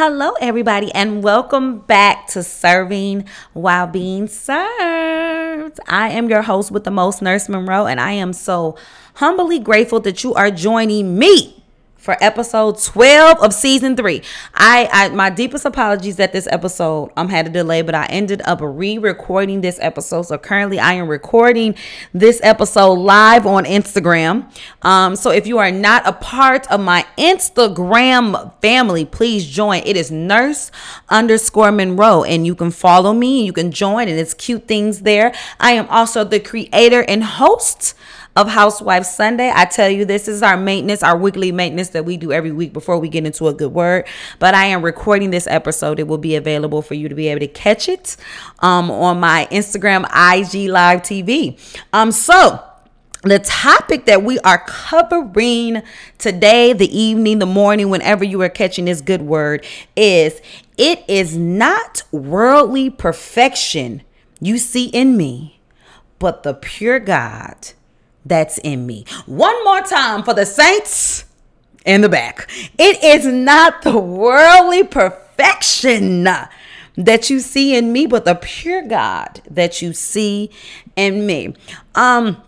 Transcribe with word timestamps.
Hello, 0.00 0.34
everybody, 0.40 0.92
and 0.94 1.24
welcome 1.24 1.80
back 1.80 2.28
to 2.28 2.44
Serving 2.44 3.28
While 3.52 3.88
Being 3.88 4.28
Served. 4.28 5.80
I 5.88 6.10
am 6.10 6.30
your 6.30 6.42
host 6.42 6.70
with 6.70 6.84
the 6.84 6.92
most, 6.92 7.20
Nurse 7.20 7.48
Monroe, 7.48 7.86
and 7.86 8.00
I 8.00 8.12
am 8.12 8.32
so 8.32 8.76
humbly 9.14 9.58
grateful 9.58 9.98
that 10.02 10.22
you 10.22 10.34
are 10.34 10.52
joining 10.52 11.18
me 11.18 11.57
for 11.98 12.16
episode 12.20 12.78
12 12.78 13.42
of 13.42 13.52
season 13.52 13.96
three. 13.96 14.22
I, 14.54 14.88
I 14.92 15.08
my 15.10 15.30
deepest 15.30 15.64
apologies 15.64 16.16
that 16.16 16.32
this 16.32 16.46
episode 16.50 17.10
um 17.16 17.28
had 17.28 17.48
a 17.48 17.50
delay, 17.50 17.82
but 17.82 17.94
I 17.94 18.06
ended 18.06 18.40
up 18.44 18.60
re-recording 18.62 19.60
this 19.60 19.78
episode. 19.82 20.22
So 20.22 20.38
currently 20.38 20.78
I 20.78 20.94
am 20.94 21.08
recording 21.08 21.74
this 22.14 22.40
episode 22.42 22.94
live 22.94 23.46
on 23.46 23.64
Instagram. 23.64 24.50
Um, 24.82 25.16
so 25.16 25.30
if 25.30 25.46
you 25.46 25.58
are 25.58 25.72
not 25.72 26.06
a 26.06 26.12
part 26.12 26.70
of 26.70 26.80
my 26.80 27.04
Instagram 27.18 28.52
family, 28.62 29.04
please 29.04 29.46
join. 29.46 29.82
It 29.84 29.96
is 29.96 30.10
nurse 30.10 30.70
underscore 31.08 31.72
Monroe, 31.72 32.22
and 32.22 32.46
you 32.46 32.54
can 32.54 32.70
follow 32.70 33.12
me 33.12 33.38
and 33.40 33.46
you 33.46 33.52
can 33.52 33.72
join, 33.72 34.08
and 34.08 34.18
it's 34.18 34.34
cute 34.34 34.68
things 34.68 35.02
there. 35.02 35.34
I 35.58 35.72
am 35.72 35.88
also 35.88 36.22
the 36.22 36.40
creator 36.40 37.02
and 37.02 37.24
host 37.24 37.94
of 38.38 38.46
Housewife 38.46 39.04
Sunday. 39.04 39.50
I 39.52 39.64
tell 39.64 39.90
you, 39.90 40.04
this 40.04 40.28
is 40.28 40.44
our 40.44 40.56
maintenance, 40.56 41.02
our 41.02 41.18
weekly 41.18 41.50
maintenance 41.50 41.88
that 41.88 42.04
we 42.04 42.16
do 42.16 42.30
every 42.30 42.52
week 42.52 42.72
before 42.72 42.96
we 42.96 43.08
get 43.08 43.26
into 43.26 43.48
a 43.48 43.52
good 43.52 43.72
word. 43.72 44.06
But 44.38 44.54
I 44.54 44.66
am 44.66 44.82
recording 44.82 45.32
this 45.32 45.48
episode. 45.48 45.98
It 45.98 46.06
will 46.06 46.18
be 46.18 46.36
available 46.36 46.80
for 46.80 46.94
you 46.94 47.08
to 47.08 47.16
be 47.16 47.26
able 47.26 47.40
to 47.40 47.48
catch 47.48 47.88
it 47.88 48.16
um, 48.60 48.92
on 48.92 49.18
my 49.18 49.48
Instagram, 49.50 50.04
IG 50.04 50.70
Live 50.70 51.02
TV. 51.02 51.58
Um, 51.92 52.12
so 52.12 52.62
the 53.24 53.40
topic 53.40 54.04
that 54.04 54.22
we 54.22 54.38
are 54.40 54.62
covering 54.68 55.82
today, 56.18 56.72
the 56.72 56.96
evening, 56.96 57.40
the 57.40 57.46
morning, 57.46 57.90
whenever 57.90 58.22
you 58.22 58.40
are 58.42 58.48
catching 58.48 58.84
this 58.84 59.00
good 59.00 59.22
word, 59.22 59.66
is 59.96 60.40
it 60.76 61.02
is 61.08 61.36
not 61.36 62.04
worldly 62.12 62.88
perfection 62.88 64.02
you 64.40 64.58
see 64.58 64.86
in 64.86 65.16
me, 65.16 65.58
but 66.20 66.44
the 66.44 66.54
pure 66.54 67.00
God 67.00 67.72
that's 68.28 68.58
in 68.58 68.86
me. 68.86 69.04
One 69.26 69.62
more 69.64 69.80
time 69.80 70.22
for 70.22 70.34
the 70.34 70.46
saints 70.46 71.24
in 71.84 72.02
the 72.02 72.08
back. 72.08 72.48
It 72.78 73.02
is 73.02 73.26
not 73.26 73.82
the 73.82 73.98
worldly 73.98 74.84
perfection 74.84 76.24
that 76.24 77.30
you 77.30 77.40
see 77.40 77.76
in 77.76 77.92
me, 77.92 78.06
but 78.06 78.24
the 78.24 78.34
pure 78.34 78.82
God 78.82 79.40
that 79.48 79.80
you 79.80 79.92
see 79.92 80.50
in 80.96 81.26
me. 81.26 81.54
Um, 81.94 82.42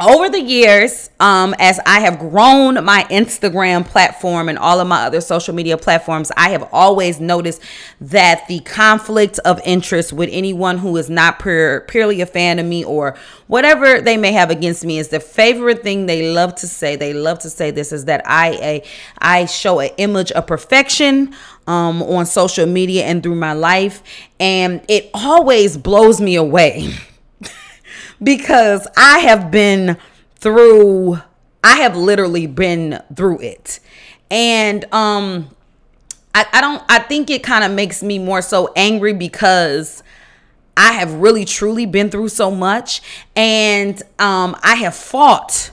over 0.00 0.28
the 0.28 0.40
years, 0.40 1.10
um, 1.18 1.56
as 1.58 1.80
I 1.84 1.98
have 2.00 2.20
grown 2.20 2.84
my 2.84 3.04
Instagram 3.10 3.84
platform 3.84 4.48
and 4.48 4.56
all 4.56 4.78
of 4.78 4.86
my 4.86 5.04
other 5.04 5.20
social 5.20 5.52
media 5.52 5.76
platforms, 5.76 6.30
I 6.36 6.50
have 6.50 6.68
always 6.72 7.20
noticed 7.20 7.60
that 8.00 8.46
the 8.46 8.60
conflict 8.60 9.40
of 9.40 9.60
interest 9.64 10.12
with 10.12 10.28
anyone 10.30 10.78
who 10.78 10.96
is 10.96 11.10
not 11.10 11.40
pure, 11.40 11.80
purely 11.80 12.20
a 12.20 12.26
fan 12.26 12.60
of 12.60 12.66
me 12.66 12.84
or 12.84 13.16
whatever 13.48 14.00
they 14.00 14.16
may 14.16 14.30
have 14.30 14.50
against 14.50 14.84
me 14.84 14.98
is 14.98 15.08
the 15.08 15.18
favorite 15.18 15.82
thing 15.82 16.06
they 16.06 16.32
love 16.32 16.54
to 16.56 16.68
say. 16.68 16.94
They 16.94 17.12
love 17.12 17.40
to 17.40 17.50
say 17.50 17.72
this 17.72 17.90
is 17.90 18.04
that 18.04 18.22
I 18.24 18.50
a 18.62 18.84
I 19.18 19.46
show 19.46 19.80
an 19.80 19.90
image 19.96 20.30
of 20.30 20.46
perfection 20.46 21.34
um, 21.66 22.04
on 22.04 22.24
social 22.24 22.66
media 22.66 23.04
and 23.04 23.20
through 23.20 23.34
my 23.34 23.52
life, 23.52 24.04
and 24.38 24.80
it 24.86 25.10
always 25.12 25.76
blows 25.76 26.20
me 26.20 26.36
away. 26.36 26.94
because 28.22 28.86
I 28.96 29.20
have 29.20 29.50
been 29.50 29.96
through 30.36 31.18
I 31.62 31.76
have 31.78 31.96
literally 31.96 32.46
been 32.46 33.02
through 33.14 33.40
it. 33.40 33.80
And 34.30 34.84
um 34.92 35.50
I, 36.34 36.46
I 36.52 36.60
don't 36.60 36.82
I 36.88 37.00
think 37.00 37.30
it 37.30 37.42
kind 37.42 37.64
of 37.64 37.72
makes 37.72 38.02
me 38.02 38.18
more 38.18 38.42
so 38.42 38.72
angry 38.76 39.12
because 39.12 40.02
I 40.76 40.92
have 40.92 41.14
really 41.14 41.44
truly 41.44 41.86
been 41.86 42.10
through 42.10 42.28
so 42.28 42.50
much 42.50 43.02
and 43.34 44.00
um 44.18 44.56
I 44.62 44.76
have 44.76 44.94
fought 44.94 45.70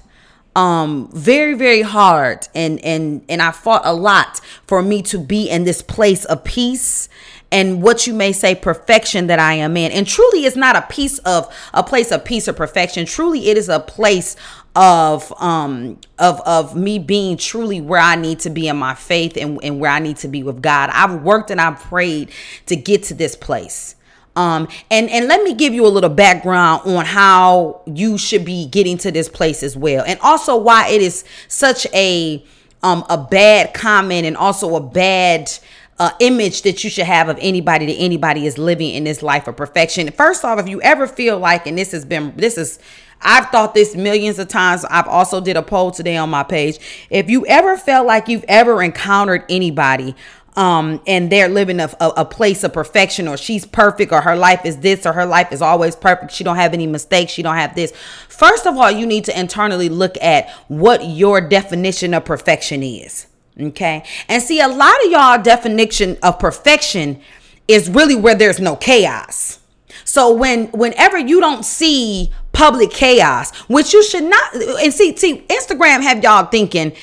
um 0.56 1.09
very 1.13 1.53
very 1.53 1.81
hard 1.81 2.47
and 2.56 2.83
and 2.83 3.23
and 3.27 3.41
I 3.41 3.51
fought 3.51 3.81
a 3.83 3.94
lot 3.94 4.39
for 4.66 4.81
me 4.81 5.01
to 5.03 5.19
be 5.19 5.50
in 5.50 5.66
this 5.66 5.81
place 5.81 6.25
of 6.25 6.44
peace 6.44 7.09
and 7.55 7.81
what 7.81 8.05
you 8.05 8.13
may 8.13 8.33
say 8.33 8.53
perfection 8.53 9.27
that 9.27 9.39
I 9.39 9.53
am 9.53 9.77
in. 9.77 9.89
And 9.93 10.05
truly 10.05 10.45
it's 10.45 10.57
not 10.57 10.75
a 10.75 10.81
piece 10.81 11.19
of 11.19 11.47
a 11.73 11.83
place 11.83 12.11
of 12.11 12.25
peace 12.25 12.49
or 12.49 12.53
perfection. 12.53 13.05
Truly 13.05 13.47
it 13.47 13.57
is 13.57 13.69
a 13.69 13.79
place 13.79 14.35
of 14.75 15.31
um 15.41 15.97
of 16.19 16.41
of 16.41 16.75
me 16.75 16.99
being 16.99 17.38
truly 17.38 17.79
where 17.79 18.01
I 18.01 18.15
need 18.15 18.39
to 18.39 18.49
be 18.49 18.67
in 18.67 18.75
my 18.75 18.94
faith 18.94 19.38
and, 19.38 19.57
and 19.63 19.79
where 19.79 19.89
I 19.89 19.99
need 19.99 20.17
to 20.17 20.27
be 20.27 20.44
with 20.44 20.61
God. 20.61 20.89
I've 20.91 21.23
worked 21.23 21.49
and 21.49 21.61
I've 21.61 21.79
prayed 21.79 22.29
to 22.65 22.75
get 22.75 23.03
to 23.03 23.13
this 23.13 23.38
place. 23.38 23.95
Um, 24.35 24.67
and 24.91 25.09
and 25.09 25.29
let 25.29 25.41
me 25.44 25.53
give 25.53 25.73
you 25.73 25.88
a 25.88 25.88
little 25.88 26.09
background 26.09 26.81
on 26.85 27.05
how 27.05 27.83
you 27.85 28.17
should 28.17 28.44
be 28.44 28.65
getting 28.65 28.97
to 28.97 29.11
this 29.11 29.29
place 29.29 29.63
as 29.63 29.77
well, 29.77 30.03
and 30.05 30.19
also 30.19 30.57
why 30.57 30.89
it 30.89 31.01
is 31.01 31.23
such 31.47 31.88
a 31.94 32.44
um 32.83 33.05
a 33.09 33.17
bad 33.17 33.73
comment 33.73 34.25
and 34.25 34.35
also 34.35 34.75
a 34.75 34.81
bad 34.81 35.49
uh, 35.97 36.11
image 36.19 36.63
that 36.63 36.83
you 36.83 36.89
should 36.89 37.06
have 37.06 37.29
of 37.29 37.38
anybody 37.39 37.85
that 37.85 37.94
anybody 37.94 38.45
is 38.45 38.57
living 38.57 38.94
in 38.94 39.03
this 39.06 39.23
life 39.23 39.47
of 39.47 39.56
perfection. 39.56 40.11
First 40.11 40.44
off, 40.44 40.59
if 40.59 40.67
you 40.67 40.81
ever 40.81 41.07
feel 41.07 41.39
like, 41.39 41.67
and 41.67 41.78
this 41.78 41.91
has 41.91 42.03
been, 42.03 42.33
this 42.35 42.57
is, 42.57 42.79
I've 43.22 43.47
thought 43.50 43.73
this 43.73 43.95
millions 43.95 44.38
of 44.39 44.50
times. 44.50 44.83
I've 44.85 45.07
also 45.07 45.39
did 45.39 45.56
a 45.56 45.61
poll 45.61 45.91
today 45.91 46.17
on 46.17 46.29
my 46.29 46.44
page. 46.44 46.79
If 47.09 47.29
you 47.29 47.45
ever 47.45 47.78
felt 47.78 48.06
like 48.06 48.28
you've 48.28 48.45
ever 48.47 48.83
encountered 48.83 49.45
anybody 49.50 50.16
um, 50.56 51.01
and 51.06 51.31
they're 51.31 51.50
living 51.50 51.79
a, 51.79 51.89
a, 52.00 52.09
a, 52.17 52.25
place 52.25 52.63
of 52.63 52.73
perfection 52.73 53.27
or 53.27 53.38
she's 53.38 53.66
perfect 53.66 54.12
or 54.12 54.22
her 54.22 54.35
life 54.35 54.66
is 54.66 54.77
this 54.77 55.06
or 55.06 55.13
her 55.13 55.25
life 55.25 55.51
is 55.51 55.62
always 55.62 55.95
perfect 55.95 56.31
she 56.31 56.44
don't 56.44 56.56
have 56.56 56.73
any 56.73 56.88
mistakes 56.88 57.31
she 57.33 57.44
don't 57.44 57.57
have 57.57 57.75
this 57.75 57.91
first 58.29 58.66
of 58.66 58.77
all 58.77 58.89
you 58.89 59.06
need 59.06 59.25
to 59.25 59.38
internally 59.38 59.89
look 59.89 60.16
at 60.22 60.50
what 60.67 61.06
your 61.06 61.41
definition 61.41 62.13
of 62.13 62.23
perfection 62.23 62.83
is 62.83 63.27
Okay. 63.59 64.03
And 64.27 64.43
see, 64.43 64.59
a 64.59 64.67
lot 64.67 64.95
of 65.05 65.11
y'all 65.11 65.41
definition 65.41 66.17
of 66.21 66.39
perfection 66.39 67.21
is 67.67 67.89
really 67.89 68.16
where 68.16 68.35
there's 68.35 68.59
no 68.59 68.75
chaos. 68.75 69.59
So 70.03 70.33
when 70.33 70.67
whenever 70.67 71.17
you 71.17 71.39
don't 71.39 71.63
see 71.63 72.31
public 72.51 72.91
chaos, 72.91 73.55
which 73.67 73.94
you 73.94 74.03
should 74.03 74.23
not 74.23 74.55
and 74.55 74.94
see, 74.94 75.15
see, 75.15 75.45
Instagram 75.49 76.01
have 76.01 76.23
y'all 76.23 76.45
thinking 76.45 76.94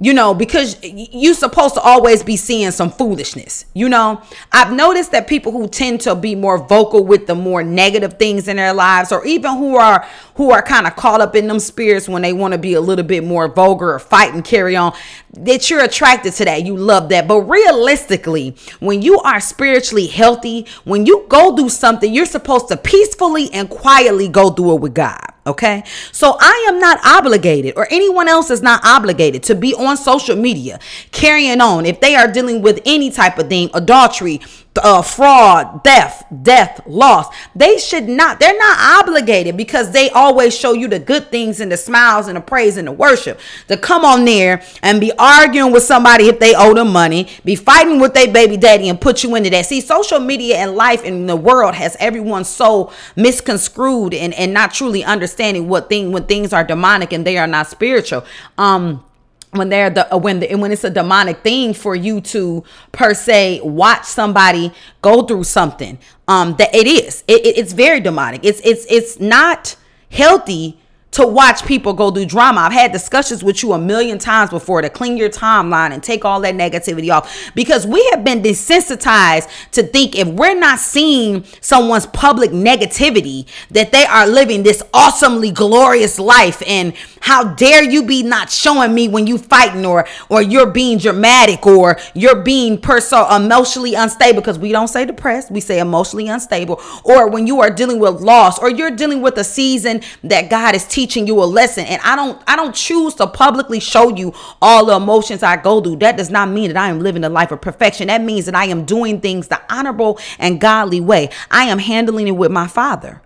you 0.00 0.14
know, 0.14 0.32
because 0.32 0.76
you're 0.82 1.34
supposed 1.34 1.74
to 1.74 1.80
always 1.80 2.22
be 2.22 2.36
seeing 2.36 2.70
some 2.70 2.90
foolishness. 2.90 3.64
You 3.74 3.88
know, 3.88 4.22
I've 4.52 4.72
noticed 4.72 5.10
that 5.12 5.26
people 5.26 5.50
who 5.50 5.66
tend 5.66 6.02
to 6.02 6.14
be 6.14 6.36
more 6.36 6.58
vocal 6.58 7.04
with 7.04 7.26
the 7.26 7.34
more 7.34 7.64
negative 7.64 8.14
things 8.14 8.46
in 8.46 8.56
their 8.56 8.72
lives, 8.72 9.10
or 9.10 9.26
even 9.26 9.56
who 9.56 9.76
are 9.76 10.06
who 10.36 10.52
are 10.52 10.62
kind 10.62 10.86
of 10.86 10.94
caught 10.94 11.20
up 11.20 11.34
in 11.34 11.48
them 11.48 11.58
spirits 11.58 12.08
when 12.08 12.22
they 12.22 12.32
want 12.32 12.52
to 12.52 12.58
be 12.58 12.74
a 12.74 12.80
little 12.80 13.04
bit 13.04 13.24
more 13.24 13.48
vulgar 13.48 13.92
or 13.92 13.98
fight 13.98 14.32
and 14.32 14.44
carry 14.44 14.76
on, 14.76 14.94
that 15.36 15.68
you're 15.68 15.82
attracted 15.82 16.32
to 16.34 16.44
that. 16.44 16.64
You 16.64 16.76
love 16.76 17.08
that. 17.08 17.26
But 17.26 17.40
realistically, 17.40 18.56
when 18.78 19.02
you 19.02 19.18
are 19.20 19.40
spiritually 19.40 20.06
healthy, 20.06 20.66
when 20.84 21.06
you 21.06 21.26
go 21.28 21.56
do 21.56 21.68
something, 21.68 22.14
you're 22.14 22.24
supposed 22.24 22.68
to 22.68 22.76
peacefully 22.76 23.50
and 23.52 23.68
quietly 23.68 24.28
go 24.28 24.50
through 24.50 24.76
it 24.76 24.80
with 24.80 24.94
God. 24.94 25.18
Okay. 25.44 25.82
So 26.12 26.36
I 26.38 26.66
am 26.68 26.78
not 26.78 27.00
obligated, 27.04 27.74
or 27.76 27.88
anyone 27.90 28.28
else 28.28 28.50
is 28.50 28.62
not 28.62 28.84
obligated 28.84 29.42
to 29.44 29.54
be 29.54 29.74
on 29.74 29.87
social 29.96 30.36
media 30.36 30.78
carrying 31.12 31.60
on 31.60 31.86
if 31.86 32.00
they 32.00 32.14
are 32.14 32.30
dealing 32.30 32.62
with 32.62 32.80
any 32.84 33.10
type 33.10 33.38
of 33.38 33.48
thing, 33.48 33.70
adultery, 33.74 34.40
uh, 34.82 35.02
fraud, 35.02 35.82
theft, 35.84 36.24
death, 36.42 36.80
loss. 36.86 37.34
They 37.54 37.78
should 37.78 38.08
not, 38.08 38.40
they're 38.40 38.56
not 38.56 39.02
obligated 39.02 39.56
because 39.56 39.92
they 39.92 40.10
always 40.10 40.56
show 40.56 40.72
you 40.72 40.88
the 40.88 40.98
good 40.98 41.30
things 41.30 41.60
and 41.60 41.70
the 41.70 41.76
smiles 41.76 42.28
and 42.28 42.36
the 42.36 42.40
praise 42.40 42.76
and 42.76 42.86
the 42.86 42.92
worship 42.92 43.40
to 43.68 43.76
come 43.76 44.04
on 44.04 44.24
there 44.24 44.62
and 44.82 45.00
be 45.00 45.12
arguing 45.18 45.72
with 45.72 45.82
somebody 45.82 46.28
if 46.28 46.38
they 46.38 46.54
owe 46.54 46.74
them 46.74 46.92
money, 46.92 47.28
be 47.44 47.56
fighting 47.56 48.00
with 48.00 48.14
their 48.14 48.32
baby 48.32 48.56
daddy 48.56 48.88
and 48.88 49.00
put 49.00 49.22
you 49.22 49.34
into 49.34 49.50
that. 49.50 49.66
See, 49.66 49.80
social 49.80 50.20
media 50.20 50.56
and 50.56 50.74
life 50.74 51.04
in 51.04 51.26
the 51.26 51.36
world 51.36 51.74
has 51.74 51.96
everyone 51.98 52.44
so 52.44 52.92
misconstrued 53.16 54.14
and, 54.14 54.34
and 54.34 54.52
not 54.52 54.72
truly 54.72 55.04
understanding 55.04 55.68
what 55.68 55.88
thing 55.88 56.12
when 56.12 56.24
things 56.24 56.52
are 56.52 56.64
demonic 56.64 57.12
and 57.12 57.26
they 57.26 57.38
are 57.38 57.46
not 57.46 57.66
spiritual. 57.66 58.24
Um, 58.56 59.04
when 59.52 59.68
they're 59.68 59.90
the 59.90 60.06
when 60.12 60.40
the 60.40 60.54
when 60.56 60.72
it's 60.72 60.84
a 60.84 60.90
demonic 60.90 61.38
thing 61.38 61.72
for 61.74 61.94
you 61.94 62.20
to 62.20 62.64
per 62.92 63.14
se 63.14 63.60
watch 63.62 64.04
somebody 64.04 64.72
go 65.02 65.22
through 65.22 65.44
something 65.44 65.98
um 66.26 66.54
that 66.58 66.74
it 66.74 66.86
is. 66.86 67.24
It, 67.26 67.46
it, 67.46 67.58
it's 67.58 67.72
very 67.72 68.00
demonic. 68.00 68.44
It's 68.44 68.60
it's 68.64 68.84
it's 68.90 69.20
not 69.20 69.76
healthy 70.10 70.78
to 71.10 71.26
watch 71.26 71.64
people 71.64 71.94
go 71.94 72.10
through 72.10 72.26
drama. 72.26 72.60
I've 72.60 72.72
had 72.72 72.92
discussions 72.92 73.42
with 73.42 73.62
you 73.62 73.72
a 73.72 73.78
million 73.78 74.18
times 74.18 74.50
before 74.50 74.82
to 74.82 74.90
clean 74.90 75.16
your 75.16 75.30
timeline 75.30 75.92
and 75.92 76.02
take 76.02 76.24
all 76.24 76.40
that 76.42 76.54
negativity 76.54 77.10
off. 77.10 77.50
Because 77.54 77.86
we 77.86 78.06
have 78.10 78.24
been 78.24 78.42
desensitized 78.42 79.48
to 79.72 79.82
think 79.82 80.16
if 80.16 80.28
we're 80.28 80.58
not 80.58 80.78
seeing 80.78 81.44
someone's 81.60 82.06
public 82.06 82.50
negativity 82.50 83.46
that 83.70 83.90
they 83.90 84.04
are 84.04 84.26
living 84.26 84.62
this 84.62 84.82
awesomely 84.92 85.50
glorious 85.50 86.18
life. 86.18 86.62
And 86.66 86.94
how 87.20 87.54
dare 87.54 87.82
you 87.82 88.02
be 88.04 88.22
not 88.22 88.50
showing 88.50 88.94
me 88.94 89.08
when 89.08 89.26
you 89.26 89.38
fighting 89.38 89.86
or 89.86 90.06
or 90.28 90.42
you're 90.42 90.70
being 90.70 90.98
dramatic 90.98 91.66
or 91.66 91.98
you're 92.14 92.42
being 92.42 92.80
perso 92.80 93.28
emotionally 93.34 93.94
unstable. 93.94 94.40
Because 94.40 94.58
we 94.58 94.72
don't 94.72 94.88
say 94.88 95.06
depressed, 95.06 95.50
we 95.50 95.60
say 95.60 95.80
emotionally 95.80 96.28
unstable. 96.28 96.80
Or 97.02 97.28
when 97.28 97.46
you 97.46 97.60
are 97.60 97.70
dealing 97.70 97.98
with 97.98 98.20
loss 98.20 98.58
or 98.58 98.70
you're 98.70 98.90
dealing 98.90 99.22
with 99.22 99.38
a 99.38 99.44
season 99.44 100.02
that 100.22 100.50
God 100.50 100.74
is 100.74 100.86
teaching 100.86 100.97
you 100.98 101.42
a 101.42 101.44
lesson 101.44 101.84
and 101.86 102.00
I 102.02 102.16
don't 102.16 102.42
I 102.46 102.56
don't 102.56 102.74
choose 102.74 103.14
to 103.14 103.26
publicly 103.26 103.78
show 103.78 104.14
you 104.14 104.34
all 104.60 104.86
the 104.86 104.96
emotions 104.96 105.42
I 105.42 105.56
go 105.56 105.80
through. 105.80 105.96
That 105.96 106.16
does 106.16 106.30
not 106.30 106.48
mean 106.48 106.68
that 106.72 106.76
I 106.76 106.88
am 106.88 107.00
living 107.00 107.22
a 107.24 107.28
life 107.28 107.52
of 107.52 107.60
perfection. 107.60 108.08
That 108.08 108.22
means 108.22 108.46
that 108.46 108.54
I 108.54 108.64
am 108.64 108.84
doing 108.84 109.20
things 109.20 109.48
the 109.48 109.60
honorable 109.72 110.18
and 110.38 110.60
godly 110.60 111.00
way. 111.00 111.30
I 111.50 111.64
am 111.64 111.78
handling 111.78 112.26
it 112.26 112.32
with 112.32 112.50
my 112.50 112.66
father. 112.66 113.22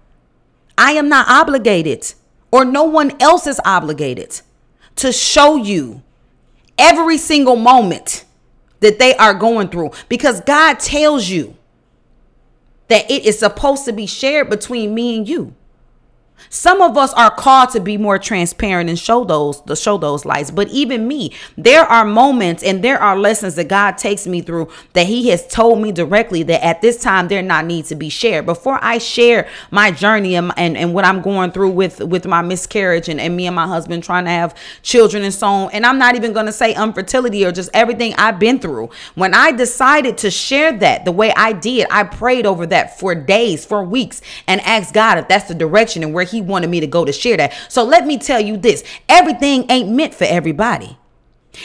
I 0.76 0.92
am 0.92 1.08
not 1.08 1.28
obligated 1.28 2.12
or 2.50 2.64
no 2.64 2.84
one 2.84 3.20
else 3.20 3.46
is 3.46 3.60
obligated 3.64 4.42
to 4.96 5.10
show 5.10 5.56
you 5.56 6.02
every 6.76 7.16
single 7.16 7.56
moment 7.56 8.24
that 8.80 8.98
they 8.98 9.14
are 9.16 9.34
going 9.34 9.68
through 9.68 9.90
because 10.08 10.40
God 10.40 10.78
tells 10.78 11.28
you 11.28 11.56
that 12.88 13.10
it 13.10 13.24
is 13.24 13.38
supposed 13.38 13.86
to 13.86 13.92
be 13.92 14.06
shared 14.06 14.50
between 14.50 14.94
me 14.94 15.16
and 15.16 15.26
you. 15.28 15.54
Some 16.50 16.82
of 16.82 16.98
us 16.98 17.14
are 17.14 17.30
called 17.30 17.70
to 17.70 17.80
be 17.80 17.96
more 17.96 18.18
transparent 18.18 18.90
and 18.90 18.98
show 18.98 19.24
those 19.24 19.60
to 19.62 19.76
show 19.76 19.96
those 19.96 20.24
lights. 20.24 20.50
But 20.50 20.68
even 20.68 21.08
me, 21.08 21.32
there 21.56 21.84
are 21.84 22.04
moments 22.04 22.62
and 22.62 22.84
there 22.84 23.00
are 23.00 23.18
lessons 23.18 23.54
that 23.54 23.68
God 23.68 23.96
takes 23.96 24.26
me 24.26 24.42
through 24.42 24.68
that 24.92 25.06
He 25.06 25.30
has 25.30 25.46
told 25.46 25.80
me 25.80 25.92
directly 25.92 26.42
that 26.44 26.64
at 26.64 26.82
this 26.82 27.00
time 27.00 27.28
there 27.28 27.42
not 27.42 27.64
need 27.64 27.86
to 27.86 27.94
be 27.94 28.08
shared. 28.08 28.44
Before 28.46 28.78
I 28.82 28.98
share 28.98 29.48
my 29.70 29.90
journey 29.90 30.34
and, 30.34 30.52
and, 30.56 30.76
and 30.76 30.92
what 30.92 31.04
I'm 31.04 31.22
going 31.22 31.52
through 31.52 31.70
with 31.70 32.00
with 32.00 32.26
my 32.26 32.42
miscarriage 32.42 33.08
and, 33.08 33.20
and 33.20 33.36
me 33.36 33.46
and 33.46 33.56
my 33.56 33.66
husband 33.66 34.04
trying 34.04 34.24
to 34.24 34.30
have 34.30 34.54
children 34.82 35.22
and 35.22 35.32
so 35.32 35.46
on. 35.46 35.70
And 35.72 35.86
I'm 35.86 35.98
not 35.98 36.16
even 36.16 36.32
gonna 36.32 36.52
say 36.52 36.74
infertility 36.74 37.44
or 37.46 37.52
just 37.52 37.70
everything 37.72 38.14
I've 38.18 38.38
been 38.38 38.58
through. 38.58 38.90
When 39.14 39.32
I 39.34 39.52
decided 39.52 40.18
to 40.18 40.30
share 40.30 40.76
that 40.78 41.04
the 41.04 41.12
way 41.12 41.32
I 41.34 41.52
did, 41.52 41.86
I 41.90 42.04
prayed 42.04 42.46
over 42.46 42.66
that 42.66 42.98
for 42.98 43.14
days, 43.14 43.64
for 43.64 43.82
weeks, 43.82 44.20
and 44.46 44.60
asked 44.62 44.92
God 44.92 45.18
if 45.18 45.28
that's 45.28 45.48
the 45.48 45.54
direction 45.54 46.02
and 46.02 46.12
where 46.12 46.21
He 46.24 46.40
wanted 46.40 46.70
me 46.70 46.80
to 46.80 46.86
go 46.86 47.04
to 47.04 47.12
share 47.12 47.36
that. 47.36 47.52
So 47.68 47.84
let 47.84 48.06
me 48.06 48.18
tell 48.18 48.40
you 48.40 48.56
this 48.56 48.84
everything 49.08 49.66
ain't 49.70 49.90
meant 49.90 50.14
for 50.14 50.24
everybody. 50.24 50.96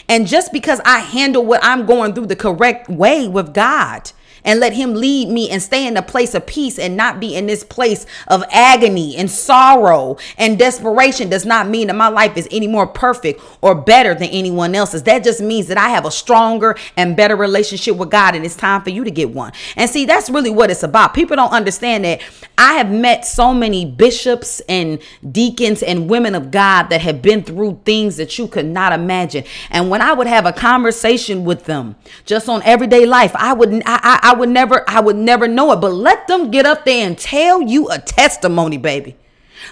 And 0.09 0.27
just 0.27 0.51
because 0.51 0.81
I 0.85 0.99
handle 0.99 1.45
what 1.45 1.63
I'm 1.63 1.85
going 1.85 2.13
through 2.13 2.27
the 2.27 2.35
correct 2.35 2.89
way 2.89 3.27
with 3.27 3.53
God 3.53 4.11
and 4.47 4.59
let 4.61 4.73
him 4.73 4.95
lead 4.95 5.29
me 5.29 5.49
and 5.51 5.61
stay 5.61 5.85
in 5.85 5.97
a 5.97 6.01
place 6.01 6.33
of 6.33 6.47
peace 6.47 6.79
and 6.79 6.97
not 6.97 7.19
be 7.19 7.35
in 7.35 7.45
this 7.45 7.63
place 7.63 8.07
of 8.27 8.43
agony 8.49 9.15
and 9.17 9.29
sorrow 9.29 10.17
and 10.37 10.57
desperation 10.57 11.29
does 11.29 11.45
not 11.45 11.67
mean 11.67 11.87
that 11.87 11.95
my 11.95 12.07
life 12.07 12.35
is 12.37 12.47
any 12.49 12.65
more 12.65 12.87
perfect 12.87 13.41
or 13.61 13.75
better 13.75 14.15
than 14.15 14.29
anyone 14.29 14.73
else's. 14.73 15.03
That 15.03 15.23
just 15.23 15.41
means 15.41 15.67
that 15.67 15.77
I 15.77 15.89
have 15.89 16.05
a 16.05 16.11
stronger 16.11 16.77
and 16.95 17.15
better 17.15 17.35
relationship 17.35 17.97
with 17.97 18.09
God 18.09 18.33
and 18.35 18.45
it's 18.45 18.55
time 18.55 18.81
for 18.81 18.89
you 18.89 19.03
to 19.03 19.11
get 19.11 19.29
one. 19.29 19.51
And 19.75 19.89
see, 19.89 20.05
that's 20.05 20.29
really 20.29 20.49
what 20.49 20.71
it's 20.71 20.83
about. 20.83 21.13
People 21.13 21.35
don't 21.35 21.51
understand 21.51 22.05
that 22.05 22.21
I 22.57 22.73
have 22.73 22.89
met 22.89 23.25
so 23.25 23.53
many 23.53 23.85
bishops 23.85 24.61
and 24.61 24.99
deacons 25.29 25.83
and 25.83 26.09
women 26.09 26.33
of 26.33 26.49
God 26.51 26.83
that 26.89 27.01
have 27.01 27.21
been 27.21 27.43
through 27.43 27.81
things 27.83 28.17
that 28.17 28.39
you 28.39 28.47
could 28.47 28.65
not 28.65 28.93
imagine. 28.93 29.43
And 29.69 29.89
when 29.89 30.01
I 30.01 30.13
would 30.13 30.27
have 30.27 30.45
a 30.45 30.53
conversation 30.53 31.43
with 31.43 31.65
them 31.65 31.95
just 32.25 32.47
on 32.47 32.63
everyday 32.63 33.05
life, 33.05 33.35
I 33.35 33.53
would 33.53 33.73
I, 33.73 33.81
I, 33.85 34.19
I 34.23 34.33
would 34.37 34.49
never 34.49 34.83
I 34.87 34.99
would 34.99 35.15
never 35.15 35.47
know 35.47 35.71
it. 35.73 35.77
But 35.77 35.93
let 35.93 36.27
them 36.27 36.51
get 36.51 36.65
up 36.65 36.85
there 36.85 37.05
and 37.05 37.17
tell 37.17 37.61
you 37.61 37.89
a 37.89 37.99
testimony, 37.99 38.77
baby. 38.77 39.15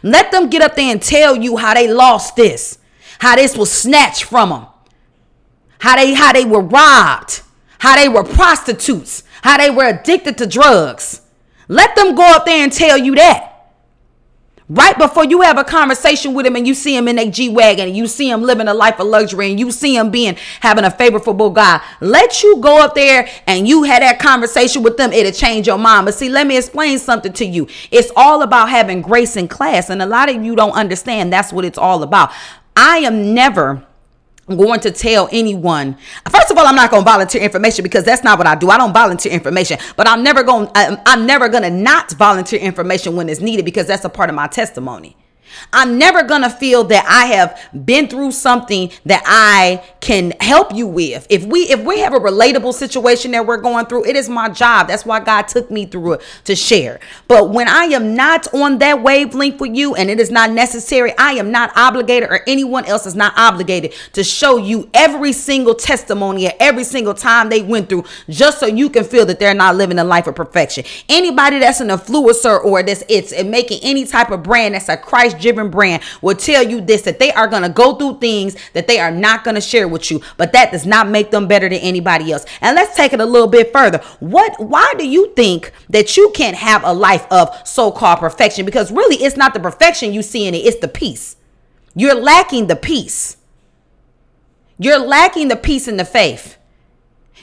Let 0.03 0.31
them 0.31 0.49
get 0.49 0.61
up 0.61 0.75
there 0.75 0.91
and 0.91 1.01
tell 1.01 1.35
you 1.35 1.57
how 1.57 1.73
they 1.73 1.91
lost 1.91 2.35
this, 2.35 2.77
how 3.19 3.35
this 3.35 3.55
was 3.57 3.71
snatched 3.71 4.23
from 4.23 4.49
them, 4.49 4.65
how 5.79 5.95
they 5.95 6.13
how 6.13 6.33
they 6.33 6.45
were 6.45 6.61
robbed, 6.61 7.41
how 7.79 7.95
they 7.95 8.09
were 8.09 8.23
prostitutes, 8.23 9.23
how 9.41 9.57
they 9.57 9.69
were 9.69 9.85
addicted 9.85 10.37
to 10.39 10.47
drugs. 10.47 11.21
Let 11.67 11.95
them 11.95 12.15
go 12.15 12.23
up 12.23 12.45
there 12.45 12.63
and 12.63 12.71
tell 12.71 12.97
you 12.97 13.15
that. 13.15 13.54
Right 14.67 14.97
before 14.97 15.25
you 15.25 15.41
have 15.41 15.59
a 15.59 15.63
conversation 15.63 16.33
with 16.33 16.43
him 16.43 16.55
and 16.55 16.65
you 16.65 16.73
see 16.73 16.97
him 16.97 17.07
in 17.07 17.19
a 17.19 17.29
G 17.29 17.49
Wagon 17.49 17.87
and 17.87 17.95
you 17.95 18.07
see 18.07 18.31
him 18.31 18.41
living 18.41 18.67
a 18.67 18.73
life 18.73 18.99
of 18.99 19.05
luxury 19.05 19.51
and 19.51 19.59
you 19.59 19.69
see 19.69 19.95
him 19.95 20.09
being 20.09 20.37
having 20.59 20.83
a 20.83 20.89
favorable 20.89 21.51
guy, 21.51 21.79
let 22.01 22.41
you 22.41 22.57
go 22.57 22.81
up 22.81 22.95
there 22.95 23.29
and 23.45 23.67
you 23.67 23.83
had 23.83 24.01
that 24.01 24.17
conversation 24.17 24.81
with 24.81 24.97
them, 24.97 25.13
it'll 25.13 25.31
change 25.31 25.67
your 25.67 25.77
mind. 25.77 26.05
But 26.05 26.15
see, 26.15 26.29
let 26.29 26.47
me 26.47 26.57
explain 26.57 26.97
something 26.97 27.31
to 27.33 27.45
you. 27.45 27.67
It's 27.91 28.11
all 28.15 28.41
about 28.41 28.69
having 28.69 29.03
grace 29.03 29.37
in 29.37 29.47
class, 29.47 29.91
and 29.91 30.01
a 30.01 30.07
lot 30.07 30.29
of 30.33 30.43
you 30.43 30.55
don't 30.55 30.71
understand 30.71 31.31
that's 31.31 31.53
what 31.53 31.63
it's 31.63 31.77
all 31.77 32.01
about. 32.01 32.31
I 32.75 32.97
am 32.99 33.35
never 33.35 33.85
going 34.47 34.79
to 34.81 34.91
tell 34.91 35.27
anyone. 35.31 35.97
First 36.29 36.51
of 36.51 36.57
all, 36.57 36.67
I'm 36.67 36.75
not 36.75 36.91
going 36.91 37.03
to 37.03 37.09
volunteer 37.09 37.41
information 37.41 37.83
because 37.83 38.03
that's 38.03 38.23
not 38.23 38.37
what 38.37 38.47
I 38.47 38.55
do. 38.55 38.69
I 38.69 38.77
don't 38.77 38.93
volunteer 38.93 39.31
information, 39.31 39.79
but 39.95 40.07
I'm 40.07 40.23
never 40.23 40.43
going 40.43 40.69
I'm, 40.75 40.93
um, 40.93 41.01
I'm 41.05 41.25
never 41.25 41.49
going 41.49 41.63
to 41.63 41.69
not 41.71 42.11
volunteer 42.13 42.59
information 42.59 43.15
when 43.15 43.29
it's 43.29 43.41
needed 43.41 43.65
because 43.65 43.87
that's 43.87 44.05
a 44.05 44.09
part 44.09 44.29
of 44.29 44.35
my 44.35 44.47
testimony. 44.47 45.17
I'm 45.73 45.97
never 45.97 46.23
going 46.23 46.41
to 46.41 46.49
feel 46.49 46.83
that 46.85 47.05
I 47.07 47.33
have 47.35 47.85
been 47.85 48.07
through 48.07 48.31
something 48.31 48.91
that 49.05 49.23
I 49.25 49.83
can 50.01 50.33
help 50.39 50.73
you 50.73 50.87
with. 50.87 51.25
If 51.29 51.45
we 51.45 51.61
if 51.61 51.83
we 51.83 51.99
have 51.99 52.13
a 52.13 52.19
relatable 52.19 52.73
situation 52.73 53.31
that 53.31 53.45
we're 53.45 53.57
going 53.57 53.87
through, 53.87 54.05
it 54.05 54.15
is 54.15 54.29
my 54.29 54.49
job. 54.49 54.87
That's 54.87 55.05
why 55.05 55.19
God 55.19 55.47
took 55.47 55.71
me 55.71 55.85
through 55.85 56.13
it 56.13 56.21
to 56.45 56.55
share. 56.55 56.99
But 57.27 57.49
when 57.49 57.67
I 57.67 57.85
am 57.85 58.15
not 58.15 58.53
on 58.53 58.77
that 58.79 59.01
wavelength 59.01 59.59
with 59.59 59.75
you 59.75 59.95
and 59.95 60.09
it 60.09 60.19
is 60.19 60.29
not 60.29 60.51
necessary, 60.51 61.13
I 61.17 61.33
am 61.33 61.51
not 61.51 61.71
obligated 61.75 62.29
or 62.29 62.41
anyone 62.47 62.85
else 62.85 63.05
is 63.05 63.15
not 63.15 63.33
obligated 63.35 63.93
to 64.13 64.23
show 64.23 64.57
you 64.57 64.89
every 64.93 65.33
single 65.33 65.75
testimony 65.75 66.47
at 66.47 66.55
every 66.59 66.83
single 66.83 67.13
time 67.13 67.49
they 67.49 67.61
went 67.61 67.89
through 67.89 68.05
just 68.29 68.59
so 68.59 68.67
you 68.67 68.89
can 68.89 69.03
feel 69.03 69.25
that 69.25 69.39
they're 69.39 69.53
not 69.53 69.75
living 69.75 69.97
a 69.99 70.03
life 70.03 70.27
of 70.27 70.35
perfection. 70.35 70.83
Anybody 71.09 71.59
that's 71.59 71.79
an 71.79 71.87
influencer 71.89 72.63
or 72.63 72.83
that's 72.83 73.03
it's 73.09 73.43
making 73.43 73.79
any 73.83 74.05
type 74.05 74.29
of 74.29 74.43
brand 74.43 74.75
that's 74.75 74.89
a 74.89 74.97
Christ 74.97 75.39
driven 75.45 75.69
brand 75.69 76.01
will 76.21 76.35
tell 76.35 76.63
you 76.63 76.81
this 76.81 77.03
that 77.03 77.19
they 77.19 77.31
are 77.31 77.47
going 77.47 77.61
to 77.61 77.69
go 77.69 77.95
through 77.95 78.19
things 78.19 78.55
that 78.73 78.87
they 78.87 78.99
are 78.99 79.11
not 79.11 79.43
going 79.43 79.55
to 79.55 79.61
share 79.61 79.87
with 79.87 80.09
you, 80.09 80.21
but 80.37 80.53
that 80.53 80.71
does 80.71 80.85
not 80.85 81.07
make 81.07 81.29
them 81.29 81.47
better 81.47 81.69
than 81.69 81.79
anybody 81.79 82.31
else. 82.31 82.45
And 82.61 82.75
let's 82.75 82.95
take 82.95 83.13
it 83.13 83.21
a 83.21 83.25
little 83.25 83.47
bit 83.47 83.71
further. 83.71 83.99
What 84.19 84.59
why 84.59 84.93
do 84.97 85.07
you 85.07 85.33
think 85.35 85.71
that 85.89 86.17
you 86.17 86.31
can't 86.33 86.57
have 86.57 86.83
a 86.83 86.93
life 86.93 87.27
of 87.29 87.55
so-called 87.67 88.19
perfection? 88.19 88.65
Because 88.65 88.91
really 88.91 89.17
it's 89.17 89.37
not 89.37 89.53
the 89.53 89.59
perfection 89.59 90.13
you 90.13 90.23
see 90.23 90.47
in 90.47 90.55
it, 90.55 90.65
it's 90.65 90.79
the 90.79 90.87
peace. 90.87 91.35
You're 91.93 92.15
lacking 92.15 92.67
the 92.67 92.75
peace. 92.75 93.37
You're 94.77 94.99
lacking 94.99 95.47
the 95.47 95.55
peace 95.55 95.87
in 95.87 95.97
the 95.97 96.05
faith. 96.05 96.57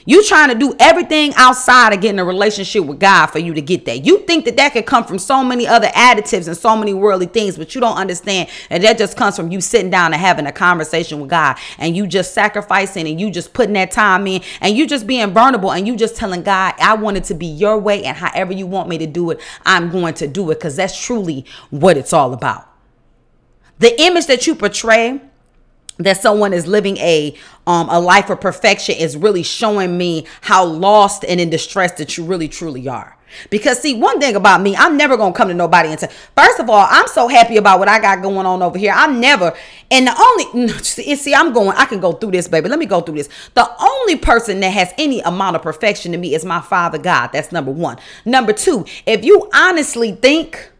You 0.05 0.23
trying 0.23 0.49
to 0.49 0.55
do 0.55 0.75
everything 0.79 1.33
outside 1.35 1.93
of 1.93 2.01
getting 2.01 2.19
a 2.19 2.25
relationship 2.25 2.85
with 2.85 2.99
God 2.99 3.27
for 3.27 3.39
you 3.39 3.53
to 3.53 3.61
get 3.61 3.85
that. 3.85 4.05
You 4.05 4.19
think 4.19 4.45
that 4.45 4.57
that 4.57 4.73
could 4.73 4.85
come 4.85 5.05
from 5.05 5.17
so 5.17 5.43
many 5.43 5.65
other 5.65 5.87
additives 5.87 6.47
and 6.47 6.57
so 6.57 6.75
many 6.75 6.93
worldly 6.93 7.27
things, 7.27 7.57
but 7.57 7.73
you 7.73 7.79
don't 7.79 7.95
understand 7.95 8.49
that 8.69 8.81
that 8.81 8.97
just 8.97 9.15
comes 9.15 9.37
from 9.37 9.51
you 9.51 9.61
sitting 9.61 9.89
down 9.89 10.13
and 10.13 10.21
having 10.21 10.45
a 10.45 10.51
conversation 10.51 11.21
with 11.21 11.29
God 11.29 11.57
and 11.77 11.95
you 11.95 12.05
just 12.05 12.33
sacrificing 12.33 13.07
and 13.07 13.19
you 13.19 13.31
just 13.31 13.53
putting 13.53 13.73
that 13.73 13.91
time 13.91 14.27
in 14.27 14.41
and 14.59 14.75
you 14.75 14.87
just 14.87 15.07
being 15.07 15.33
burnable 15.33 15.75
and 15.75 15.87
you 15.87 15.95
just 15.95 16.17
telling 16.17 16.43
God, 16.43 16.73
I 16.79 16.95
want 16.95 17.17
it 17.17 17.23
to 17.25 17.33
be 17.33 17.45
your 17.45 17.77
way 17.77 18.03
and 18.03 18.17
however 18.17 18.51
you 18.51 18.67
want 18.67 18.89
me 18.89 18.97
to 18.97 19.07
do 19.07 19.31
it, 19.31 19.39
I'm 19.65 19.89
going 19.89 20.15
to 20.15 20.27
do 20.27 20.51
it 20.51 20.55
because 20.55 20.75
that's 20.75 20.99
truly 20.99 21.45
what 21.69 21.95
it's 21.95 22.11
all 22.11 22.33
about. 22.33 22.69
The 23.79 23.99
image 24.01 24.27
that 24.27 24.47
you 24.47 24.55
portray 24.55 25.21
that 25.97 26.17
someone 26.17 26.53
is 26.53 26.67
living 26.67 26.97
a 26.97 27.35
um 27.67 27.87
a 27.89 27.99
life 27.99 28.29
of 28.29 28.41
perfection 28.41 28.95
is 28.95 29.15
really 29.15 29.43
showing 29.43 29.97
me 29.97 30.25
how 30.41 30.65
lost 30.65 31.23
and 31.25 31.39
in 31.39 31.49
distress 31.49 31.93
that 31.93 32.17
you 32.17 32.25
really 32.25 32.47
truly 32.47 32.87
are. 32.87 33.17
Because 33.49 33.81
see, 33.81 33.95
one 33.95 34.19
thing 34.19 34.35
about 34.35 34.61
me, 34.61 34.75
I'm 34.75 34.97
never 34.97 35.17
gonna 35.17 35.33
come 35.33 35.47
to 35.47 35.53
nobody 35.53 35.89
and 35.89 35.99
say, 35.99 36.09
first 36.35 36.59
of 36.59 36.69
all, 36.69 36.85
I'm 36.89 37.07
so 37.07 37.27
happy 37.27 37.57
about 37.57 37.79
what 37.79 37.87
I 37.87 37.99
got 37.99 38.21
going 38.21 38.45
on 38.45 38.61
over 38.61 38.77
here. 38.77 38.93
I'm 38.95 39.19
never, 39.19 39.53
and 39.91 40.07
the 40.07 40.53
only 40.55 40.67
see, 40.83 41.33
I'm 41.33 41.53
going, 41.53 41.75
I 41.77 41.85
can 41.85 41.99
go 41.99 42.13
through 42.13 42.31
this, 42.31 42.47
baby. 42.47 42.69
Let 42.69 42.79
me 42.79 42.85
go 42.85 43.01
through 43.01 43.15
this. 43.15 43.29
The 43.53 43.69
only 43.81 44.17
person 44.17 44.59
that 44.61 44.69
has 44.69 44.93
any 44.97 45.19
amount 45.21 45.55
of 45.55 45.61
perfection 45.61 46.11
to 46.11 46.17
me 46.17 46.35
is 46.35 46.45
my 46.45 46.61
father 46.61 46.97
God. 46.97 47.31
That's 47.33 47.51
number 47.51 47.71
one. 47.71 47.97
Number 48.25 48.53
two, 48.53 48.85
if 49.05 49.23
you 49.25 49.49
honestly 49.53 50.13
think 50.13 50.71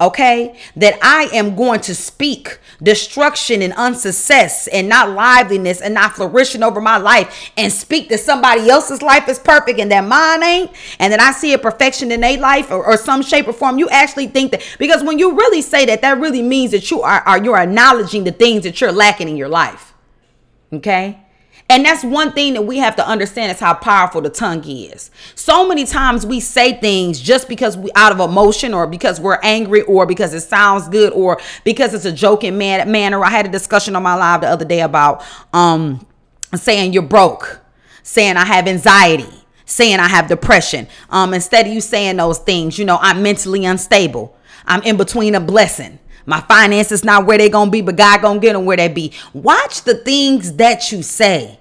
okay 0.00 0.58
that 0.76 0.98
i 1.02 1.28
am 1.32 1.56
going 1.56 1.80
to 1.80 1.94
speak 1.94 2.58
destruction 2.82 3.62
and 3.62 3.72
unsuccess 3.74 4.68
and 4.68 4.88
not 4.88 5.10
liveliness 5.10 5.80
and 5.80 5.94
not 5.94 6.12
flourishing 6.12 6.62
over 6.62 6.80
my 6.80 6.96
life 6.96 7.50
and 7.56 7.72
speak 7.72 8.08
that 8.08 8.20
somebody 8.20 8.68
else's 8.70 9.02
life 9.02 9.28
is 9.28 9.38
perfect 9.38 9.80
and 9.80 9.90
that 9.90 10.04
mine 10.04 10.42
ain't 10.42 10.70
and 11.00 11.12
that 11.12 11.20
i 11.20 11.32
see 11.32 11.52
a 11.52 11.58
perfection 11.58 12.12
in 12.12 12.20
their 12.20 12.38
life 12.38 12.70
or, 12.70 12.84
or 12.84 12.96
some 12.96 13.22
shape 13.22 13.48
or 13.48 13.52
form. 13.52 13.78
You 13.78 13.88
actually 13.88 14.28
think 14.28 14.52
that 14.52 14.62
because 14.78 15.02
when 15.02 15.18
you 15.18 15.36
really 15.36 15.62
say 15.62 15.84
that 15.86 16.02
that 16.02 16.18
really 16.18 16.42
means 16.42 16.70
that 16.72 16.90
you 16.90 17.02
are, 17.02 17.20
are 17.20 17.42
you're 17.42 17.58
acknowledging 17.58 18.24
the 18.24 18.32
things 18.32 18.62
that 18.64 18.80
you're 18.80 18.92
lacking 18.92 19.28
in 19.28 19.36
your 19.36 19.48
life 19.48 19.94
okay 20.72 21.18
and 21.70 21.84
that's 21.84 22.02
one 22.02 22.32
thing 22.32 22.54
that 22.54 22.62
we 22.62 22.78
have 22.78 22.96
to 22.96 23.06
understand 23.06 23.52
is 23.52 23.60
how 23.60 23.74
powerful 23.74 24.22
the 24.22 24.30
tongue 24.30 24.64
is. 24.66 25.10
So 25.34 25.68
many 25.68 25.84
times 25.84 26.24
we 26.24 26.40
say 26.40 26.72
things 26.72 27.20
just 27.20 27.46
because 27.46 27.76
we 27.76 27.90
out 27.94 28.10
of 28.10 28.20
emotion 28.20 28.72
or 28.72 28.86
because 28.86 29.20
we're 29.20 29.38
angry 29.42 29.82
or 29.82 30.06
because 30.06 30.32
it 30.32 30.40
sounds 30.40 30.88
good 30.88 31.12
or 31.12 31.38
because 31.64 31.92
it's 31.92 32.06
a 32.06 32.12
joking 32.12 32.56
man 32.56 32.90
manner. 32.90 33.22
I 33.22 33.28
had 33.28 33.44
a 33.44 33.50
discussion 33.50 33.96
on 33.96 34.02
my 34.02 34.14
live 34.14 34.40
the 34.40 34.48
other 34.48 34.64
day 34.64 34.80
about 34.80 35.22
um 35.52 36.06
saying 36.54 36.94
you're 36.94 37.02
broke, 37.02 37.60
saying 38.02 38.38
I 38.38 38.46
have 38.46 38.66
anxiety, 38.66 39.28
saying 39.66 40.00
I 40.00 40.08
have 40.08 40.26
depression. 40.26 40.88
Um 41.10 41.34
instead 41.34 41.66
of 41.66 41.72
you 41.72 41.82
saying 41.82 42.16
those 42.16 42.38
things, 42.38 42.78
you 42.78 42.86
know, 42.86 42.98
I'm 43.02 43.22
mentally 43.22 43.66
unstable. 43.66 44.34
I'm 44.64 44.82
in 44.84 44.96
between 44.96 45.34
a 45.34 45.40
blessing. 45.40 45.98
My 46.28 46.42
finances 46.42 47.04
not 47.04 47.24
where 47.24 47.38
they 47.38 47.48
gonna 47.48 47.70
be, 47.70 47.80
but 47.80 47.96
God 47.96 48.20
gonna 48.20 48.38
get 48.38 48.52
them 48.52 48.66
where 48.66 48.76
they 48.76 48.88
be. 48.88 49.12
Watch 49.32 49.84
the 49.84 49.94
things 49.94 50.52
that 50.56 50.92
you 50.92 51.02
say. 51.02 51.58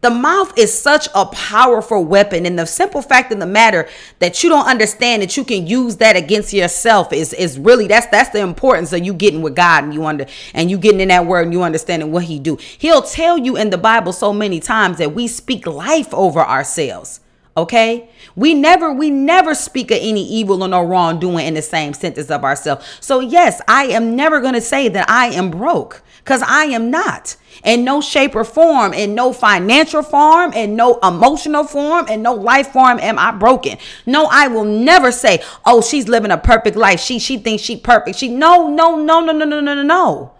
The 0.00 0.10
mouth 0.10 0.56
is 0.56 0.72
such 0.72 1.08
a 1.12 1.26
powerful 1.26 2.04
weapon, 2.04 2.46
and 2.46 2.56
the 2.56 2.66
simple 2.66 3.02
fact 3.02 3.32
of 3.32 3.40
the 3.40 3.46
matter 3.46 3.88
that 4.20 4.44
you 4.44 4.48
don't 4.48 4.68
understand 4.68 5.22
that 5.22 5.36
you 5.36 5.42
can 5.42 5.66
use 5.66 5.96
that 5.96 6.14
against 6.14 6.52
yourself 6.52 7.12
is 7.12 7.32
is 7.32 7.58
really 7.58 7.88
that's 7.88 8.06
that's 8.06 8.30
the 8.30 8.38
importance 8.38 8.92
of 8.92 9.04
you 9.04 9.12
getting 9.12 9.42
with 9.42 9.56
God 9.56 9.82
and 9.82 9.92
you 9.92 10.06
under 10.06 10.26
and 10.54 10.70
you 10.70 10.78
getting 10.78 11.00
in 11.00 11.08
that 11.08 11.26
word 11.26 11.46
and 11.46 11.52
you 11.52 11.64
understanding 11.64 12.12
what 12.12 12.22
He 12.22 12.38
do. 12.38 12.56
He'll 12.78 13.02
tell 13.02 13.36
you 13.36 13.56
in 13.56 13.70
the 13.70 13.78
Bible 13.78 14.12
so 14.12 14.32
many 14.32 14.60
times 14.60 14.98
that 14.98 15.16
we 15.16 15.26
speak 15.26 15.66
life 15.66 16.14
over 16.14 16.38
ourselves. 16.38 17.18
Okay? 17.56 18.10
We 18.34 18.52
never 18.52 18.92
we 18.92 19.10
never 19.10 19.54
speak 19.54 19.90
of 19.90 19.98
any 20.00 20.22
evil 20.26 20.62
or 20.62 20.68
no 20.68 20.82
wrongdoing 20.82 21.46
in 21.46 21.54
the 21.54 21.62
same 21.62 21.94
sentence 21.94 22.30
of 22.30 22.44
ourselves. 22.44 22.86
So 23.00 23.20
yes, 23.20 23.62
I 23.66 23.84
am 23.84 24.14
never 24.14 24.40
going 24.40 24.54
to 24.54 24.60
say 24.60 24.88
that 24.88 25.08
I 25.08 25.28
am 25.28 25.50
broke 25.50 26.02
cuz 26.24 26.42
I 26.42 26.64
am 26.66 26.90
not. 26.90 27.36
In 27.64 27.84
no 27.84 28.02
shape 28.02 28.36
or 28.36 28.44
form, 28.44 28.92
in 28.92 29.14
no 29.14 29.32
financial 29.32 30.02
form, 30.02 30.52
in 30.52 30.76
no 30.76 30.98
emotional 31.02 31.64
form, 31.64 32.06
in 32.08 32.20
no 32.20 32.34
life 32.34 32.68
form 32.68 32.98
am 33.00 33.18
I 33.18 33.30
broken. 33.30 33.78
No, 34.04 34.28
I 34.30 34.48
will 34.48 34.64
never 34.64 35.10
say, 35.10 35.40
"Oh, 35.64 35.80
she's 35.80 36.06
living 36.06 36.30
a 36.30 36.36
perfect 36.36 36.76
life. 36.76 37.00
She 37.00 37.18
she 37.18 37.38
thinks 37.38 37.62
she 37.62 37.76
perfect." 37.76 38.18
She 38.18 38.28
no, 38.28 38.68
no, 38.68 38.96
no, 38.96 39.20
no, 39.20 39.32
no, 39.32 39.46
no, 39.46 39.60
no, 39.60 39.82
no. 39.82 40.32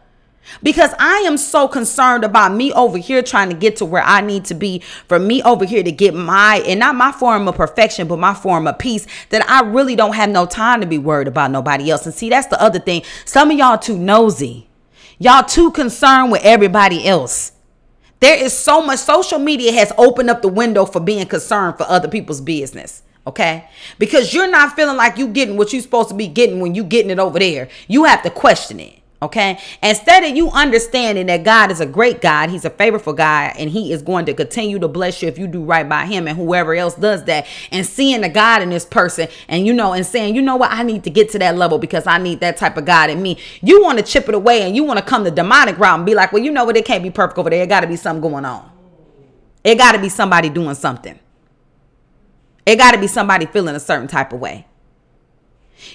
Because 0.63 0.93
I 0.99 1.19
am 1.27 1.37
so 1.37 1.69
concerned 1.69 2.25
about 2.25 2.53
me 2.53 2.73
over 2.73 2.99
here 2.99 3.23
trying 3.23 3.49
to 3.51 3.55
get 3.55 3.77
to 3.77 3.85
where 3.85 4.03
I 4.03 4.21
need 4.21 4.45
to 4.47 4.55
be, 4.55 4.81
for 5.09 5.19
me 5.19 5.43
over 5.43 5.65
here 5.65 5.83
to 5.83 5.93
get 5.93 6.15
my, 6.15 6.63
and 6.67 6.81
not 6.81 6.95
my 6.95 7.13
form 7.13 7.49
of 7.49 7.57
perfection, 7.57 8.09
but 8.09 8.19
my 8.19 8.35
form 8.35 8.67
of 8.67 8.79
peace, 8.79 9.07
that 9.31 9.49
I 9.49 9.63
really 9.63 9.97
don't 9.97 10.15
have 10.15 10.31
no 10.31 10.47
time 10.47 10.81
to 10.81 10.87
be 10.87 10.99
worried 10.99 11.29
about 11.29 11.51
nobody 11.51 11.91
else. 11.91 12.07
And 12.07 12.15
see, 12.15 12.29
that's 12.29 12.49
the 12.49 12.61
other 12.61 12.79
thing. 12.79 13.03
Some 13.25 13.51
of 13.51 13.59
y'all 13.59 13.79
too 13.79 13.99
nosy. 13.99 14.69
Y'all 15.19 15.45
too 15.45 15.71
concerned 15.71 16.31
with 16.31 16.43
everybody 16.45 17.07
else. 17.07 17.53
There 18.21 18.37
is 18.43 18.53
so 18.53 18.83
much 18.83 19.01
social 19.01 19.39
media 19.39 19.73
has 19.73 19.93
opened 19.99 20.31
up 20.31 20.43
the 20.43 20.49
window 20.49 20.85
for 20.85 21.01
being 21.01 21.27
concerned 21.27 21.77
for 21.77 21.85
other 21.85 22.09
people's 22.09 22.41
business 22.41 23.03
okay 23.27 23.69
because 23.99 24.33
you're 24.33 24.51
not 24.51 24.77
feeling 24.77 24.97
like 24.97 25.19
you're 25.19 25.29
getting 25.29 25.57
what 25.57 25.73
you're 25.73 25.83
supposed 25.83 26.09
to 26.09 26.15
be 26.15 26.29
getting 26.29 26.61
when 26.61 26.75
you're 26.75 26.85
getting 26.85 27.11
it 27.11 27.19
over 27.19 27.39
there 27.39 27.69
you 27.89 28.05
have 28.05 28.23
to 28.23 28.31
question 28.31 28.79
it 28.79 29.03
Okay. 29.23 29.59
Instead 29.83 30.25
of 30.25 30.37
you 30.37 30.51
understanding 30.51 31.27
that 31.27 31.43
God 31.43 31.71
is 31.71 31.81
a 31.81 31.87
great 31.87 32.21
God, 32.21 32.51
He's 32.51 32.67
a 32.67 32.71
favorable 32.71 33.15
God, 33.15 33.55
and 33.59 33.71
He 33.71 33.91
is 33.91 34.03
going 34.03 34.27
to 34.27 34.35
continue 34.35 34.79
to 34.79 34.89
bless 34.89 35.23
you 35.23 35.29
if 35.29 35.39
you 35.39 35.47
do 35.47 35.65
right 35.65 35.89
by 35.89 36.05
Him 36.05 36.29
and 36.29 36.37
whoever 36.37 36.75
else 36.75 36.95
does 36.95 37.25
that, 37.25 37.47
and 37.71 37.87
seeing 37.87 38.21
the 38.21 38.29
God 38.29 38.61
in 38.61 38.69
this 38.69 38.85
person, 38.85 39.29
and 39.49 39.67
you 39.67 39.73
know, 39.73 39.95
and 39.95 40.05
saying, 40.05 40.35
you 40.35 40.43
know 40.43 40.57
what, 40.57 40.71
I 40.71 40.83
need 40.83 41.03
to 41.05 41.11
get 41.11 41.31
to 41.31 41.39
that 41.39 41.57
level 41.57 41.79
because 41.79 42.07
I 42.07 42.19
need 42.19 42.41
that 42.41 42.59
type 42.59 42.77
of 42.77 42.85
God 42.85 43.09
in 43.09 43.23
me. 43.23 43.39
You 43.63 43.83
want 43.83 43.99
to 43.99 44.05
chip 44.05 44.29
it 44.29 44.35
away 44.35 44.63
and 44.63 44.77
you 44.77 44.85
want 44.85 44.99
to 44.99 45.05
come 45.05 45.25
the 45.25 45.31
demonic 45.31 45.79
route 45.79 45.97
and 45.97 46.05
be 46.05 46.15
like, 46.15 46.33
well, 46.33 46.43
you 46.43 46.51
know 46.51 46.67
what, 46.67 46.77
it 46.77 46.85
can't 46.85 47.03
be 47.03 47.11
perfect 47.11 47.39
over 47.39 47.49
there. 47.49 47.63
It 47.63 47.69
got 47.71 47.81
to 47.81 47.87
be 47.87 47.97
something 47.97 48.21
going 48.21 48.45
on. 48.45 48.71
It 49.65 49.79
got 49.79 49.93
to 49.93 49.99
be 49.99 50.11
somebody 50.11 50.51
doing 50.51 50.75
something. 50.75 51.19
It 52.67 52.77
got 52.77 52.93
to 52.93 52.99
be 52.99 53.07
somebody 53.07 53.47
feeling 53.47 53.75
a 53.75 53.81
certain 53.81 54.09
type 54.09 54.35
of 54.35 54.41
way. 54.41 54.67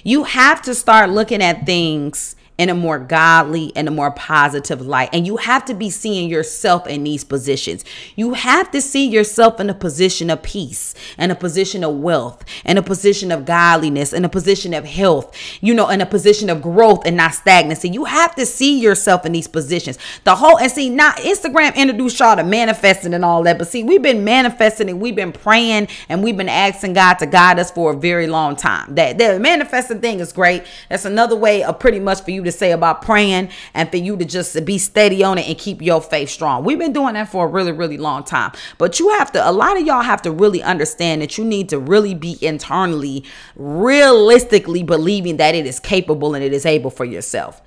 You 0.02 0.24
have 0.24 0.60
to 0.62 0.74
start 0.74 1.10
looking 1.10 1.42
at 1.42 1.66
things 1.66 2.34
in 2.62 2.68
a 2.68 2.74
more 2.74 3.00
godly 3.00 3.72
and 3.74 3.88
a 3.88 3.90
more 3.90 4.12
positive 4.12 4.80
light. 4.80 5.08
And 5.12 5.26
you 5.26 5.36
have 5.38 5.64
to 5.64 5.74
be 5.74 5.90
seeing 5.90 6.30
yourself 6.30 6.86
in 6.86 7.02
these 7.02 7.24
positions. 7.24 7.84
You 8.14 8.34
have 8.34 8.70
to 8.70 8.80
see 8.80 9.08
yourself 9.08 9.58
in 9.58 9.68
a 9.68 9.74
position 9.74 10.30
of 10.30 10.44
peace, 10.44 10.94
in 11.18 11.32
a 11.32 11.34
position 11.34 11.82
of 11.82 11.96
wealth, 11.96 12.44
in 12.64 12.78
a 12.78 12.82
position 12.82 13.32
of 13.32 13.44
godliness, 13.44 14.12
in 14.12 14.24
a 14.24 14.28
position 14.28 14.74
of 14.74 14.84
health, 14.84 15.36
you 15.60 15.74
know, 15.74 15.88
in 15.88 16.00
a 16.00 16.06
position 16.06 16.48
of 16.48 16.62
growth 16.62 17.04
and 17.04 17.16
not 17.16 17.34
stagnancy. 17.34 17.88
You 17.88 18.04
have 18.04 18.36
to 18.36 18.46
see 18.46 18.78
yourself 18.78 19.26
in 19.26 19.32
these 19.32 19.48
positions. 19.48 19.98
The 20.22 20.36
whole, 20.36 20.56
and 20.56 20.70
see, 20.70 20.88
not 20.88 21.16
Instagram 21.16 21.74
introduced 21.74 22.20
y'all 22.20 22.36
to 22.36 22.44
manifesting 22.44 23.12
and 23.12 23.24
all 23.24 23.42
that, 23.42 23.58
but 23.58 23.66
see, 23.66 23.82
we've 23.82 24.02
been 24.02 24.22
manifesting 24.22 24.88
and 24.88 25.00
we've 25.00 25.16
been 25.16 25.32
praying 25.32 25.88
and 26.08 26.22
we've 26.22 26.36
been 26.36 26.48
asking 26.48 26.92
God 26.92 27.14
to 27.14 27.26
guide 27.26 27.58
us 27.58 27.72
for 27.72 27.90
a 27.90 27.96
very 27.96 28.28
long 28.28 28.54
time. 28.54 28.94
That 28.94 29.18
the 29.18 29.40
manifesting 29.40 30.00
thing 30.00 30.20
is 30.20 30.32
great. 30.32 30.62
That's 30.88 31.04
another 31.04 31.34
way 31.34 31.64
of 31.64 31.80
pretty 31.80 31.98
much 31.98 32.22
for 32.22 32.30
you 32.30 32.44
to 32.44 32.51
say 32.52 32.72
about 32.72 33.02
praying 33.02 33.50
and 33.74 33.90
for 33.90 33.96
you 33.96 34.16
to 34.16 34.24
just 34.24 34.64
be 34.64 34.78
steady 34.78 35.24
on 35.24 35.38
it 35.38 35.48
and 35.48 35.58
keep 35.58 35.82
your 35.82 36.00
faith 36.00 36.30
strong. 36.30 36.64
We've 36.64 36.78
been 36.78 36.92
doing 36.92 37.14
that 37.14 37.30
for 37.30 37.46
a 37.46 37.48
really, 37.48 37.72
really 37.72 37.98
long 37.98 38.24
time. 38.24 38.52
But 38.78 39.00
you 39.00 39.10
have 39.18 39.32
to, 39.32 39.48
a 39.48 39.50
lot 39.50 39.76
of 39.76 39.86
y'all 39.86 40.02
have 40.02 40.22
to 40.22 40.30
really 40.30 40.62
understand 40.62 41.22
that 41.22 41.36
you 41.38 41.44
need 41.44 41.68
to 41.70 41.78
really 41.78 42.14
be 42.14 42.38
internally, 42.40 43.24
realistically 43.56 44.82
believing 44.82 45.38
that 45.38 45.54
it 45.54 45.66
is 45.66 45.80
capable 45.80 46.34
and 46.34 46.44
it 46.44 46.52
is 46.52 46.66
able 46.66 46.90
for 46.90 47.04
yourself. 47.04 47.60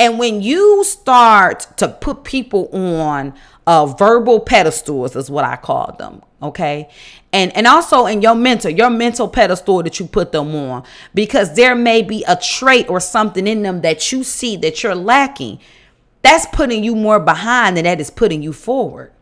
And 0.00 0.18
when 0.18 0.42
you 0.42 0.84
start 0.84 1.66
to 1.78 1.88
put 1.88 2.22
people 2.22 2.68
on 2.72 3.34
uh, 3.68 3.86
verbal 3.86 4.40
pedestals, 4.40 5.14
is 5.14 5.30
what 5.30 5.44
I 5.44 5.56
call 5.56 5.94
them, 5.98 6.22
okay? 6.42 6.88
and 7.32 7.54
and 7.56 7.66
also 7.66 8.06
in 8.06 8.22
your 8.22 8.34
mental 8.34 8.70
your 8.70 8.90
mental 8.90 9.28
pedestal 9.28 9.82
that 9.82 10.00
you 10.00 10.06
put 10.06 10.32
them 10.32 10.54
on 10.54 10.82
because 11.14 11.54
there 11.54 11.74
may 11.74 12.02
be 12.02 12.24
a 12.26 12.36
trait 12.36 12.88
or 12.88 13.00
something 13.00 13.46
in 13.46 13.62
them 13.62 13.82
that 13.82 14.10
you 14.10 14.24
see 14.24 14.56
that 14.56 14.82
you're 14.82 14.94
lacking 14.94 15.58
that's 16.22 16.46
putting 16.46 16.82
you 16.82 16.94
more 16.94 17.20
behind 17.20 17.76
than 17.76 17.84
that 17.84 18.00
is 18.00 18.10
putting 18.10 18.42
you 18.42 18.52
forward 18.52 19.12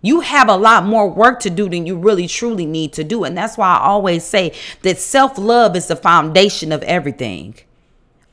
you 0.00 0.20
have 0.20 0.48
a 0.48 0.56
lot 0.56 0.84
more 0.84 1.10
work 1.10 1.40
to 1.40 1.50
do 1.50 1.68
than 1.68 1.86
you 1.86 1.96
really 1.96 2.28
truly 2.28 2.66
need 2.66 2.92
to 2.92 3.02
do 3.02 3.24
and 3.24 3.36
that's 3.36 3.58
why 3.58 3.74
i 3.76 3.80
always 3.80 4.22
say 4.22 4.52
that 4.82 4.98
self-love 4.98 5.74
is 5.74 5.88
the 5.88 5.96
foundation 5.96 6.70
of 6.70 6.82
everything 6.84 7.54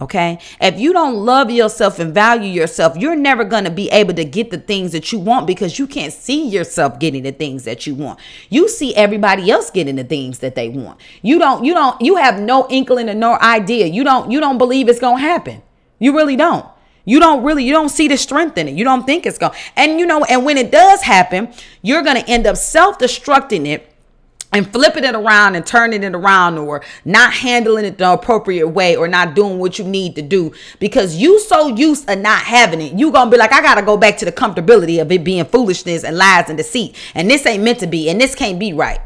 Okay. 0.02 0.40
If 0.60 0.78
you 0.78 0.92
don't 0.92 1.16
love 1.16 1.50
yourself 1.50 2.00
and 2.00 2.14
value 2.14 2.50
yourself, 2.50 2.98
you're 2.98 3.16
never 3.16 3.46
going 3.46 3.64
to 3.64 3.72
be 3.72 3.90
able 3.92 4.14
to 4.16 4.25
get 4.25 4.52
the 4.52 4.58
things 4.58 4.92
that 4.92 5.14
you 5.14 5.20
want 5.20 5.48
because 5.48 5.80
you 5.80 5.88
can't 5.88 6.12
see 6.12 6.50
yourself 6.50 7.00
getting 7.00 7.24
the 7.24 7.32
things 7.32 7.64
that 7.64 7.88
you 7.88 7.96
want. 7.96 8.20
You 8.50 8.68
see 8.68 8.94
everybody 8.94 9.50
else 9.50 9.72
getting 9.72 9.96
the 9.96 10.04
things 10.04 10.40
that 10.40 10.56
they 10.56 10.68
want. 10.68 11.00
You 11.22 11.40
don't, 11.40 11.64
you 11.64 11.74
don't, 11.74 12.00
you 12.02 12.18
have 12.18 12.42
no 12.42 12.68
inkling 12.70 13.08
and 13.08 13.22
no 13.22 13.40
idea. 13.40 13.86
You 13.86 14.04
don't, 14.04 14.30
you 14.30 14.42
don't 14.42 14.58
believe 14.58 14.90
it's 14.90 15.00
going 15.00 15.16
to 15.16 15.22
happen. 15.22 15.64
You 15.98 16.14
really 16.14 16.36
don't. 16.36 16.66
You 17.06 17.22
don't 17.22 17.44
really, 17.44 17.64
you 17.64 17.72
don't 17.72 17.88
see 17.88 18.10
the 18.10 18.18
strength 18.18 18.58
in 18.58 18.68
it. 18.68 18.75
You 18.75 18.84
don't 18.84 19.06
think 19.06 19.25
it's 19.25 19.38
going. 19.38 19.54
And 19.78 19.98
you 19.98 20.06
know, 20.06 20.25
and 20.25 20.44
when 20.44 20.58
it 20.58 20.72
does 20.72 21.04
happen, 21.04 21.54
you're 21.82 22.02
going 22.02 22.22
to 22.22 22.30
end 22.30 22.48
up 22.48 22.58
self-destructing 22.58 23.66
it 23.66 23.95
and 24.56 24.72
flipping 24.72 25.04
it 25.04 25.16
around 25.16 25.56
and 25.56 25.66
turning 25.66 26.02
it 26.02 26.16
around 26.16 26.58
or 26.58 26.82
not 27.04 27.34
handling 27.34 27.84
it 27.84 27.98
the 27.98 28.10
appropriate 28.10 28.70
way 28.70 28.96
or 28.96 29.08
not 29.08 29.36
doing 29.36 29.60
what 29.60 29.78
you 29.78 29.84
need 29.86 30.16
to 30.16 30.22
do 30.22 30.54
because 30.80 31.18
you 31.18 31.40
so 31.42 31.68
used 31.68 32.08
to 32.08 32.16
not 32.16 32.40
having 32.40 32.82
it. 32.82 32.94
You 32.94 33.12
gonna 33.12 33.30
be 33.30 33.38
like 33.38 33.52
i 33.52 33.62
gotta 33.62 33.82
go 33.82 33.98
back 33.98 34.18
to 34.18 34.26
the 34.26 34.32
comfortability 34.32 35.02
of 35.02 35.12
it 35.12 35.24
being 35.24 35.44
foolishness 35.46 36.04
and 36.04 36.18
lies 36.18 36.48
and 36.48 36.58
deceit. 36.58 36.96
And 37.14 37.30
this 37.30 37.46
ain't 37.46 37.64
meant 37.64 37.80
to 37.80 37.88
be 37.88 38.10
and 38.10 38.20
this 38.20 38.34
can't 38.34 38.58
be 38.58 38.72
right 38.72 39.00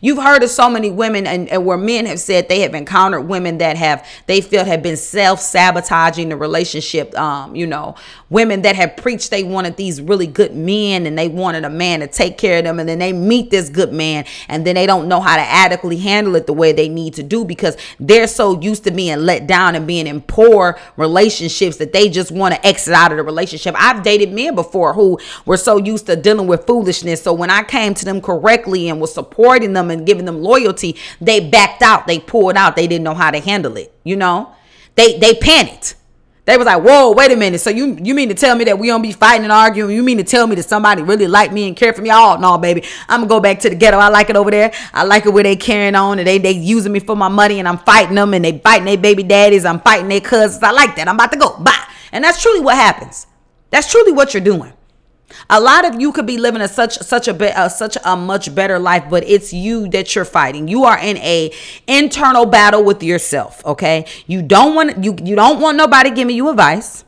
You've 0.00 0.18
heard 0.18 0.42
of 0.42 0.50
so 0.50 0.68
many 0.68 0.90
women 0.90 1.26
and, 1.26 1.48
and, 1.48 1.64
where 1.64 1.76
men 1.76 2.06
have 2.06 2.18
said 2.18 2.48
they 2.48 2.60
have 2.60 2.74
encountered 2.74 3.22
women 3.22 3.58
that 3.58 3.76
have 3.76 4.06
they 4.26 4.40
feel 4.40 4.64
have 4.64 4.82
been 4.82 4.96
self-sabotaging 4.96 6.28
the 6.28 6.36
relationship. 6.36 7.16
Um, 7.18 7.54
you 7.54 7.66
know, 7.66 7.94
women 8.30 8.62
that 8.62 8.76
have 8.76 8.96
preached 8.96 9.30
they 9.30 9.44
wanted 9.44 9.76
these 9.76 10.00
really 10.00 10.26
good 10.26 10.54
men 10.54 11.06
and 11.06 11.16
they 11.18 11.28
wanted 11.28 11.64
a 11.64 11.70
man 11.70 12.00
to 12.00 12.06
take 12.06 12.38
care 12.38 12.58
of 12.58 12.64
them, 12.64 12.80
and 12.80 12.88
then 12.88 12.98
they 12.98 13.12
meet 13.12 13.50
this 13.50 13.68
good 13.68 13.92
man 13.92 14.24
and 14.48 14.66
then 14.66 14.74
they 14.74 14.86
don't 14.86 15.08
know 15.08 15.20
how 15.20 15.36
to 15.36 15.42
adequately 15.42 15.98
handle 15.98 16.34
it 16.36 16.46
the 16.46 16.52
way 16.52 16.72
they 16.72 16.88
need 16.88 17.14
to 17.14 17.22
do 17.22 17.44
because 17.44 17.76
they're 18.00 18.26
so 18.26 18.60
used 18.60 18.84
to 18.84 18.90
being 18.90 19.18
let 19.18 19.46
down 19.46 19.74
and 19.74 19.86
being 19.86 20.06
in 20.06 20.20
poor 20.20 20.78
relationships 20.96 21.76
that 21.76 21.92
they 21.92 22.08
just 22.08 22.30
want 22.30 22.54
to 22.54 22.66
exit 22.66 22.94
out 22.94 23.12
of 23.12 23.18
the 23.18 23.22
relationship. 23.22 23.74
I've 23.78 24.02
dated 24.02 24.32
men 24.32 24.54
before 24.54 24.92
who 24.94 25.18
were 25.46 25.56
so 25.56 25.76
used 25.76 26.06
to 26.06 26.16
dealing 26.16 26.46
with 26.46 26.66
foolishness. 26.66 27.22
So 27.22 27.32
when 27.32 27.50
I 27.50 27.62
came 27.62 27.94
to 27.94 28.04
them 28.04 28.20
correctly 28.20 28.88
and 28.88 29.00
was 29.00 29.14
supporting 29.14 29.72
them 29.72 29.84
them 29.88 29.93
and 29.94 30.06
giving 30.06 30.26
them 30.26 30.42
loyalty, 30.42 30.96
they 31.20 31.40
backed 31.40 31.82
out, 31.82 32.06
they 32.06 32.18
pulled 32.18 32.56
out, 32.56 32.76
they 32.76 32.86
didn't 32.86 33.04
know 33.04 33.14
how 33.14 33.30
to 33.30 33.40
handle 33.40 33.76
it. 33.76 33.94
You 34.04 34.16
know, 34.16 34.54
they 34.94 35.18
they 35.18 35.34
panicked. 35.34 35.96
They 36.46 36.58
was 36.58 36.66
like, 36.66 36.82
"Whoa, 36.82 37.12
wait 37.12 37.32
a 37.32 37.36
minute. 37.36 37.60
So 37.62 37.70
you 37.70 37.96
you 38.02 38.14
mean 38.14 38.28
to 38.28 38.34
tell 38.34 38.54
me 38.54 38.64
that 38.64 38.78
we 38.78 38.88
don't 38.88 39.00
be 39.00 39.12
fighting 39.12 39.44
and 39.44 39.52
arguing? 39.52 39.96
You 39.96 40.02
mean 40.02 40.18
to 40.18 40.24
tell 40.24 40.46
me 40.46 40.54
that 40.56 40.64
somebody 40.64 41.02
really 41.02 41.26
like 41.26 41.52
me 41.52 41.66
and 41.66 41.74
care 41.74 41.94
for 41.94 42.02
me? 42.02 42.10
Oh 42.12 42.36
no, 42.38 42.58
baby. 42.58 42.84
I'm 43.08 43.20
gonna 43.20 43.28
go 43.28 43.40
back 43.40 43.60
to 43.60 43.70
the 43.70 43.74
ghetto. 43.74 43.96
I 43.96 44.08
like 44.08 44.28
it 44.28 44.36
over 44.36 44.50
there. 44.50 44.70
I 44.92 45.04
like 45.04 45.24
it 45.24 45.32
where 45.32 45.42
they 45.42 45.56
carrying 45.56 45.94
on 45.94 46.18
and 46.18 46.28
they 46.28 46.36
they 46.36 46.50
using 46.50 46.92
me 46.92 47.00
for 47.00 47.16
my 47.16 47.28
money 47.28 47.60
and 47.60 47.66
I'm 47.66 47.78
fighting 47.78 48.16
them 48.16 48.34
and 48.34 48.44
they 48.44 48.58
fighting 48.58 48.84
their 48.84 48.98
baby 48.98 49.22
daddies. 49.22 49.64
I'm 49.64 49.80
fighting 49.80 50.08
their 50.08 50.20
cousins. 50.20 50.62
I 50.62 50.72
like 50.72 50.96
that. 50.96 51.08
I'm 51.08 51.14
about 51.14 51.32
to 51.32 51.38
go. 51.38 51.56
Bye. 51.58 51.88
And 52.12 52.22
that's 52.22 52.42
truly 52.42 52.60
what 52.60 52.76
happens. 52.76 53.26
That's 53.70 53.90
truly 53.90 54.12
what 54.12 54.34
you're 54.34 54.44
doing. 54.44 54.74
A 55.50 55.60
lot 55.60 55.84
of 55.84 56.00
you 56.00 56.12
could 56.12 56.26
be 56.26 56.38
living 56.38 56.60
a 56.62 56.68
such 56.68 56.98
such 56.98 57.28
a 57.28 57.34
bit 57.34 57.56
uh, 57.56 57.68
such 57.68 57.96
a 58.04 58.16
much 58.16 58.54
better 58.54 58.78
life, 58.78 59.04
but 59.10 59.24
it's 59.24 59.52
you 59.52 59.88
that 59.88 60.14
you're 60.14 60.24
fighting. 60.24 60.68
You 60.68 60.84
are 60.84 60.98
in 60.98 61.16
a 61.18 61.50
internal 61.86 62.46
battle 62.46 62.84
with 62.84 63.02
yourself. 63.02 63.64
Okay, 63.64 64.06
you 64.26 64.42
don't 64.42 64.74
want 64.74 65.04
you 65.04 65.16
you 65.22 65.34
don't 65.34 65.60
want 65.60 65.76
nobody 65.76 66.10
giving 66.10 66.36
you 66.36 66.48
advice. 66.50 67.04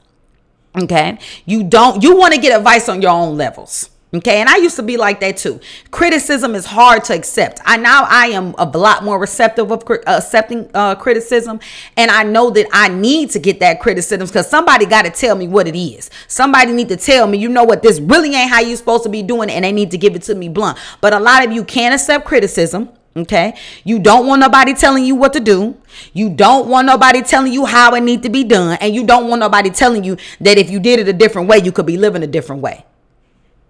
Okay, 0.76 1.18
you 1.44 1.64
don't 1.64 2.02
you 2.02 2.16
want 2.16 2.35
to 2.35 2.40
get 2.40 2.56
advice 2.56 2.88
on 2.88 3.00
your 3.00 3.12
own 3.12 3.37
levels. 3.37 3.90
Okay, 4.15 4.41
and 4.41 4.49
I 4.49 4.59
used 4.59 4.77
to 4.77 4.85
be 4.85 4.97
like 4.97 5.19
that 5.21 5.37
too. 5.37 5.59
Criticism 5.91 6.55
is 6.55 6.65
hard 6.65 7.03
to 7.05 7.15
accept. 7.15 7.61
I 7.65 7.77
now 7.77 8.07
I 8.09 8.27
am 8.27 8.55
a 8.57 8.65
lot 8.65 9.03
more 9.03 9.19
receptive 9.19 9.73
of 9.73 9.83
uh, 9.91 9.97
accepting 10.07 10.71
uh, 10.75 10.95
criticism, 10.95 11.59
and 11.97 12.11
I 12.11 12.23
know 12.23 12.51
that 12.51 12.69
I 12.73 12.89
need 12.89 13.31
to 13.31 13.41
get 13.41 13.59
that 13.61 13.81
criticism 13.81 14.29
because 14.29 14.49
somebody 14.49 14.87
got 14.87 15.07
to 15.07 15.11
tell 15.11 15.35
me 15.35 15.49
what 15.49 15.67
it 15.67 15.77
is. 15.77 16.09
Somebody 16.29 16.73
need 16.73 16.89
to 16.91 16.97
tell 16.97 17.27
me, 17.27 17.39
you 17.39 17.49
know 17.49 17.65
what, 17.65 17.83
this 17.83 17.99
really 17.99 18.33
ain't 18.33 18.49
how 18.49 18.61
you 18.61 18.77
supposed 18.77 19.03
to 19.03 19.09
be 19.09 19.25
doing, 19.25 19.51
it, 19.51 19.55
and 19.55 19.65
they 19.65 19.73
need 19.73 19.91
to 19.91 19.99
give 19.99 20.15
it 20.15 20.23
to 20.23 20.37
me 20.37 20.49
blunt. 20.49 20.79
But 21.01 21.13
a 21.13 21.19
lot 21.19 21.45
of 21.45 21.51
you 21.51 21.65
can't 21.65 21.93
accept 21.93 22.27
criticism. 22.27 22.91
Okay. 23.17 23.57
You 23.83 23.99
don't 23.99 24.27
want 24.27 24.41
nobody 24.41 24.75
telling 24.75 25.05
you 25.05 25.15
what 25.17 25.33
to 25.33 25.41
do. 25.41 25.77
You 26.13 26.29
don't 26.29 26.69
want 26.69 26.87
nobody 26.87 27.23
telling 27.23 27.51
you 27.51 27.65
how 27.65 27.95
it 27.95 28.03
need 28.03 28.23
to 28.25 28.29
be 28.29 28.45
done. 28.45 28.77
And 28.81 28.95
you 28.95 29.07
don't 29.07 29.27
want 29.27 29.41
nobody 29.41 29.71
telling 29.71 30.05
you 30.05 30.19
that 30.43 30.59
if 30.59 30.71
you 30.71 30.79
did 30.81 31.01
it 31.01 31.09
a 31.09 31.15
different 31.15 31.49
way, 31.49 31.59
you 31.59 31.73
could 31.73 31.87
be 31.87 31.97
living 31.97 32.23
a 32.23 32.27
different 32.27 32.61
way. 32.61 32.85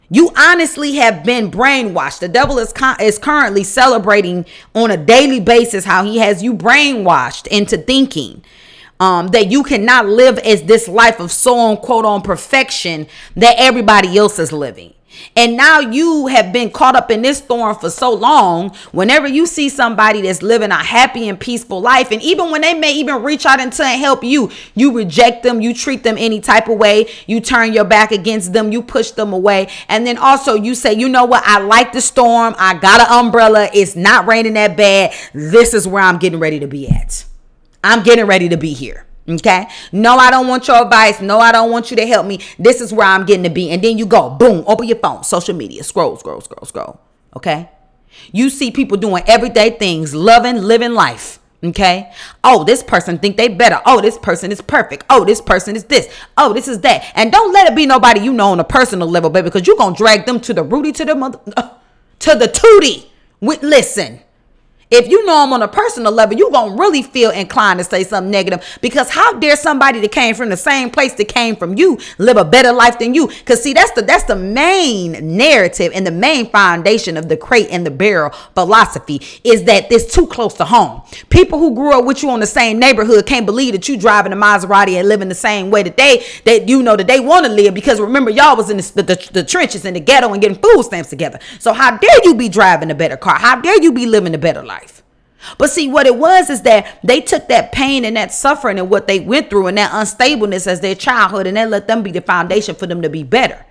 You 0.09 0.31
honestly 0.37 0.95
have 0.97 1.25
been 1.25 1.51
brainwashed. 1.51 2.21
The 2.21 2.29
devil 2.29 2.59
is 2.59 2.73
con- 2.73 3.01
is 3.01 3.19
currently 3.19 3.65
celebrating 3.65 4.47
on 4.75 4.91
a 4.91 4.97
daily 4.97 5.41
basis 5.41 5.85
how 5.85 6.05
he 6.05 6.19
has 6.19 6.43
you 6.43 6.55
brainwashed 6.55 7.47
into 7.49 7.77
thinking 7.77 8.45
um, 9.01 9.29
that 9.29 9.51
you 9.51 9.63
cannot 9.63 10.07
live 10.07 10.39
as 10.39 10.63
this 10.63 10.89
life 10.89 11.21
of 11.21 11.33
so 11.33 11.59
on 11.59 11.77
quote 11.79 12.05
on 12.05 12.23
perfection 12.23 13.07
that 13.35 13.57
everybody 13.59 14.17
else 14.17 14.39
is 14.39 14.53
living. 14.53 14.95
And 15.35 15.57
now 15.57 15.81
you 15.81 16.27
have 16.29 16.53
been 16.53 16.71
caught 16.71 16.97
up 16.97 17.11
in 17.11 17.23
this 17.23 17.39
storm 17.39 17.77
for 17.77 17.91
so 17.91 18.13
long. 18.13 18.75
Whenever 18.93 19.27
you 19.27 19.47
see 19.47 19.69
somebody 19.69 20.23
that's 20.23 20.43
living 20.43 20.71
a 20.71 20.83
happy 20.83 21.29
and 21.29 21.39
peaceful 21.39 21.81
life, 21.81 22.11
and 22.11 22.23
even 22.23 22.51
when 22.51 22.63
they 22.63 22.75
may 22.75 22.95
even 22.95 23.23
reach 23.23 23.47
out 23.47 23.61
and 23.61 23.73
help 23.75 24.25
you, 24.25 24.51
you 24.75 24.93
reject 24.93 25.43
them, 25.43 25.61
you 25.61 25.75
treat 25.75 26.03
them 26.03 26.17
any 26.19 26.41
type 26.41 26.69
of 26.69 26.79
way, 26.79 27.07
you 27.27 27.41
turn 27.41 27.73
your 27.73 27.85
back 27.85 28.13
against 28.13 28.53
them, 28.53 28.73
you 28.73 28.83
push 28.83 29.11
them 29.13 29.33
away. 29.33 29.69
And 29.89 30.07
then 30.07 30.19
also 30.19 30.55
you 30.55 30.75
say, 30.75 30.93
you 30.95 31.09
know 31.09 31.25
what, 31.25 31.43
I 31.45 31.61
like 31.61 31.93
the 31.93 32.01
storm, 32.01 32.55
I 32.59 32.75
got 32.75 33.01
an 33.01 33.27
umbrella, 33.27 33.69
it's 33.73 33.97
not 33.97 34.27
raining 34.27 34.55
that 34.55 34.77
bad. 34.77 35.13
This 35.33 35.75
is 35.75 35.87
where 35.87 36.03
I'm 36.03 36.19
getting 36.19 36.39
ready 36.39 36.61
to 36.61 36.67
be 36.67 36.89
at. 36.89 37.25
I'm 37.85 38.03
getting 38.03 38.27
ready 38.27 38.49
to 38.49 38.57
be 38.57 38.73
here. 38.73 39.07
Okay. 39.29 39.67
No, 39.93 40.17
I 40.17 40.31
don't 40.31 40.47
want 40.47 40.69
your 40.69 40.83
advice. 40.83 41.21
No, 41.21 41.41
I 41.41 41.53
don't 41.53 41.71
want 41.71 41.91
you 41.91 41.97
to 41.97 42.07
help 42.07 42.27
me. 42.27 42.41
This 42.59 42.81
is 42.81 42.93
where 42.93 43.07
I'm 43.07 43.27
getting 43.27 43.45
to 43.45 43.51
be. 43.51 43.71
And 43.71 43.83
then 43.83 43.99
you 43.99 44.07
go, 44.07 44.31
boom, 44.31 44.65
open 44.67 44.87
your 44.87 44.99
phone, 44.99 45.25
social 45.25 45.55
media, 45.55 45.83
scroll, 45.83 46.17
scroll, 46.17 46.41
scroll, 46.41 46.65
scroll. 46.65 47.01
Okay. 47.37 47.69
You 48.33 48.51
see 48.51 48.71
people 48.71 48.97
doing 48.97 49.23
everyday 49.27 49.71
things, 49.71 50.15
loving, 50.15 50.57
living 50.57 50.93
life. 50.93 51.41
Okay. 51.65 52.13
Oh, 52.45 52.65
this 52.65 52.83
person 52.83 53.19
think 53.19 53.37
they 53.37 53.49
better. 53.49 53.81
Oh, 53.85 54.01
this 54.01 54.19
person 54.19 54.53
is 54.53 54.61
perfect. 54.61 55.05
Oh, 55.11 55.25
this 55.25 55.41
person 55.41 55.75
is 55.75 55.85
this. 55.85 56.09
Oh, 56.37 56.53
this 56.53 56.69
is 56.69 56.81
that. 56.81 57.11
And 57.15 57.33
don't 57.33 57.53
let 57.53 57.71
it 57.71 57.75
be 57.75 57.87
nobody 57.87 58.21
you 58.21 58.33
know 58.33 58.53
on 58.53 58.61
a 58.61 58.65
personal 58.65 59.09
level, 59.09 59.31
baby, 59.31 59.47
because 59.47 59.67
you're 59.67 59.77
gonna 59.77 59.97
drag 59.97 60.27
them 60.27 60.39
to 60.41 60.55
the 60.55 60.63
Rudy, 60.63 60.93
to 60.93 61.05
the 61.05 61.15
mother, 61.15 61.41
to 62.21 62.35
the 62.35 62.47
Tootie. 62.47 63.09
With 63.41 63.63
listen. 63.63 64.21
If 64.89 65.09
you 65.09 65.27
know 65.27 65.41
them 65.41 65.53
on 65.53 65.63
a 65.63 65.69
personal 65.69 66.13
level, 66.13 66.37
you're 66.39 66.51
going 66.51 66.77
to 66.77 66.81
really 66.81 67.03
feel 67.03 67.33
inclined 67.33 67.81
to 67.81 67.85
say 67.85 68.05
something 68.05 68.31
negative 68.31 68.65
because 68.81 69.11
how 69.11 69.33
dare 69.33 69.57
somebody 69.57 69.99
that 69.99 70.13
came 70.13 70.37
from 70.37 70.49
the 70.49 70.57
same 70.57 70.91
place 70.91 71.13
that 71.15 71.27
came 71.27 71.57
from 71.57 71.77
you 71.77 71.99
live 72.19 72.37
a 72.37 72.45
better 72.45 72.73
life 72.73 73.01
than 73.01 73.13
you? 73.13 73.27
Because 73.27 73.61
see, 73.63 73.73
that's 73.73 73.91
the 73.93 74.03
that's 74.03 74.25
the 74.25 74.37
main 74.37 75.37
narrative 75.37 75.91
and 75.93 76.07
the 76.07 76.13
main 76.13 76.49
foundation 76.51 77.17
of 77.17 77.29
the 77.29 77.37
crab 77.37 77.67
and 77.71 77.85
the 77.85 77.91
barrel 77.91 78.31
philosophy 78.55 79.21
is 79.43 79.65
that 79.65 79.89
this 79.89 80.13
too 80.13 80.27
close 80.29 80.55
to 80.55 80.65
home. 80.65 81.03
People 81.31 81.59
who 81.59 81.75
grew 81.75 81.99
up 81.99 82.05
with 82.05 82.23
you 82.23 82.31
on 82.31 82.39
the 82.39 82.47
same 82.47 82.79
neighborhood 82.79 83.27
can't 83.27 83.47
believe 83.47 83.73
that 83.73 83.89
you 83.89 83.97
driving 83.97 84.33
a 84.33 84.37
Maserati 84.37 84.99
and 84.99 85.09
living 85.09 85.29
the 85.29 85.35
same 85.35 85.71
way 85.71 85.83
that 85.83 85.97
they 85.97 86.25
that 86.45 86.69
you 86.69 86.83
know 86.83 86.95
that 86.95 87.09
they 87.09 87.19
want 87.19 87.45
to 87.45 87.51
live 87.51 87.75
because 87.75 87.99
remember 88.01 88.31
y'all 88.31 88.57
was 88.57 88.71
in 88.71 88.77
the, 88.77 89.03
the, 89.03 89.31
the 89.33 89.43
trenches 89.43 89.85
in 89.85 89.95
the 89.95 90.01
ghetto 90.01 90.33
and 90.33 90.41
getting 90.41 90.59
food 90.59 90.85
stamps 90.85 91.11
together. 91.11 91.41
So 91.59 91.73
how 91.73 91.97
dare 91.97 92.25
you 92.25 92.35
be 92.37 92.49
driving 92.49 92.93
a 92.93 92.95
better 92.95 93.17
car? 93.17 93.37
How 93.37 93.61
dare 93.61 93.83
you 93.83 93.91
be 93.91 94.07
living 94.07 94.35
a 94.35 94.39
better 94.39 94.63
life? 94.63 94.76
But 95.59 95.71
see, 95.71 95.89
what 95.89 96.07
it 96.07 96.17
was 96.17 96.51
is 96.51 96.63
that 96.63 96.99
they 97.05 97.21
took 97.21 97.49
that 97.49 97.73
pain 97.73 98.05
and 98.05 98.17
that 98.17 98.33
suffering 98.33 98.79
and 98.79 98.91
what 98.91 99.07
they 99.07 99.21
went 99.21 99.51
through 99.51 99.67
and 99.69 99.79
that 99.79 99.93
unstableness 99.93 100.67
as 100.67 100.81
their 100.81 100.95
childhood 100.95 101.47
and 101.47 101.57
they 101.57 101.67
let 101.67 101.87
them 101.87 102.03
be 102.03 102.11
the 102.11 102.21
foundation 102.21 102.75
for 102.75 102.87
them 102.87 103.03
to 103.03 103.11
be 103.11 103.23
better. 103.23 103.65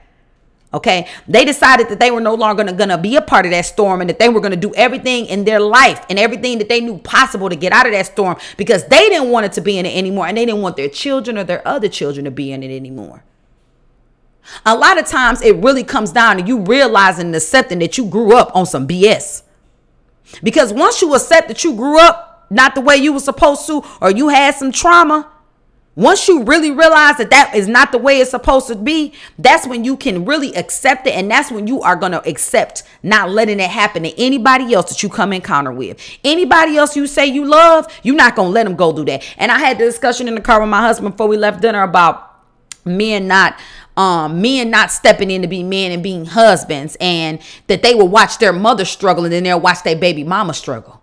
Okay. 0.73 1.07
They 1.27 1.45
decided 1.45 1.87
that 1.89 1.99
they 1.99 2.11
were 2.11 2.19
no 2.19 2.35
longer 2.35 2.63
going 2.63 2.89
to 2.89 2.97
be 2.97 3.15
a 3.15 3.21
part 3.21 3.45
of 3.45 3.51
that 3.51 3.65
storm 3.65 4.01
and 4.01 4.09
that 4.09 4.19
they 4.19 4.27
were 4.27 4.41
going 4.41 4.51
to 4.51 4.57
do 4.57 4.73
everything 4.75 5.25
in 5.25 5.45
their 5.45 5.61
life 5.61 6.05
and 6.09 6.19
everything 6.19 6.57
that 6.57 6.67
they 6.67 6.81
knew 6.81 6.97
possible 6.97 7.49
to 7.49 7.55
get 7.55 7.71
out 7.71 7.85
of 7.85 7.93
that 7.93 8.07
storm 8.07 8.35
because 8.57 8.85
they 8.87 9.09
didn't 9.09 9.31
want 9.31 9.45
it 9.45 9.53
to 9.53 9.61
be 9.61 9.77
in 9.77 9.85
it 9.85 9.95
anymore 9.95 10.27
and 10.27 10.37
they 10.37 10.45
didn't 10.45 10.61
want 10.61 10.75
their 10.75 10.89
children 10.89 11.37
or 11.37 11.45
their 11.45 11.65
other 11.65 11.87
children 11.87 12.25
to 12.25 12.31
be 12.31 12.51
in 12.51 12.61
it 12.61 12.75
anymore. 12.75 13.23
A 14.65 14.75
lot 14.75 14.99
of 14.99 15.07
times 15.07 15.41
it 15.41 15.55
really 15.55 15.83
comes 15.83 16.11
down 16.11 16.37
to 16.37 16.43
you 16.43 16.59
realizing 16.59 17.27
and 17.27 17.35
accepting 17.35 17.79
that 17.79 17.97
you 17.97 18.05
grew 18.05 18.35
up 18.35 18.53
on 18.53 18.65
some 18.65 18.85
BS. 18.85 19.43
Because 20.43 20.73
once 20.73 21.01
you 21.01 21.13
accept 21.13 21.47
that 21.47 21.63
you 21.63 21.75
grew 21.75 21.99
up 21.99 22.47
not 22.49 22.75
the 22.75 22.81
way 22.81 22.95
you 22.95 23.13
were 23.13 23.19
supposed 23.19 23.65
to, 23.67 23.83
or 24.01 24.11
you 24.11 24.29
had 24.29 24.55
some 24.55 24.71
trauma, 24.71 25.29
once 25.95 26.27
you 26.27 26.43
really 26.43 26.71
realize 26.71 27.17
that 27.17 27.29
that 27.29 27.55
is 27.55 27.69
not 27.69 27.93
the 27.93 27.97
way 27.97 28.19
it's 28.19 28.31
supposed 28.31 28.67
to 28.67 28.75
be, 28.75 29.13
that's 29.39 29.65
when 29.65 29.85
you 29.85 29.95
can 29.95 30.25
really 30.25 30.53
accept 30.55 31.07
it. 31.07 31.15
And 31.15 31.31
that's 31.31 31.51
when 31.51 31.67
you 31.67 31.81
are 31.83 31.95
going 31.95 32.11
to 32.11 32.27
accept 32.27 32.83
not 33.01 33.29
letting 33.29 33.61
it 33.61 33.69
happen 33.69 34.03
to 34.03 34.19
anybody 34.19 34.73
else 34.73 34.89
that 34.89 35.01
you 35.01 35.07
come 35.07 35.31
encounter 35.31 35.71
with. 35.71 35.97
Anybody 36.25 36.75
else 36.75 36.97
you 36.97 37.07
say 37.07 37.25
you 37.25 37.45
love, 37.45 37.87
you're 38.03 38.15
not 38.15 38.35
going 38.35 38.49
to 38.49 38.53
let 38.53 38.65
them 38.65 38.75
go 38.75 38.91
do 38.91 39.05
that. 39.05 39.23
And 39.37 39.51
I 39.51 39.59
had 39.59 39.77
the 39.77 39.85
discussion 39.85 40.27
in 40.27 40.35
the 40.35 40.41
car 40.41 40.59
with 40.59 40.69
my 40.69 40.81
husband 40.81 41.13
before 41.13 41.27
we 41.27 41.37
left 41.37 41.61
dinner 41.61 41.83
about 41.83 42.33
men 42.83 43.27
not 43.27 43.57
um 43.97 44.41
men 44.41 44.69
not 44.69 44.91
stepping 44.91 45.31
in 45.31 45.41
to 45.41 45.47
be 45.47 45.63
men 45.63 45.91
and 45.91 46.03
being 46.03 46.25
husbands 46.25 46.97
and 46.99 47.39
that 47.67 47.81
they 47.81 47.95
will 47.95 48.07
watch 48.07 48.37
their 48.39 48.53
mother 48.53 48.85
struggle 48.85 49.23
and 49.23 49.33
then 49.33 49.43
they'll 49.43 49.59
watch 49.59 49.83
their 49.83 49.95
baby 49.95 50.23
mama 50.23 50.53
struggle. 50.53 51.01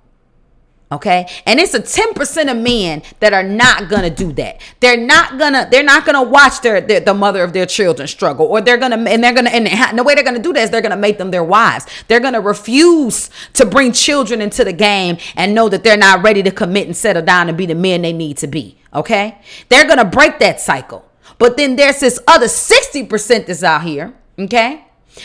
Okay? 0.93 1.27
And 1.47 1.59
it's 1.59 1.73
a 1.73 1.81
10% 1.81 2.51
of 2.51 2.59
men 2.59 3.03
that 3.21 3.33
are 3.33 3.43
not 3.43 3.89
gonna 3.89 4.11
do 4.11 4.31
that. 4.35 4.61
They're 4.81 4.99
not 4.99 5.39
gonna 5.39 5.67
they're 5.71 5.83
not 5.83 6.05
gonna 6.05 6.23
watch 6.23 6.61
their, 6.61 6.83
their 6.83 7.01
the 7.01 7.15
mother 7.15 7.43
of 7.43 7.55
their 7.55 7.65
children 7.65 8.07
struggle 8.07 8.47
or 8.47 8.61
they're 8.61 8.77
gonna 8.77 8.99
and 8.99 9.25
they're 9.25 9.33
gonna 9.33 9.49
and 9.49 9.99
the 9.99 10.03
way 10.03 10.15
they're 10.15 10.23
gonna 10.23 10.39
do 10.39 10.53
that 10.53 10.61
is 10.61 10.71
they're 10.71 10.83
gonna 10.83 10.97
make 10.97 11.17
them 11.17 11.31
their 11.31 11.43
wives. 11.45 11.87
They're 12.09 12.21
gonna 12.21 12.43
refuse 12.43 13.31
to 13.55 13.65
bring 13.65 13.93
children 13.93 14.43
into 14.43 14.65
the 14.65 14.75
game 14.75 15.17
and 15.35 15.55
know 15.55 15.71
that 15.71 15.83
they're 15.83 15.97
not 15.97 16.23
ready 16.23 16.43
to 16.43 16.51
commit 16.51 16.87
and 16.87 16.97
settle 16.97 17.23
down 17.23 17.49
and 17.49 17.57
be 17.57 17.65
the 17.65 17.75
men 17.75 18.03
they 18.03 18.13
need 18.13 18.37
to 18.39 18.47
be. 18.47 18.77
Okay? 18.93 19.39
They're 19.71 19.89
gonna 19.89 20.05
break 20.05 20.41
that 20.41 20.61
cycle 20.61 21.09
but 21.43 21.57
then 21.57 21.75
there's 21.75 21.99
this 21.99 22.21
other 22.29 22.47
60% 22.47 23.47
that's 23.47 23.65
out 23.65 23.83
here, 23.83 24.15
okay, 24.39 24.85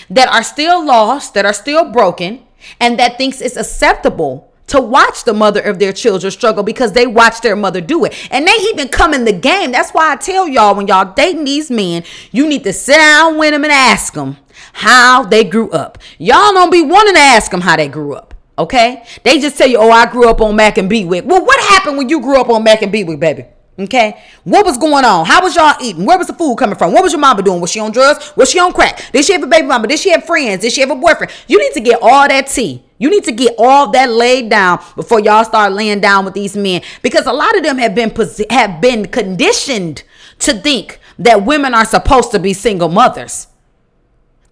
that 0.09 0.27
are 0.29 0.41
still 0.41 0.83
lost, 0.83 1.35
that 1.35 1.45
are 1.45 1.53
still 1.53 1.91
broken, 1.91 2.43
and 2.79 2.97
that 2.97 3.19
thinks 3.19 3.39
it's 3.39 3.55
acceptable 3.55 4.51
to 4.65 4.81
watch 4.81 5.25
the 5.25 5.33
mother 5.35 5.61
of 5.61 5.77
their 5.77 5.93
children 5.93 6.31
struggle 6.31 6.63
because 6.63 6.93
they 6.93 7.05
watch 7.05 7.41
their 7.41 7.55
mother 7.55 7.81
do 7.81 8.03
it. 8.03 8.15
And 8.31 8.47
they 8.47 8.55
even 8.63 8.87
come 8.87 9.13
in 9.13 9.25
the 9.25 9.31
game. 9.31 9.71
That's 9.71 9.91
why 9.91 10.11
I 10.11 10.15
tell 10.15 10.47
y'all 10.47 10.73
when 10.73 10.87
y'all 10.87 11.13
dating 11.13 11.43
these 11.43 11.69
men, 11.69 12.03
you 12.31 12.49
need 12.49 12.63
to 12.63 12.73
sit 12.73 12.95
down 12.95 13.37
with 13.37 13.51
them 13.51 13.63
and 13.63 13.71
ask 13.71 14.15
them 14.15 14.37
how 14.73 15.21
they 15.23 15.43
grew 15.43 15.69
up. 15.69 15.99
Y'all 16.17 16.51
don't 16.51 16.71
be 16.71 16.81
wanting 16.81 17.13
to 17.13 17.19
ask 17.19 17.51
them 17.51 17.61
how 17.61 17.75
they 17.75 17.89
grew 17.89 18.15
up. 18.15 18.33
Okay? 18.57 19.03
They 19.21 19.39
just 19.39 19.55
tell 19.55 19.67
you, 19.67 19.77
oh, 19.77 19.91
I 19.91 20.11
grew 20.11 20.27
up 20.27 20.41
on 20.41 20.55
Mac 20.55 20.79
and 20.79 20.89
B-Wick. 20.89 21.25
Well, 21.27 21.45
what 21.45 21.59
happened 21.69 21.95
when 21.95 22.09
you 22.09 22.19
grew 22.21 22.41
up 22.41 22.49
on 22.49 22.63
Mac 22.63 22.81
and 22.81 22.91
B-Wick, 22.91 23.19
baby? 23.19 23.45
Okay, 23.79 24.19
what 24.43 24.65
was 24.65 24.75
going 24.75 25.05
on? 25.05 25.27
How 25.27 25.43
was 25.43 25.55
y'all 25.55 25.75
eating? 25.79 26.03
Where 26.03 26.17
was 26.17 26.25
the 26.25 26.33
food 26.33 26.57
coming 26.57 26.75
from? 26.75 26.93
What 26.93 27.03
was 27.03 27.11
your 27.11 27.21
mama 27.21 27.43
doing? 27.43 27.61
Was 27.61 27.69
she 27.69 27.79
on 27.79 27.91
drugs? 27.91 28.35
Was 28.35 28.49
she 28.49 28.59
on 28.59 28.73
crack? 28.73 29.11
Did 29.11 29.23
she 29.23 29.33
have 29.33 29.43
a 29.43 29.47
baby 29.47 29.67
mama? 29.67 29.87
Did 29.87 29.99
she 29.99 30.09
have 30.09 30.23
friends? 30.23 30.63
Did 30.63 30.71
she 30.71 30.81
have 30.81 30.89
a 30.89 30.95
boyfriend? 30.95 31.31
You 31.47 31.59
need 31.59 31.73
to 31.73 31.81
get 31.81 31.99
all 32.01 32.27
that 32.27 32.47
tea. 32.47 32.83
You 32.97 33.11
need 33.11 33.23
to 33.25 33.31
get 33.31 33.53
all 33.59 33.91
that 33.91 34.09
laid 34.09 34.49
down 34.49 34.83
before 34.95 35.19
y'all 35.19 35.45
start 35.45 35.73
laying 35.73 36.01
down 36.01 36.25
with 36.25 36.33
these 36.33 36.57
men 36.57 36.81
because 37.03 37.27
a 37.27 37.33
lot 37.33 37.55
of 37.55 37.63
them 37.63 37.77
have 37.77 37.93
been 37.93 38.11
have 38.49 38.81
been 38.81 39.05
conditioned 39.05 40.03
to 40.39 40.55
think 40.55 40.99
that 41.19 41.45
women 41.45 41.75
are 41.75 41.85
supposed 41.85 42.31
to 42.31 42.39
be 42.39 42.53
single 42.53 42.89
mothers. 42.89 43.47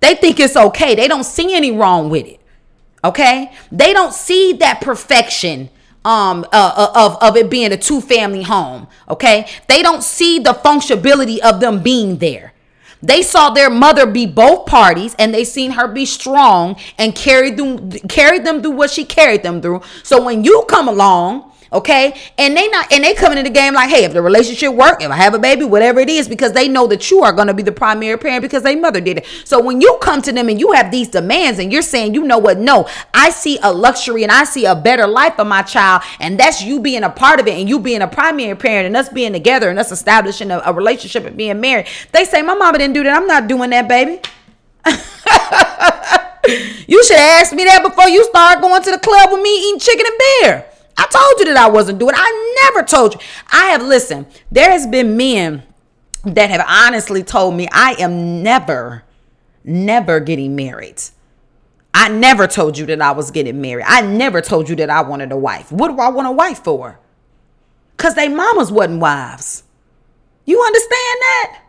They 0.02 0.14
think 0.14 0.40
it's 0.40 0.56
okay. 0.56 0.94
They 0.94 1.08
don't 1.08 1.24
see 1.24 1.56
any 1.56 1.72
wrong 1.72 2.12
with 2.12 2.28
it. 2.28 2.40
Okay? 3.04 3.52
They 3.72 3.92
don't 3.92 4.14
see 4.14 4.54
that 4.54 4.82
perfection 4.82 5.70
um 6.06 6.46
uh, 6.54 6.74
uh, 6.76 6.92
of 6.96 7.18
of 7.22 7.36
it 7.36 7.50
being 7.50 7.72
a 7.74 7.78
two 7.78 8.00
family 8.00 8.44
home 8.44 8.88
okay? 9.10 9.48
They 9.68 9.82
don't 9.82 10.04
see 10.04 10.40
the 10.40 10.54
functionality 10.54 11.40
of 11.40 11.60
them 11.60 11.82
being 11.82 12.18
there. 12.18 12.54
They 13.02 13.22
saw 13.22 13.50
their 13.50 13.70
mother 13.70 14.06
be 14.06 14.26
both 14.26 14.66
parties 14.66 15.16
and 15.20 15.34
they 15.34 15.44
seen 15.44 15.72
her 15.72 15.88
be 15.88 16.06
strong 16.06 16.76
and 16.98 17.14
carried 17.14 17.58
them 17.58 17.92
carried 17.92 18.46
them 18.46 18.62
through 18.62 18.72
what 18.72 18.90
she 18.90 19.06
carried 19.06 19.44
them 19.44 19.62
through. 19.62 19.82
So 20.04 20.24
when 20.24 20.44
you 20.44 20.66
come 20.68 20.88
along 20.88 21.52
Okay. 21.76 22.16
And 22.38 22.56
they 22.56 22.70
not 22.70 22.90
and 22.90 23.04
they 23.04 23.14
coming 23.14 23.38
in 23.38 23.44
the 23.44 23.50
game 23.50 23.74
like, 23.74 23.90
hey, 23.90 24.06
if 24.06 24.14
the 24.14 24.22
relationship 24.22 24.74
work, 24.74 25.04
if 25.04 25.12
I 25.12 25.16
have 25.16 25.34
a 25.34 25.40
baby, 25.40 25.66
whatever 25.66 26.00
it 26.00 26.10
is, 26.10 26.30
because 26.30 26.54
they 26.54 26.70
know 26.70 26.88
that 26.88 27.12
you 27.12 27.22
are 27.22 27.34
gonna 27.34 27.54
be 27.54 27.64
the 27.64 27.74
primary 27.74 28.18
parent 28.18 28.44
because 28.44 28.64
they 28.64 28.78
mother 28.78 29.02
did 29.02 29.18
it. 29.18 29.26
So 29.44 29.62
when 29.62 29.82
you 29.82 29.98
come 30.02 30.22
to 30.22 30.32
them 30.32 30.48
and 30.48 30.58
you 30.58 30.72
have 30.72 30.90
these 30.90 31.10
demands 31.10 31.60
and 31.60 31.74
you're 31.74 31.82
saying, 31.82 32.14
you 32.14 32.24
know 32.24 32.38
what, 32.38 32.60
no, 32.60 32.88
I 33.14 33.30
see 33.30 33.60
a 33.62 33.74
luxury 33.74 34.24
and 34.24 34.32
I 34.32 34.46
see 34.46 34.64
a 34.64 34.74
better 34.74 35.06
life 35.06 35.36
for 35.36 35.44
my 35.44 35.64
child, 35.64 36.04
and 36.22 36.40
that's 36.40 36.64
you 36.64 36.80
being 36.80 37.04
a 37.04 37.10
part 37.10 37.42
of 37.42 37.48
it 37.48 37.60
and 37.60 37.68
you 37.68 37.82
being 37.82 38.02
a 38.02 38.08
primary 38.08 38.56
parent 38.56 38.86
and 38.86 38.96
us 38.96 39.10
being 39.10 39.34
together 39.34 39.70
and 39.70 39.78
us 39.78 39.92
establishing 39.92 40.52
a, 40.52 40.62
a 40.66 40.72
relationship 40.72 41.26
and 41.26 41.36
being 41.36 41.60
married. 41.60 41.88
They 42.14 42.24
say, 42.24 42.42
My 42.42 42.54
mama 42.54 42.78
didn't 42.78 42.94
do 42.94 43.04
that. 43.04 43.18
I'm 43.18 43.28
not 43.28 43.50
doing 43.50 43.72
that, 43.72 43.90
baby. 43.90 44.22
you 46.88 47.04
should 47.04 47.18
ask 47.18 47.52
me 47.52 47.66
that 47.66 47.84
before 47.84 48.08
you 48.08 48.24
start 48.24 48.62
going 48.62 48.82
to 48.82 48.92
the 48.92 49.00
club 49.00 49.34
with 49.34 49.42
me 49.42 49.68
eating 49.68 49.80
chicken 49.80 50.06
and 50.08 50.18
beer. 50.42 50.66
I 50.98 51.08
told 51.08 51.40
you 51.40 51.54
that 51.54 51.58
I 51.58 51.70
wasn't 51.70 52.00
doing. 52.00 52.16
I 52.16 52.56
never 52.64 52.86
told 52.86 53.14
you. 53.14 53.20
I 53.52 53.66
have 53.68 53.82
listened. 53.82 54.28
There 54.52 54.72
has 54.72 54.88
been 54.88 55.18
men 55.18 55.64
that 56.24 56.50
have 56.50 56.66
honestly 56.68 57.24
told 57.24 57.56
me 57.56 57.68
I 57.72 57.96
am 58.00 58.42
never, 58.42 59.04
never 59.64 60.20
getting 60.20 60.56
married. 60.56 61.02
I 61.94 62.10
never 62.10 62.48
told 62.48 62.78
you 62.78 62.86
that 62.88 63.02
I 63.02 63.12
was 63.12 63.32
getting 63.32 63.62
married. 63.62 63.86
I 63.88 64.02
never 64.02 64.42
told 64.42 64.68
you 64.68 64.76
that 64.78 64.90
I 64.90 65.02
wanted 65.02 65.32
a 65.32 65.38
wife. 65.38 65.72
What 65.72 65.90
do 65.90 66.00
I 66.00 66.10
want 66.10 66.28
a 66.28 66.32
wife 66.32 66.64
for? 66.64 67.00
Cause 67.98 68.16
they 68.16 68.28
mamas 68.28 68.72
wasn't 68.72 69.00
wives. 69.00 69.64
You 70.44 70.62
understand 70.62 70.92
that? 71.22 71.62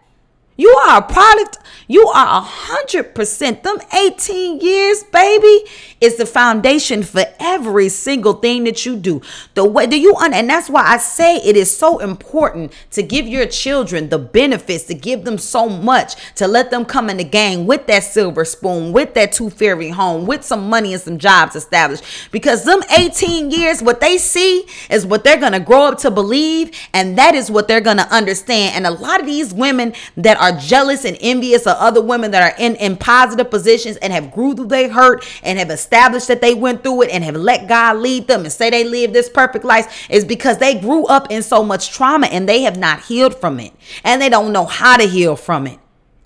You 0.57 0.71
are 0.89 0.99
a 0.99 1.03
product. 1.03 1.59
You 1.89 2.09
are 2.09 2.39
a 2.39 2.41
hundred 2.41 3.15
percent. 3.15 3.63
Them 3.63 3.79
18 3.95 4.61
years, 4.61 5.05
baby, 5.05 5.65
is 6.01 6.17
the 6.17 6.27
foundation 6.27 7.03
for 7.03 7.25
every 7.39 7.89
single 7.91 8.35
thing 8.35 8.65
that 8.65 8.85
you 8.85 8.97
do. 8.97 9.21
The 9.55 9.65
way 9.65 9.87
do 9.87 9.99
you 9.99 10.17
un- 10.17 10.35
and 10.35 10.49
that's 10.51 10.69
why 10.69 10.83
I 10.85 10.97
say 10.97 11.37
it 11.37 11.57
is 11.57 11.75
so 11.77 11.99
important 11.99 12.73
to 12.93 13.03
give 13.03 13.27
your 13.29 13.47
children 13.47 14.09
the 14.09 14.19
benefits, 14.19 14.85
to 14.85 14.95
give 14.95 15.25
them 15.25 15.39
so 15.39 15.69
much, 15.69 16.15
to 16.37 16.49
let 16.49 16.71
them 16.71 16.85
come 16.85 17.09
in 17.09 17.19
the 17.19 17.25
game 17.25 17.67
with 17.67 17.87
that 17.87 18.03
silver 18.03 18.45
spoon, 18.45 18.93
with 18.93 19.15
that 19.15 19.33
two 19.33 19.51
fairy 19.51 19.91
home, 19.91 20.27
with 20.27 20.43
some 20.43 20.69
money 20.69 20.93
and 20.93 21.03
some 21.03 21.19
jobs 21.19 21.55
established. 21.55 22.03
Because 22.33 22.65
them 22.65 22.83
18 22.97 23.51
years, 23.51 23.83
what 23.83 24.01
they 24.01 24.19
see 24.19 24.65
is 24.91 25.07
what 25.07 25.23
they're 25.23 25.37
gonna 25.37 25.61
grow 25.61 25.83
up 25.83 25.99
to 25.99 26.11
believe, 26.11 26.73
and 26.93 27.17
that 27.17 27.35
is 27.35 27.51
what 27.51 27.69
they're 27.69 27.81
gonna 27.81 28.09
understand. 28.11 28.75
And 28.75 28.87
a 28.87 28.91
lot 28.91 29.21
of 29.21 29.27
these 29.27 29.55
women 29.55 29.93
that 30.17 30.37
are 30.41 30.46
are 30.47 30.59
jealous 30.59 31.05
and 31.05 31.17
envious 31.21 31.67
of 31.67 31.77
other 31.79 32.01
women 32.01 32.31
that 32.31 32.53
are 32.53 32.57
in, 32.59 32.77
in 32.77 32.97
positive 32.97 33.51
positions 33.51 33.97
and 33.99 34.13
have 34.13 34.31
grew 34.31 34.55
through 34.55 34.67
their 34.67 34.89
hurt 34.89 35.27
and 35.43 35.59
have 35.59 35.71
established 35.71 36.29
that 36.29 36.41
they 36.41 36.55
went 36.55 36.83
through 36.83 37.03
it 37.03 37.11
and 37.11 37.25
have 37.25 37.37
let 37.37 37.69
God 37.69 37.97
lead 37.97 38.29
them 38.29 38.43
and 38.43 38.53
say 38.53 38.71
they 38.71 38.85
live 38.85 39.13
this 39.13 39.29
perfect 39.29 39.65
life 39.65 40.07
is 40.11 40.25
because 40.25 40.59
they 40.59 40.79
grew 40.79 41.05
up 41.07 41.31
in 41.31 41.43
so 41.43 41.63
much 41.63 41.91
trauma 41.91 42.27
and 42.29 42.49
they 42.49 42.63
have 42.63 42.79
not 42.79 43.03
healed 43.03 43.35
from 43.35 43.59
it. 43.61 43.73
And 44.05 44.23
they 44.23 44.29
don't 44.29 44.53
know 44.53 44.67
how 44.67 44.97
to 44.97 45.05
heal 45.05 45.37
from 45.37 45.67
it 45.67 45.79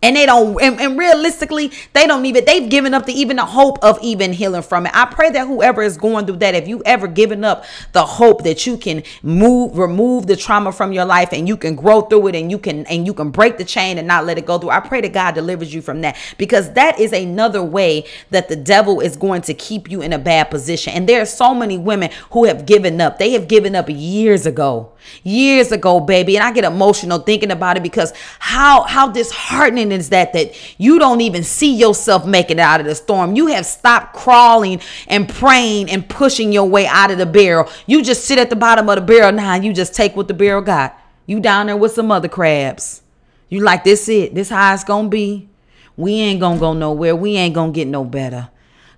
and 0.02 0.16
they 0.16 0.26
don't 0.26 0.60
and, 0.62 0.80
and, 0.80 0.98
realistically 0.98 1.72
they 1.92 2.06
don't 2.06 2.24
even 2.26 2.44
they've 2.44 2.68
given 2.68 2.94
up 2.94 3.06
the 3.06 3.12
even 3.12 3.36
the 3.36 3.44
hope 3.44 3.82
of 3.82 3.98
even 4.02 4.32
healing 4.32 4.62
from 4.62 4.86
it. 4.86 4.92
I 4.94 5.06
pray 5.06 5.30
that 5.30 5.46
whoever 5.46 5.82
is 5.82 5.96
going 5.96 6.26
through 6.26 6.36
that 6.36 6.54
if 6.54 6.68
you 6.68 6.82
ever 6.84 7.06
given 7.06 7.44
up 7.44 7.64
the 7.92 8.04
hope 8.04 8.44
that 8.44 8.66
you 8.66 8.76
can 8.76 9.02
move 9.22 9.76
remove 9.76 10.26
the 10.26 10.36
trauma 10.36 10.72
from 10.72 10.92
your 10.92 11.04
life 11.04 11.32
and 11.32 11.48
you 11.48 11.56
can 11.56 11.74
grow 11.74 12.02
through 12.02 12.28
it 12.28 12.34
and 12.34 12.50
you 12.50 12.58
can 12.58 12.86
and 12.86 13.06
you 13.06 13.14
can 13.14 13.30
break 13.30 13.58
the 13.58 13.64
chain 13.64 13.98
and 13.98 14.06
not 14.06 14.24
let 14.24 14.38
it 14.38 14.46
go 14.46 14.58
through 14.58 14.70
i 14.70 14.80
pray 14.80 15.00
that 15.00 15.12
god 15.12 15.34
delivers 15.34 15.72
you 15.72 15.80
from 15.82 16.02
that. 16.02 16.16
Because 16.38 16.72
that 16.74 17.00
is 17.00 17.12
another 17.12 17.62
way 17.62 18.04
that 18.30 18.48
the 18.48 18.56
devil 18.56 19.00
is 19.00 19.16
going 19.16 19.42
to 19.42 19.54
keep 19.54 19.90
you 19.90 20.02
in 20.02 20.12
a 20.12 20.18
bad 20.18 20.44
position. 20.44 20.92
And 20.92 21.08
there 21.08 21.20
are 21.20 21.26
so 21.26 21.54
many 21.54 21.78
women 21.78 22.10
who 22.30 22.44
have 22.44 22.66
given 22.66 23.00
up. 23.00 23.18
They 23.18 23.32
have 23.32 23.48
given 23.48 23.74
up 23.74 23.86
years 23.88 24.46
ago. 24.46 24.92
Years 25.22 25.72
ago 25.72 25.98
baby. 26.00 26.36
And 26.36 26.44
i 26.44 26.52
get 26.52 26.64
emotional 26.64 27.18
thinking 27.18 27.50
about 27.50 27.76
it 27.76 27.82
because 27.82 28.12
how 28.38 28.82
how 28.82 29.08
disheartening 29.08 29.89
is 29.92 30.10
that 30.10 30.32
that 30.32 30.54
you 30.78 30.98
don't 30.98 31.20
even 31.20 31.42
see 31.42 31.74
yourself 31.74 32.26
making 32.26 32.58
it 32.58 32.62
out 32.62 32.80
of 32.80 32.86
the 32.86 32.94
storm. 32.94 33.36
You 33.36 33.48
have 33.48 33.66
stopped 33.66 34.14
crawling 34.14 34.80
and 35.06 35.28
praying 35.28 35.90
and 35.90 36.08
pushing 36.08 36.52
your 36.52 36.66
way 36.68 36.86
out 36.86 37.10
of 37.10 37.18
the 37.18 37.26
barrel. 37.26 37.68
You 37.86 38.02
just 38.02 38.24
sit 38.24 38.38
at 38.38 38.50
the 38.50 38.56
bottom 38.56 38.88
of 38.88 38.96
the 38.96 39.02
barrel. 39.02 39.32
Now 39.32 39.54
you 39.54 39.72
just 39.72 39.94
take 39.94 40.16
what 40.16 40.28
the 40.28 40.34
barrel 40.34 40.62
got. 40.62 40.98
You 41.26 41.40
down 41.40 41.66
there 41.66 41.76
with 41.76 41.92
some 41.92 42.10
other 42.10 42.28
crabs. 42.28 43.02
You 43.48 43.60
like 43.60 43.84
this 43.84 44.08
it. 44.08 44.34
This 44.34 44.48
how 44.48 44.74
it's 44.74 44.84
gonna 44.84 45.08
be. 45.08 45.48
We 45.96 46.14
ain't 46.14 46.40
gonna 46.40 46.58
go 46.58 46.72
nowhere. 46.72 47.14
We 47.14 47.36
ain't 47.36 47.54
gonna 47.54 47.72
get 47.72 47.88
no 47.88 48.04
better. 48.04 48.48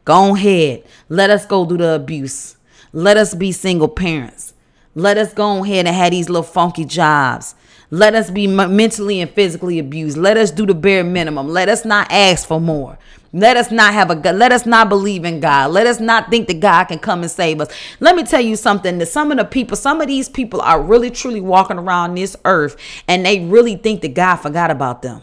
Go 0.04 0.34
ahead. 0.34 0.84
Let 1.08 1.30
us 1.30 1.46
go 1.46 1.64
do 1.64 1.76
the 1.76 1.94
abuse. 1.94 2.56
Let 2.92 3.16
us 3.16 3.34
be 3.34 3.52
single 3.52 3.88
parents. 3.88 4.52
Let 4.94 5.16
us 5.16 5.32
go 5.32 5.64
ahead 5.64 5.86
and 5.86 5.96
have 5.96 6.10
these 6.10 6.28
little 6.28 6.42
funky 6.42 6.84
jobs. 6.84 7.54
Let 7.94 8.14
us 8.14 8.30
be 8.30 8.46
mentally 8.46 9.20
and 9.20 9.30
physically 9.30 9.78
abused. 9.78 10.16
Let 10.16 10.38
us 10.38 10.50
do 10.50 10.64
the 10.64 10.72
bare 10.72 11.04
minimum. 11.04 11.50
Let 11.50 11.68
us 11.68 11.84
not 11.84 12.10
ask 12.10 12.48
for 12.48 12.58
more. 12.58 12.98
Let 13.34 13.58
us 13.58 13.70
not 13.70 13.92
have 13.92 14.10
a. 14.10 14.14
Let 14.32 14.50
us 14.50 14.64
not 14.64 14.88
believe 14.88 15.26
in 15.26 15.40
God. 15.40 15.72
Let 15.72 15.86
us 15.86 16.00
not 16.00 16.30
think 16.30 16.48
that 16.48 16.60
God 16.60 16.84
can 16.84 16.98
come 16.98 17.20
and 17.20 17.30
save 17.30 17.60
us. 17.60 17.68
Let 18.00 18.16
me 18.16 18.24
tell 18.24 18.40
you 18.40 18.56
something 18.56 18.96
that 18.96 19.06
some 19.06 19.30
of 19.30 19.36
the 19.36 19.44
people, 19.44 19.76
some 19.76 20.00
of 20.00 20.06
these 20.06 20.30
people 20.30 20.62
are 20.62 20.82
really 20.82 21.10
truly 21.10 21.42
walking 21.42 21.76
around 21.78 22.14
this 22.14 22.34
earth 22.46 22.78
and 23.08 23.26
they 23.26 23.40
really 23.40 23.76
think 23.76 24.00
that 24.00 24.14
God 24.14 24.36
forgot 24.36 24.70
about 24.70 25.02
them. 25.02 25.20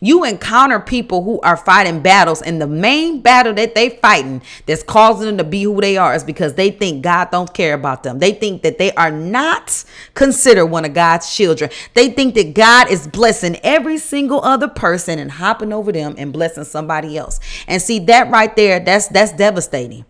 You 0.00 0.24
encounter 0.24 0.80
people 0.80 1.22
who 1.22 1.40
are 1.40 1.56
fighting 1.56 2.00
battles, 2.00 2.42
and 2.42 2.60
the 2.60 2.66
main 2.66 3.20
battle 3.20 3.54
that 3.54 3.74
they 3.74 3.90
fighting 3.90 4.42
that's 4.66 4.82
causing 4.82 5.26
them 5.26 5.38
to 5.38 5.44
be 5.44 5.62
who 5.62 5.80
they 5.80 5.96
are 5.96 6.14
is 6.14 6.24
because 6.24 6.54
they 6.54 6.70
think 6.70 7.02
God 7.02 7.30
don't 7.30 7.52
care 7.52 7.74
about 7.74 8.02
them. 8.02 8.18
They 8.18 8.32
think 8.32 8.62
that 8.62 8.78
they 8.78 8.92
are 8.92 9.10
not 9.10 9.84
considered 10.14 10.66
one 10.66 10.84
of 10.84 10.94
God's 10.94 11.34
children. 11.34 11.70
They 11.94 12.10
think 12.10 12.34
that 12.34 12.54
God 12.54 12.90
is 12.90 13.06
blessing 13.06 13.58
every 13.62 13.98
single 13.98 14.42
other 14.42 14.68
person 14.68 15.18
and 15.18 15.30
hopping 15.30 15.72
over 15.72 15.92
them 15.92 16.14
and 16.18 16.32
blessing 16.32 16.64
somebody 16.64 17.16
else. 17.16 17.40
And 17.66 17.80
see 17.80 17.98
that 18.00 18.30
right 18.30 18.54
there, 18.56 18.80
that's 18.80 19.08
that's 19.08 19.32
devastating. 19.32 20.04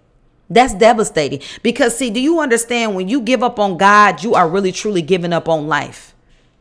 That's 0.48 0.74
devastating. 0.74 1.40
Because 1.62 1.96
see, 1.96 2.10
do 2.10 2.20
you 2.20 2.40
understand 2.40 2.94
when 2.94 3.08
you 3.08 3.20
give 3.20 3.42
up 3.42 3.58
on 3.58 3.76
God, 3.76 4.22
you 4.22 4.34
are 4.34 4.48
really 4.48 4.70
truly 4.70 5.02
giving 5.02 5.32
up 5.32 5.48
on 5.48 5.66
life 5.66 6.15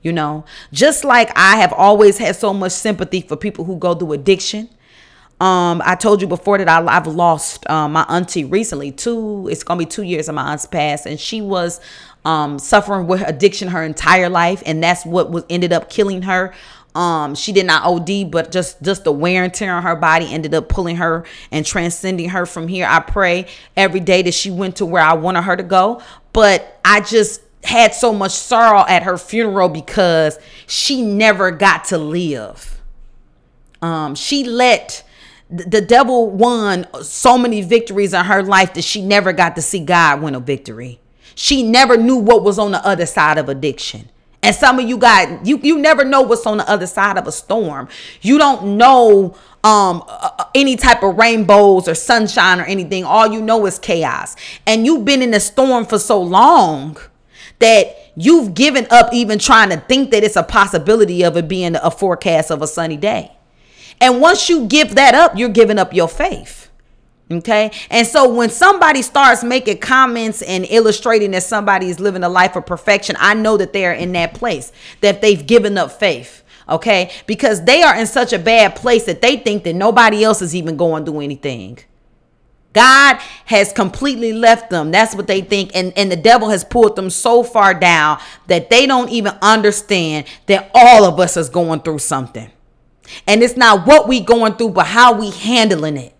you 0.05 0.13
know? 0.13 0.45
Just 0.71 1.03
like 1.03 1.31
i 1.35 1.57
have 1.57 1.73
always 1.73 2.17
had 2.19 2.35
so 2.35 2.53
much 2.53 2.71
sympathy 2.71 3.21
for 3.21 3.35
people 3.35 3.65
who 3.65 3.75
go 3.77 3.95
through 3.95 4.13
addiction. 4.13 4.69
Um 5.41 5.81
i 5.83 5.95
told 5.95 6.21
you 6.21 6.27
before 6.27 6.59
that 6.59 6.69
I, 6.69 6.93
have 6.93 7.07
lost 7.07 7.67
um, 7.69 7.93
my 7.93 8.05
auntie 8.07 8.45
recently. 8.45 8.91
Two 8.91 9.49
it's 9.51 9.63
gonna 9.63 9.79
be 9.79 9.85
two 9.85 10.03
years 10.03 10.29
of 10.29 10.35
my 10.35 10.51
aunt's 10.51 10.67
passed 10.67 11.07
and 11.07 11.19
she 11.19 11.41
was 11.41 11.81
um 12.23 12.59
suffering 12.59 13.07
with 13.07 13.21
addiction 13.27 13.69
her 13.69 13.83
entire 13.83 14.29
life 14.29 14.61
and 14.65 14.81
that's 14.81 15.05
what 15.05 15.31
was 15.31 15.43
ended 15.49 15.73
up 15.73 15.89
killing 15.89 16.21
her. 16.21 16.53
Um 16.93 17.33
she 17.33 17.51
did 17.51 17.65
not 17.65 17.83
od 17.83 18.29
but 18.29 18.51
just 18.51 18.83
just 18.83 19.05
the 19.05 19.11
wear 19.11 19.43
and 19.43 19.51
tear 19.51 19.73
on 19.73 19.81
her 19.81 19.95
body 19.95 20.31
ended 20.31 20.53
up 20.53 20.69
pulling 20.69 20.97
her 20.97 21.25
and 21.51 21.65
transcending 21.65 22.29
her 22.29 22.45
from 22.45 22.67
here. 22.67 22.85
I 22.87 22.99
pray 22.99 23.47
every 23.75 24.01
day 24.01 24.21
that 24.21 24.35
she 24.35 24.51
went 24.51 24.75
to 24.75 24.85
where 24.85 25.01
i 25.01 25.13
wanted 25.13 25.41
her 25.41 25.55
to 25.55 25.63
go 25.63 26.01
but 26.31 26.79
i 26.85 26.99
just 26.99 27.41
had 27.65 27.93
so 27.93 28.13
much 28.13 28.31
sorrow 28.31 28.85
at 28.87 29.03
her 29.03 29.17
funeral 29.17 29.69
because 29.69 30.39
she 30.67 31.01
never 31.01 31.51
got 31.51 31.85
to 31.85 31.97
live. 31.97 32.81
Um, 33.81 34.15
she 34.15 34.43
let 34.43 35.03
the 35.49 35.81
devil 35.81 36.29
won 36.29 36.87
so 37.03 37.37
many 37.37 37.61
victories 37.61 38.13
in 38.13 38.25
her 38.25 38.41
life 38.41 38.73
that 38.73 38.83
she 38.83 39.01
never 39.01 39.31
got 39.31 39.55
to 39.55 39.61
see 39.61 39.79
God 39.79 40.21
win 40.21 40.33
a 40.33 40.39
victory. 40.39 40.99
She 41.35 41.61
never 41.61 41.97
knew 41.97 42.15
what 42.15 42.43
was 42.43 42.57
on 42.57 42.71
the 42.71 42.85
other 42.85 43.05
side 43.05 43.37
of 43.37 43.47
addiction. 43.47 44.09
And 44.41 44.55
some 44.55 44.79
of 44.79 44.87
you 44.87 44.97
got 44.97 45.45
you 45.45 45.59
you 45.63 45.77
never 45.77 46.03
know 46.03 46.21
what's 46.21 46.45
on 46.45 46.57
the 46.57 46.69
other 46.69 46.87
side 46.87 47.17
of 47.17 47.27
a 47.27 47.31
storm. 47.31 47.89
You 48.21 48.37
don't 48.37 48.77
know 48.77 49.35
um 49.63 50.03
any 50.53 50.75
type 50.77 51.03
of 51.03 51.17
rainbows 51.17 51.87
or 51.87 51.95
sunshine 51.95 52.59
or 52.59 52.63
anything. 52.63 53.03
All 53.03 53.27
you 53.27 53.41
know 53.41 53.65
is 53.65 53.79
chaos. 53.79 54.35
And 54.65 54.85
you've 54.85 55.03
been 55.03 55.21
in 55.21 55.33
a 55.33 55.39
storm 55.39 55.85
for 55.85 55.99
so 55.99 56.21
long 56.21 56.97
that 57.59 57.95
you've 58.15 58.53
given 58.53 58.87
up 58.89 59.13
even 59.13 59.39
trying 59.39 59.69
to 59.69 59.77
think 59.77 60.11
that 60.11 60.23
it's 60.23 60.35
a 60.35 60.43
possibility 60.43 61.23
of 61.23 61.37
it 61.37 61.47
being 61.47 61.75
a 61.75 61.91
forecast 61.91 62.51
of 62.51 62.61
a 62.61 62.67
sunny 62.67 62.97
day. 62.97 63.31
And 64.01 64.21
once 64.21 64.49
you 64.49 64.67
give 64.67 64.95
that 64.95 65.15
up, 65.15 65.37
you're 65.37 65.49
giving 65.49 65.79
up 65.79 65.93
your 65.93 66.07
faith. 66.07 66.69
Okay. 67.31 67.71
And 67.89 68.05
so 68.05 68.31
when 68.31 68.49
somebody 68.49 69.01
starts 69.01 69.43
making 69.43 69.79
comments 69.79 70.43
and 70.43 70.65
illustrating 70.69 71.31
that 71.31 71.43
somebody 71.43 71.89
is 71.89 71.99
living 71.99 72.23
a 72.23 72.29
life 72.29 72.55
of 72.55 72.65
perfection, 72.65 73.15
I 73.19 73.33
know 73.33 73.57
that 73.57 73.73
they 73.73 73.85
are 73.85 73.93
in 73.93 74.11
that 74.11 74.35
place, 74.35 74.71
that 75.01 75.21
they've 75.21 75.45
given 75.45 75.77
up 75.77 75.91
faith. 75.91 76.43
Okay. 76.69 77.11
Because 77.25 77.63
they 77.65 77.81
are 77.81 77.95
in 77.95 78.05
such 78.05 78.31
a 78.31 78.39
bad 78.39 78.75
place 78.75 79.05
that 79.05 79.21
they 79.21 79.37
think 79.37 79.63
that 79.63 79.73
nobody 79.73 80.23
else 80.23 80.41
is 80.41 80.55
even 80.55 80.77
going 80.77 81.05
through 81.05 81.21
anything. 81.21 81.79
God 82.75 83.19
has 83.45 83.71
completely 83.71 84.33
left 84.33 84.69
them. 84.69 84.91
That's 84.91 85.15
what 85.15 85.27
they 85.27 85.39
think. 85.39 85.71
And, 85.73 85.93
and 85.95 86.11
the 86.11 86.17
devil 86.17 86.49
has 86.49 86.65
pulled 86.65 86.97
them 86.97 87.09
so 87.09 87.41
far 87.41 87.73
down 87.73 88.19
that 88.47 88.69
they 88.69 88.85
don't 88.85 89.09
even 89.09 89.33
understand 89.41 90.27
that 90.47 90.69
all 90.73 91.05
of 91.05 91.17
us 91.19 91.37
is 91.37 91.49
going 91.49 91.79
through 91.79 91.99
something. 91.99 92.51
And 93.25 93.41
it's 93.41 93.55
not 93.55 93.87
what 93.87 94.09
we 94.09 94.19
going 94.19 94.55
through, 94.55 94.71
but 94.71 94.87
how 94.87 95.17
we 95.17 95.31
handling 95.31 95.95
it. 95.95 96.13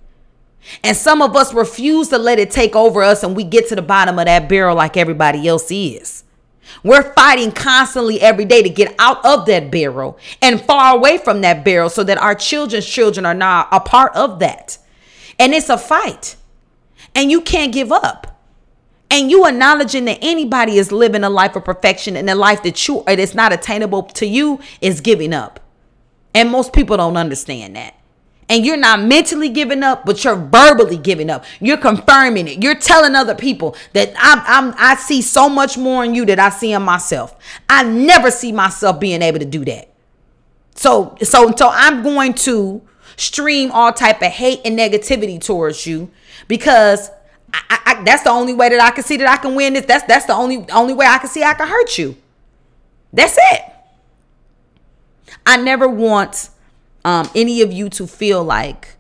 And 0.82 0.96
some 0.96 1.22
of 1.22 1.36
us 1.36 1.54
refuse 1.54 2.08
to 2.10 2.18
let 2.18 2.40
it 2.40 2.52
take 2.52 2.74
over 2.74 3.04
us 3.04 3.22
and 3.22 3.36
we 3.36 3.44
get 3.44 3.68
to 3.70 3.76
the 3.76 3.82
bottom 3.82 4.18
of 4.18 4.26
that 4.26 4.48
barrel 4.48 4.78
like 4.78 4.96
everybody 4.96 5.48
else 5.48 5.70
is. 5.70 6.24
We're 6.84 7.14
fighting 7.14 7.52
constantly 7.52 8.22
every 8.22 8.46
day 8.46 8.64
to 8.64 8.70
get 8.70 8.96
out 8.98 9.24
of 9.26 9.46
that 9.48 9.70
barrel 9.72 10.18
and 10.42 10.62
far 10.62 10.96
away 10.96 11.18
from 11.18 11.42
that 11.42 11.66
barrel 11.66 11.90
so 11.90 12.04
that 12.06 12.18
our 12.18 12.34
children's 12.34 12.88
children 12.88 13.26
are 13.26 13.34
not 13.34 13.68
a 13.72 13.82
part 13.82 14.16
of 14.16 14.40
that. 14.40 14.78
And 15.38 15.54
it's 15.54 15.70
a 15.70 15.78
fight. 15.78 16.38
And 17.16 17.32
you 17.32 17.42
can't 17.42 17.74
give 17.74 17.92
up. 17.92 18.36
And 19.10 19.32
you 19.32 19.48
acknowledging 19.48 20.06
that 20.06 20.20
anybody 20.22 20.78
is 20.78 20.92
living 20.92 21.24
a 21.24 21.30
life 21.30 21.56
of 21.56 21.64
perfection 21.64 22.18
and 22.18 22.30
a 22.30 22.36
life 22.36 22.64
that 22.64 22.88
you 22.88 23.04
it 23.08 23.20
is 23.20 23.34
not 23.34 23.54
attainable 23.54 24.04
to 24.04 24.26
you 24.26 24.60
is 24.82 25.00
giving 25.00 25.34
up. 25.34 25.60
And 26.34 26.52
most 26.52 26.74
people 26.74 26.98
don't 26.98 27.16
understand 27.16 27.78
that. 27.78 27.96
And 28.50 28.66
you're 28.66 28.78
not 28.78 29.02
mentally 29.02 29.50
giving 29.50 29.82
up, 29.82 30.06
but 30.06 30.24
you're 30.24 30.36
verbally 30.36 30.98
giving 30.98 31.30
up. 31.30 31.46
You're 31.60 31.78
confirming 31.78 32.48
it. 32.48 32.62
You're 32.62 32.76
telling 32.76 33.16
other 33.16 33.34
people 33.34 33.76
that 33.94 34.14
I'm, 34.18 34.42
I'm 34.46 34.76
I 34.78 34.96
see 34.96 35.22
so 35.22 35.50
much 35.50 35.78
more 35.78 36.04
in 36.04 36.14
you 36.14 36.26
that 36.26 36.38
I 36.38 36.50
see 36.50 36.74
in 36.74 36.84
myself. 36.84 37.36
I 37.70 37.84
never 37.84 38.30
see 38.30 38.52
myself 38.52 39.00
being 39.00 39.22
able 39.22 39.40
to 39.40 39.46
do 39.46 39.66
that. 39.66 39.90
So 40.76 41.16
so 41.24 41.54
so 41.56 41.70
I'm 41.72 42.04
going 42.04 42.34
to 42.34 42.82
stream 43.18 43.72
all 43.72 43.94
type 43.94 44.22
of 44.22 44.32
hate 44.32 44.62
and 44.66 44.78
negativity 44.78 45.42
towards 45.42 45.88
you 45.88 46.12
because 46.48 47.10
I, 47.54 47.80
I, 47.86 48.04
that's 48.04 48.24
the 48.24 48.30
only 48.30 48.54
way 48.54 48.70
that 48.70 48.80
I 48.80 48.92
can 48.92 49.04
see 49.04 49.18
that 49.18 49.28
I 49.28 49.38
can 49.38 49.56
win 49.56 49.74
this. 49.74 49.86
That's 49.86 50.04
that's 50.06 50.26
the 50.26 50.34
only 50.34 50.66
only 50.72 50.94
way 50.94 51.06
I 51.06 51.18
can 51.18 51.30
see 51.30 51.44
I 51.44 51.54
can 51.54 51.68
hurt 51.68 51.98
you. 51.98 52.16
That's 53.14 53.38
it. 53.38 53.62
I 55.46 55.58
never 55.58 55.88
want 55.88 56.50
um, 57.06 57.30
any 57.36 57.62
of 57.62 57.72
you 57.72 57.90
to 57.90 58.08
feel 58.08 58.44
like 58.44 58.98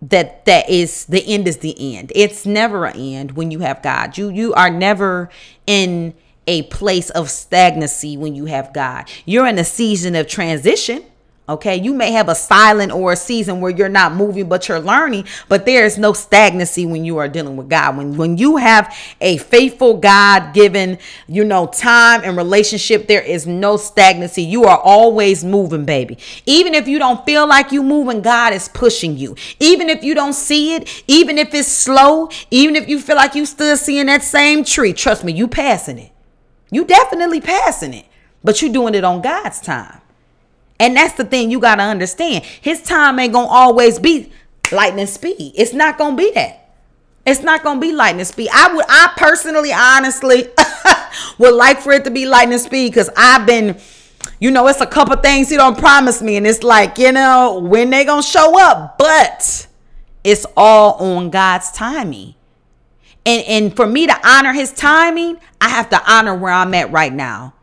that 0.00 0.44
that 0.46 0.68
is 0.68 1.06
the 1.06 1.24
end 1.26 1.46
is 1.46 1.58
the 1.58 1.96
end. 1.96 2.12
It's 2.14 2.46
never 2.46 2.86
an 2.86 2.98
end 2.98 3.32
when 3.32 3.50
you 3.50 3.60
have 3.60 3.82
God. 3.82 4.16
You 4.16 4.30
you 4.30 4.54
are 4.54 4.70
never 4.70 5.28
in 5.66 6.14
a 6.46 6.62
place 6.62 7.10
of 7.10 7.30
stagnancy 7.30 8.16
when 8.16 8.34
you 8.34 8.46
have 8.46 8.72
God. 8.72 9.08
You're 9.24 9.46
in 9.46 9.58
a 9.58 9.64
season 9.64 10.16
of 10.16 10.26
transition. 10.26 11.04
Okay, 11.48 11.74
you 11.74 11.92
may 11.92 12.12
have 12.12 12.28
a 12.28 12.36
silent 12.36 12.92
or 12.92 13.12
a 13.12 13.16
season 13.16 13.60
where 13.60 13.72
you're 13.72 13.88
not 13.88 14.14
moving, 14.14 14.48
but 14.48 14.68
you're 14.68 14.78
learning. 14.78 15.26
But 15.48 15.66
there 15.66 15.84
is 15.84 15.98
no 15.98 16.12
stagnancy 16.12 16.86
when 16.86 17.04
you 17.04 17.18
are 17.18 17.26
dealing 17.26 17.56
with 17.56 17.68
God. 17.68 17.96
When 17.96 18.16
when 18.16 18.38
you 18.38 18.58
have 18.58 18.96
a 19.20 19.38
faithful 19.38 19.96
God 19.96 20.54
given, 20.54 20.98
you 21.26 21.42
know, 21.42 21.66
time 21.66 22.20
and 22.22 22.36
relationship, 22.36 23.08
there 23.08 23.20
is 23.20 23.44
no 23.44 23.76
stagnancy. 23.76 24.44
You 24.44 24.66
are 24.66 24.78
always 24.78 25.42
moving, 25.44 25.84
baby. 25.84 26.16
Even 26.46 26.74
if 26.74 26.86
you 26.86 27.00
don't 27.00 27.26
feel 27.26 27.48
like 27.48 27.72
you 27.72 27.82
moving, 27.82 28.22
God 28.22 28.52
is 28.52 28.68
pushing 28.68 29.18
you. 29.18 29.34
Even 29.58 29.88
if 29.88 30.04
you 30.04 30.14
don't 30.14 30.34
see 30.34 30.76
it, 30.76 31.02
even 31.08 31.38
if 31.38 31.52
it's 31.54 31.66
slow, 31.66 32.28
even 32.52 32.76
if 32.76 32.88
you 32.88 33.00
feel 33.00 33.16
like 33.16 33.34
you 33.34 33.46
still 33.46 33.76
seeing 33.76 34.06
that 34.06 34.22
same 34.22 34.62
tree, 34.62 34.92
trust 34.92 35.24
me, 35.24 35.32
you 35.32 35.48
passing 35.48 35.98
it. 35.98 36.12
You 36.70 36.84
definitely 36.84 37.40
passing 37.40 37.94
it, 37.94 38.06
but 38.44 38.62
you're 38.62 38.72
doing 38.72 38.94
it 38.94 39.02
on 39.02 39.22
God's 39.22 39.60
time. 39.60 40.01
And 40.82 40.96
that's 40.96 41.14
the 41.14 41.24
thing 41.24 41.52
you 41.52 41.60
got 41.60 41.76
to 41.76 41.84
understand. 41.84 42.44
His 42.44 42.82
time 42.82 43.20
ain't 43.20 43.32
going 43.32 43.46
to 43.46 43.52
always 43.52 44.00
be 44.00 44.32
lightning 44.72 45.06
speed. 45.06 45.52
It's 45.54 45.72
not 45.72 45.96
going 45.96 46.16
to 46.16 46.22
be 46.22 46.32
that. 46.32 46.74
It's 47.24 47.40
not 47.40 47.62
going 47.62 47.76
to 47.76 47.80
be 47.80 47.92
lightning 47.92 48.24
speed. 48.24 48.48
I 48.52 48.74
would 48.74 48.84
I 48.88 49.12
personally 49.16 49.72
honestly 49.72 50.48
would 51.38 51.54
like 51.54 51.78
for 51.78 51.92
it 51.92 52.02
to 52.02 52.10
be 52.10 52.26
lightning 52.26 52.58
speed 52.58 52.94
cuz 52.94 53.08
I've 53.16 53.46
been 53.46 53.80
you 54.40 54.50
know, 54.50 54.66
it's 54.66 54.80
a 54.80 54.86
couple 54.86 55.14
things 55.18 55.50
he 55.50 55.56
don't 55.56 55.78
promise 55.78 56.20
me 56.20 56.36
and 56.36 56.48
it's 56.48 56.64
like, 56.64 56.98
you 56.98 57.12
know, 57.12 57.60
when 57.60 57.90
they 57.90 58.04
to 58.04 58.20
show 58.20 58.60
up, 58.60 58.98
but 58.98 59.68
it's 60.24 60.46
all 60.56 60.94
on 60.94 61.30
God's 61.30 61.70
timing. 61.70 62.34
And 63.24 63.44
and 63.46 63.76
for 63.76 63.86
me 63.86 64.08
to 64.08 64.28
honor 64.28 64.52
his 64.52 64.72
timing, 64.72 65.38
I 65.60 65.68
have 65.68 65.90
to 65.90 66.12
honor 66.12 66.34
where 66.34 66.52
I'm 66.52 66.74
at 66.74 66.90
right 66.90 67.12
now. 67.12 67.54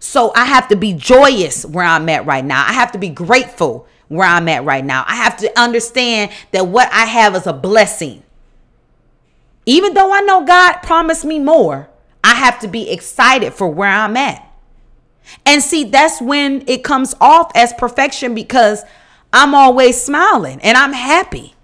So 0.00 0.32
I 0.34 0.44
have 0.44 0.68
to 0.68 0.76
be 0.76 0.92
joyous 0.92 1.64
where 1.66 1.84
I'm 1.84 2.08
at 2.08 2.26
right 2.26 2.44
now. 2.44 2.64
I 2.66 2.72
have 2.72 2.92
to 2.92 2.98
be 2.98 3.08
grateful 3.08 3.86
where 4.08 4.26
I'm 4.26 4.48
at 4.48 4.64
right 4.64 4.84
now. 4.84 5.04
I 5.06 5.16
have 5.16 5.36
to 5.38 5.60
understand 5.60 6.32
that 6.52 6.66
what 6.66 6.88
I 6.92 7.04
have 7.04 7.34
is 7.34 7.46
a 7.46 7.52
blessing. 7.52 8.22
Even 9.66 9.94
though 9.94 10.12
I 10.12 10.20
know 10.20 10.44
God 10.44 10.78
promised 10.82 11.24
me 11.24 11.38
more, 11.38 11.88
I 12.24 12.34
have 12.34 12.58
to 12.60 12.68
be 12.68 12.90
excited 12.90 13.52
for 13.52 13.68
where 13.68 13.90
I'm 13.90 14.16
at. 14.16 14.44
And 15.44 15.62
see, 15.62 15.84
that's 15.84 16.20
when 16.20 16.64
it 16.66 16.82
comes 16.84 17.14
off 17.20 17.52
as 17.54 17.72
perfection 17.74 18.34
because 18.34 18.82
I'm 19.32 19.54
always 19.54 20.00
smiling 20.00 20.60
and 20.62 20.76
I'm 20.76 20.94
happy 20.94 21.54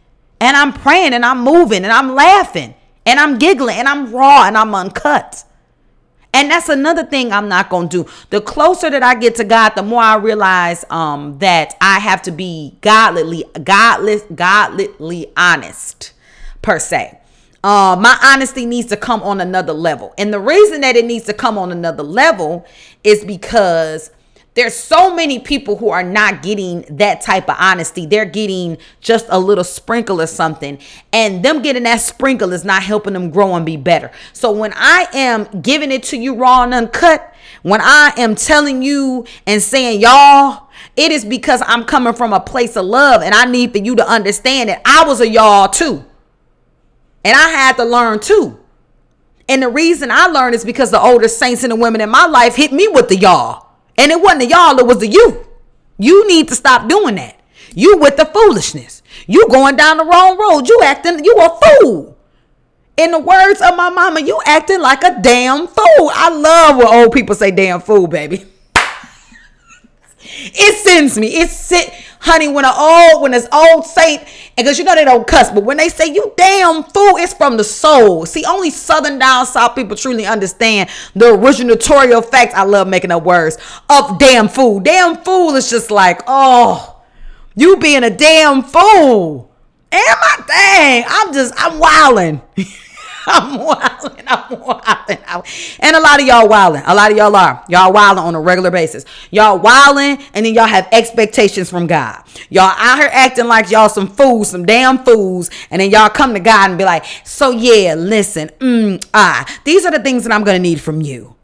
and 0.41 0.57
I'm 0.57 0.73
praying 0.73 1.15
and 1.15 1.25
I'm 1.25 1.43
moving 1.43 1.85
and 1.85 1.93
I'm 1.93 2.15
laughing 2.15 2.75
and 3.07 3.19
I'm 3.19 3.39
giggling 3.39 3.77
and 3.77 3.89
I'm 3.89 4.13
raw 4.15 4.45
and 4.45 4.57
I'm 4.57 4.75
uncut. 4.75 5.45
And 6.35 6.51
that's 6.51 6.69
another 6.69 7.05
thing 7.07 7.33
I'm 7.33 7.49
not 7.49 7.71
going 7.71 7.89
to 7.91 8.05
do. 8.05 8.11
The 8.31 8.41
closer 8.41 8.91
that 8.91 9.05
I 9.05 9.15
get 9.15 9.37
to 9.37 9.45
God, 9.45 9.71
the 9.71 9.85
more 9.85 10.03
I 10.03 10.17
realize 10.17 10.85
um, 10.91 11.39
that 11.39 11.77
I 11.81 12.01
have 12.01 12.23
to 12.23 12.33
be 12.33 12.77
godly, 12.81 13.45
godless, 13.63 14.23
godly 14.35 15.33
honest, 15.37 16.13
per 16.61 16.81
se. 16.81 17.21
Uh, 17.63 17.97
my 17.99 18.19
honesty 18.23 18.67
needs 18.67 18.89
to 18.89 18.97
come 18.97 19.23
on 19.23 19.41
another 19.41 19.73
level. 19.73 20.13
And 20.19 20.35
the 20.35 20.41
reason 20.41 20.81
that 20.81 20.97
it 20.97 21.05
needs 21.05 21.25
to 21.27 21.33
come 21.33 21.57
on 21.57 21.71
another 21.71 22.03
level 22.03 22.67
is 23.05 23.25
because 23.25 24.11
there's 24.55 24.75
so 24.75 25.13
many 25.15 25.41
people 25.41 25.77
who 25.77 25.89
are 25.91 26.05
not 26.05 26.43
getting 26.43 26.83
that 26.97 27.21
type 27.21 27.49
of 27.49 27.57
honesty. 27.59 28.07
They're 28.07 28.25
getting 28.25 28.79
just 29.01 29.27
a 29.29 29.39
little 29.39 29.65
sprinkle 29.65 30.21
or 30.21 30.29
something. 30.29 30.79
And 31.13 31.45
them 31.45 31.61
getting 31.61 31.83
that 31.83 32.01
sprinkle 32.01 32.53
is 32.53 32.65
not 32.65 32.83
helping 32.83 33.15
them 33.15 33.31
grow 33.31 33.55
and 33.57 33.67
be 33.67 33.77
better. 33.77 34.13
So 34.33 34.53
when 34.53 34.73
I 34.77 35.09
am 35.13 35.61
giving 35.61 35.91
it 35.91 36.05
to 36.05 36.17
you 36.17 36.37
raw 36.37 36.63
and 36.63 36.73
uncut, 36.73 37.35
when 37.63 37.81
I 37.83 38.13
am 38.17 38.37
telling 38.37 38.83
you 38.83 39.27
and 39.45 39.61
saying, 39.61 40.01
y'all, 40.01 40.69
it 40.97 41.11
is 41.11 41.25
because 41.25 41.61
I'm 41.67 41.85
coming 41.85 42.15
from 42.15 42.33
a 42.33 42.41
place 42.41 42.77
of 42.77 42.85
love 42.85 43.23
and 43.23 43.35
I 43.35 43.47
need 43.47 43.73
for 43.73 43.79
you 43.79 43.97
to 43.97 44.09
understand 44.09 44.69
that 44.69 44.83
I 44.85 45.05
was 45.05 45.21
a 45.21 45.29
y'all 45.29 45.69
too. 45.69 46.05
And 47.25 47.37
I 47.37 47.49
had 47.49 47.77
to 47.77 47.85
learn 47.85 48.21
too. 48.21 48.61
And 49.49 49.63
the 49.63 49.69
reason 49.69 50.11
I 50.13 50.27
learned 50.27 50.55
is 50.55 50.65
because 50.65 50.93
the 50.93 51.01
older 51.01 51.29
saints 51.29 51.65
and 51.65 51.73
the 51.73 51.77
women 51.77 52.01
in 52.01 52.09
my 52.09 52.27
life 52.27 52.55
hit 52.55 52.73
me 52.73 52.87
with 52.87 53.09
the 53.09 53.17
y'all. 53.17 53.65
And 53.99 54.11
it 54.11 54.21
wasn't 54.21 54.41
the 54.41 54.47
y'all, 54.49 54.79
it 54.79 54.87
was 54.87 54.99
the 54.99 55.07
you. 55.07 55.47
You 55.99 56.27
need 56.27 56.49
to 56.49 56.55
stop 56.55 56.89
doing 56.89 57.15
that. 57.17 57.41
You 57.75 57.99
with 57.99 58.17
the 58.17 58.27
foolishness. 58.27 59.03
You 59.27 59.49
going 59.49 59.77
down 59.77 59.99
the 59.99 60.05
wrong 60.05 60.39
road. 60.39 60.69
You 60.69 60.81
acting, 60.85 61.25
you 61.25 61.35
a 61.37 61.59
fool. 61.61 62.17
In 62.97 63.11
the 63.11 63.19
words 63.19 63.61
of 63.61 63.77
my 63.77 63.91
mama, 63.91 64.21
you 64.21 64.41
acting 64.47 64.81
like 64.81 65.03
a 65.03 65.21
damn 65.21 65.67
fool. 65.67 66.11
I 66.15 66.31
love 66.31 66.77
when 66.77 66.87
old 66.87 67.13
people 67.13 67.35
say 67.35 67.51
damn 67.51 67.81
fool, 67.81 68.07
baby. 68.07 68.45
it 70.21 70.79
sends 70.79 71.19
me. 71.19 71.29
It 71.29 71.51
sit 71.51 71.93
honey, 72.25 72.49
when 72.49 72.65
an 72.65 72.73
old, 72.75 73.23
when 73.23 73.35
it's 73.35 73.47
old 73.53 73.85
saint, 73.85 74.23
and 74.57 74.65
because 74.65 74.79
you 74.79 74.85
know 74.85 74.95
they 74.95 75.05
don't 75.05 75.27
cuss, 75.27 75.51
but 75.51 75.63
when 75.63 75.77
they 75.77 75.91
say 75.91 76.07
you 76.07 76.33
damn 76.37 76.83
fool, 76.83 77.17
it's 77.19 77.35
from 77.35 77.57
the 77.57 77.65
soul. 77.65 78.25
See, 78.25 78.45
only 78.47 78.71
Southern 78.71 79.19
down 79.19 79.45
South 79.47 79.75
people 79.75 79.97
truly 79.97 80.25
understand 80.25 80.89
the 81.15 81.27
originatorial 81.27 82.25
facts. 82.25 82.55
I 82.55 82.63
love 82.65 82.89
making 82.89 83.11
up 83.11 83.25
words 83.25 83.59
of 83.91 84.19
damn 84.19 84.49
fool. 84.49 84.81
Damn 84.81 85.23
fool 85.23 85.55
is 85.55 85.69
just 85.69 85.91
like, 85.91 86.23
oh, 86.27 87.03
you 87.55 87.77
being 87.77 88.05
a 88.05 88.11
damn 88.11 88.63
fool. 88.63 89.51
Am 89.93 90.17
I 90.21 90.45
dang? 90.49 91.05
I'm 91.07 91.33
just, 91.33 91.55
I'm 91.57 91.79
wilding. 91.79 92.41
I'm 93.27 93.59
wilding. 93.59 94.25
I'm 94.27 94.61
wilding. 94.61 95.19
And 95.81 95.97
a 95.97 96.01
lot 96.01 96.21
of 96.21 96.27
y'all 96.27 96.49
wilding. 96.49 96.83
A 96.87 96.95
lot 96.95 97.11
of 97.11 97.17
y'all 97.17 97.35
are. 97.35 97.65
Y'all 97.69 97.93
wilding 97.93 98.23
on 98.23 98.35
a 98.35 98.41
regular 98.41 98.71
basis. 98.71 99.05
Y'all 99.31 99.59
wilding, 99.59 100.25
and 100.35 100.47
then 100.47 100.55
y'all 100.55 100.67
have 100.67 100.89
expectations 100.93 101.71
from 101.71 101.87
God. 101.87 102.23
Y'all 102.51 102.75
out 102.77 102.99
here 102.99 103.11
acting 103.13 103.47
like 103.47 103.71
y'all 103.71 103.89
some 103.89 104.09
fools, 104.09 104.51
some 104.51 104.67
damn 104.67 105.05
fools, 105.05 105.51
and 105.71 105.81
then 105.81 105.91
y'all 105.91 106.09
come 106.09 106.35
to 106.35 106.41
God 106.41 106.71
and 106.71 106.79
be 106.79 106.85
like, 106.85 107.05
"So 107.25 107.51
yeah, 107.51 107.95
listen, 107.95 108.51
mm, 108.59 109.05
ah, 109.15 109.47
these 109.65 109.85
are 109.85 109.91
the 109.91 110.01
things 110.01 110.25
that 110.25 110.33
I'm 110.33 110.45
gonna 110.45 110.59
need 110.59 110.81
from 110.81 111.01
you." 111.01 111.35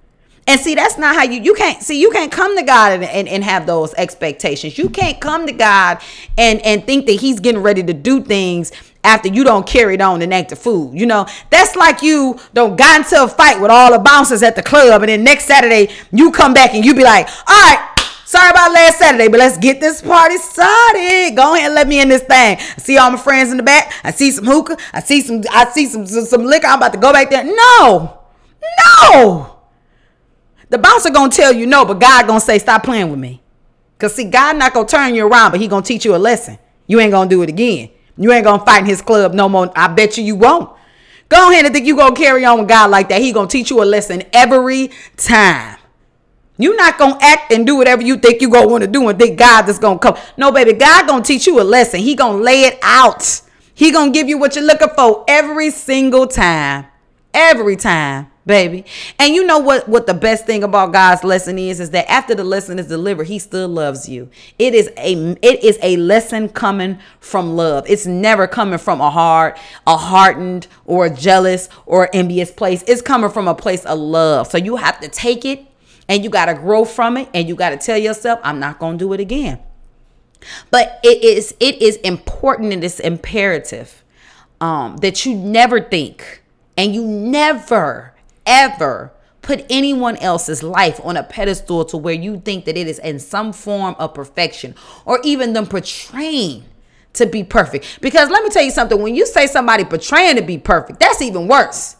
And 0.46 0.60
see, 0.60 0.74
that's 0.74 0.98
not 0.98 1.14
how 1.14 1.22
you 1.22 1.40
you 1.40 1.54
can't 1.54 1.80
see 1.82 2.00
you 2.00 2.10
can't 2.10 2.32
come 2.32 2.56
to 2.56 2.62
God 2.64 2.92
and, 2.92 3.04
and, 3.04 3.28
and, 3.28 3.44
have 3.44 3.66
those 3.66 3.94
expectations. 3.94 4.76
You 4.78 4.88
can't 4.88 5.20
come 5.20 5.46
to 5.46 5.52
God 5.52 5.98
and 6.36 6.60
and 6.62 6.84
think 6.84 7.06
that 7.06 7.20
He's 7.20 7.38
getting 7.38 7.62
ready 7.62 7.84
to 7.84 7.92
do 7.92 8.20
things 8.20 8.72
after 9.02 9.28
you 9.28 9.44
don't 9.44 9.66
carry 9.66 9.94
it 9.94 10.00
on 10.00 10.22
and 10.22 10.32
act 10.32 10.52
a 10.52 10.56
fool. 10.56 10.94
You 10.94 11.06
know, 11.06 11.26
that's 11.50 11.76
like 11.76 12.02
you 12.02 12.38
don't 12.54 12.76
got 12.76 13.00
into 13.00 13.22
a 13.22 13.28
fight 13.28 13.60
with 13.60 13.70
all 13.70 13.92
the 13.92 13.98
bouncers 13.98 14.42
at 14.42 14.56
the 14.56 14.62
club, 14.62 15.02
and 15.02 15.08
then 15.08 15.24
next 15.24 15.44
Saturday 15.44 15.90
you 16.12 16.32
come 16.32 16.54
back 16.54 16.74
and 16.74 16.84
you 16.84 16.94
be 16.94 17.04
like, 17.04 17.28
all 17.46 17.56
right, 17.56 17.90
Sorry 18.30 18.48
about 18.48 18.70
last 18.70 19.00
Saturday, 19.00 19.26
but 19.26 19.40
let's 19.40 19.58
get 19.58 19.80
this 19.80 20.00
party 20.00 20.36
started. 20.36 21.32
Go 21.34 21.56
ahead 21.56 21.66
and 21.66 21.74
let 21.74 21.88
me 21.88 22.00
in 22.00 22.08
this 22.08 22.22
thing. 22.22 22.58
I 22.60 22.78
see 22.78 22.96
all 22.96 23.10
my 23.10 23.16
friends 23.16 23.50
in 23.50 23.56
the 23.56 23.64
back. 23.64 23.92
I 24.04 24.12
see 24.12 24.30
some 24.30 24.44
hookah. 24.44 24.76
I 24.92 25.00
see 25.00 25.20
some. 25.20 25.42
I 25.50 25.68
see 25.72 25.86
some 25.86 26.06
some, 26.06 26.24
some 26.24 26.44
liquor. 26.44 26.68
I'm 26.68 26.78
about 26.78 26.92
to 26.92 26.98
go 27.00 27.12
back 27.12 27.28
there. 27.28 27.42
No, 27.42 28.20
no. 28.86 29.58
The 30.68 30.78
bouncer 30.78 31.10
gonna 31.10 31.32
tell 31.32 31.52
you 31.52 31.66
no, 31.66 31.84
but 31.84 31.98
God 31.98 32.28
gonna 32.28 32.38
say 32.38 32.60
stop 32.60 32.84
playing 32.84 33.10
with 33.10 33.18
me. 33.18 33.42
Cause 33.98 34.14
see, 34.14 34.30
God 34.30 34.56
not 34.56 34.74
gonna 34.74 34.86
turn 34.86 35.16
you 35.16 35.26
around, 35.26 35.50
but 35.50 35.58
He 35.58 35.66
gonna 35.66 35.82
teach 35.82 36.04
you 36.04 36.14
a 36.14 36.16
lesson. 36.16 36.56
You 36.86 37.00
ain't 37.00 37.10
gonna 37.10 37.28
do 37.28 37.42
it 37.42 37.48
again. 37.48 37.90
You 38.20 38.32
ain't 38.32 38.44
gonna 38.44 38.64
fight 38.64 38.80
in 38.80 38.86
His 38.86 39.00
club 39.00 39.32
no 39.32 39.48
more. 39.48 39.72
I 39.74 39.88
bet 39.88 40.18
you 40.18 40.24
you 40.24 40.36
won't. 40.36 40.70
Go 41.30 41.50
ahead 41.50 41.64
and 41.64 41.72
think 41.74 41.86
you 41.86 41.96
gonna 41.96 42.14
carry 42.14 42.44
on 42.44 42.58
with 42.58 42.68
God 42.68 42.90
like 42.90 43.08
that. 43.08 43.20
He 43.22 43.32
gonna 43.32 43.48
teach 43.48 43.70
you 43.70 43.82
a 43.82 43.84
lesson 43.84 44.22
every 44.32 44.90
time. 45.16 45.78
You're 46.58 46.76
not 46.76 46.98
gonna 46.98 47.16
act 47.22 47.50
and 47.52 47.66
do 47.66 47.76
whatever 47.76 48.02
you 48.02 48.18
think 48.18 48.42
you 48.42 48.50
gonna 48.50 48.68
want 48.68 48.82
to 48.82 48.88
do 48.88 49.08
and 49.08 49.18
think 49.18 49.38
God 49.38 49.66
is 49.70 49.78
gonna 49.78 49.98
come. 49.98 50.18
No, 50.36 50.52
baby, 50.52 50.74
God 50.74 51.06
gonna 51.06 51.24
teach 51.24 51.46
you 51.46 51.58
a 51.60 51.64
lesson. 51.64 52.00
He 52.00 52.14
gonna 52.14 52.36
lay 52.36 52.64
it 52.64 52.78
out. 52.82 53.40
He 53.72 53.90
gonna 53.90 54.10
give 54.10 54.28
you 54.28 54.36
what 54.36 54.54
you're 54.54 54.66
looking 54.66 54.90
for 54.90 55.24
every 55.26 55.70
single 55.70 56.26
time. 56.26 56.86
Every 57.32 57.76
time, 57.76 58.29
baby. 58.46 58.84
And 59.18 59.34
you 59.34 59.44
know 59.44 59.58
what 59.58 59.88
what 59.88 60.06
the 60.06 60.14
best 60.14 60.46
thing 60.46 60.62
about 60.62 60.92
God's 60.92 61.24
lesson 61.24 61.58
is 61.58 61.80
is 61.80 61.90
that 61.90 62.10
after 62.10 62.34
the 62.34 62.44
lesson 62.44 62.78
is 62.78 62.86
delivered, 62.86 63.24
he 63.24 63.38
still 63.38 63.68
loves 63.68 64.08
you. 64.08 64.30
It 64.58 64.74
is 64.74 64.88
a 64.96 65.36
it 65.42 65.62
is 65.64 65.78
a 65.82 65.96
lesson 65.96 66.48
coming 66.48 66.98
from 67.20 67.56
love. 67.56 67.84
It's 67.88 68.06
never 68.06 68.46
coming 68.46 68.78
from 68.78 69.00
a 69.00 69.10
hard, 69.10 69.56
a 69.86 69.96
hardened 69.96 70.66
or 70.84 71.06
a 71.06 71.10
jealous 71.10 71.68
or 71.86 72.08
envious 72.12 72.50
place. 72.50 72.82
It's 72.86 73.02
coming 73.02 73.30
from 73.30 73.48
a 73.48 73.54
place 73.54 73.84
of 73.84 73.98
love. 73.98 74.48
So 74.48 74.58
you 74.58 74.76
have 74.76 75.00
to 75.00 75.08
take 75.08 75.44
it 75.44 75.66
and 76.10 76.24
you 76.24 76.28
got 76.28 76.46
to 76.46 76.54
grow 76.54 76.84
from 76.84 77.16
it 77.16 77.28
and 77.32 77.48
you 77.48 77.54
got 77.54 77.70
to 77.70 77.76
tell 77.78 77.96
yourself 77.96 78.38
i'm 78.42 78.58
not 78.58 78.78
going 78.78 78.98
to 78.98 79.04
do 79.04 79.12
it 79.14 79.20
again 79.20 79.58
but 80.70 80.98
it 81.02 81.22
is 81.22 81.54
it 81.60 81.80
is 81.80 81.96
important 81.98 82.72
and 82.72 82.84
it's 82.84 83.00
imperative 83.00 84.02
um, 84.60 84.98
that 84.98 85.24
you 85.24 85.34
never 85.34 85.80
think 85.80 86.42
and 86.76 86.94
you 86.94 87.06
never 87.06 88.09
ever 88.50 89.12
put 89.40 89.64
anyone 89.70 90.16
else's 90.18 90.62
life 90.62 91.00
on 91.02 91.16
a 91.16 91.22
pedestal 91.22 91.86
to 91.86 91.96
where 91.96 92.12
you 92.12 92.38
think 92.40 92.66
that 92.66 92.76
it 92.76 92.86
is 92.86 92.98
in 92.98 93.18
some 93.18 93.54
form 93.54 93.96
of 93.98 94.12
perfection 94.12 94.74
or 95.06 95.18
even 95.24 95.54
them 95.54 95.66
portraying 95.66 96.64
to 97.14 97.24
be 97.24 97.42
perfect 97.42 98.00
because 98.02 98.28
let 98.28 98.44
me 98.44 98.50
tell 98.50 98.62
you 98.62 98.70
something 98.70 99.00
when 99.00 99.14
you 99.14 99.26
say 99.26 99.46
somebody 99.46 99.84
portraying 99.84 100.36
to 100.36 100.42
be 100.42 100.58
perfect 100.58 101.00
that's 101.00 101.22
even 101.22 101.48
worse 101.48 101.96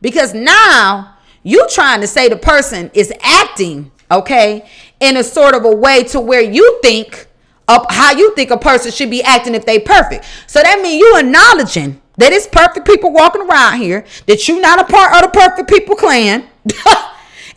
because 0.00 0.34
now 0.34 1.16
you 1.42 1.66
trying 1.68 2.00
to 2.00 2.06
say 2.06 2.28
the 2.28 2.36
person 2.36 2.90
is 2.94 3.12
acting, 3.22 3.90
okay, 4.10 4.68
in 5.00 5.16
a 5.16 5.24
sort 5.24 5.54
of 5.54 5.64
a 5.64 5.74
way 5.74 6.04
to 6.04 6.20
where 6.20 6.42
you 6.42 6.80
think 6.82 7.26
of 7.68 7.86
how 7.88 8.12
you 8.12 8.34
think 8.34 8.50
a 8.50 8.58
person 8.58 8.90
should 8.90 9.10
be 9.10 9.22
acting 9.22 9.54
if 9.54 9.64
they 9.64 9.78
perfect. 9.78 10.24
So 10.46 10.60
that 10.60 10.80
means 10.82 11.00
you 11.00 11.16
acknowledging 11.18 12.00
that 12.20 12.32
it's 12.32 12.46
perfect 12.46 12.86
people 12.86 13.12
walking 13.12 13.42
around 13.42 13.78
here, 13.78 14.04
that 14.26 14.46
you're 14.46 14.60
not 14.60 14.78
a 14.78 14.84
part 14.84 15.14
of 15.14 15.22
the 15.22 15.38
perfect 15.38 15.68
people 15.68 15.96
clan. 15.96 16.46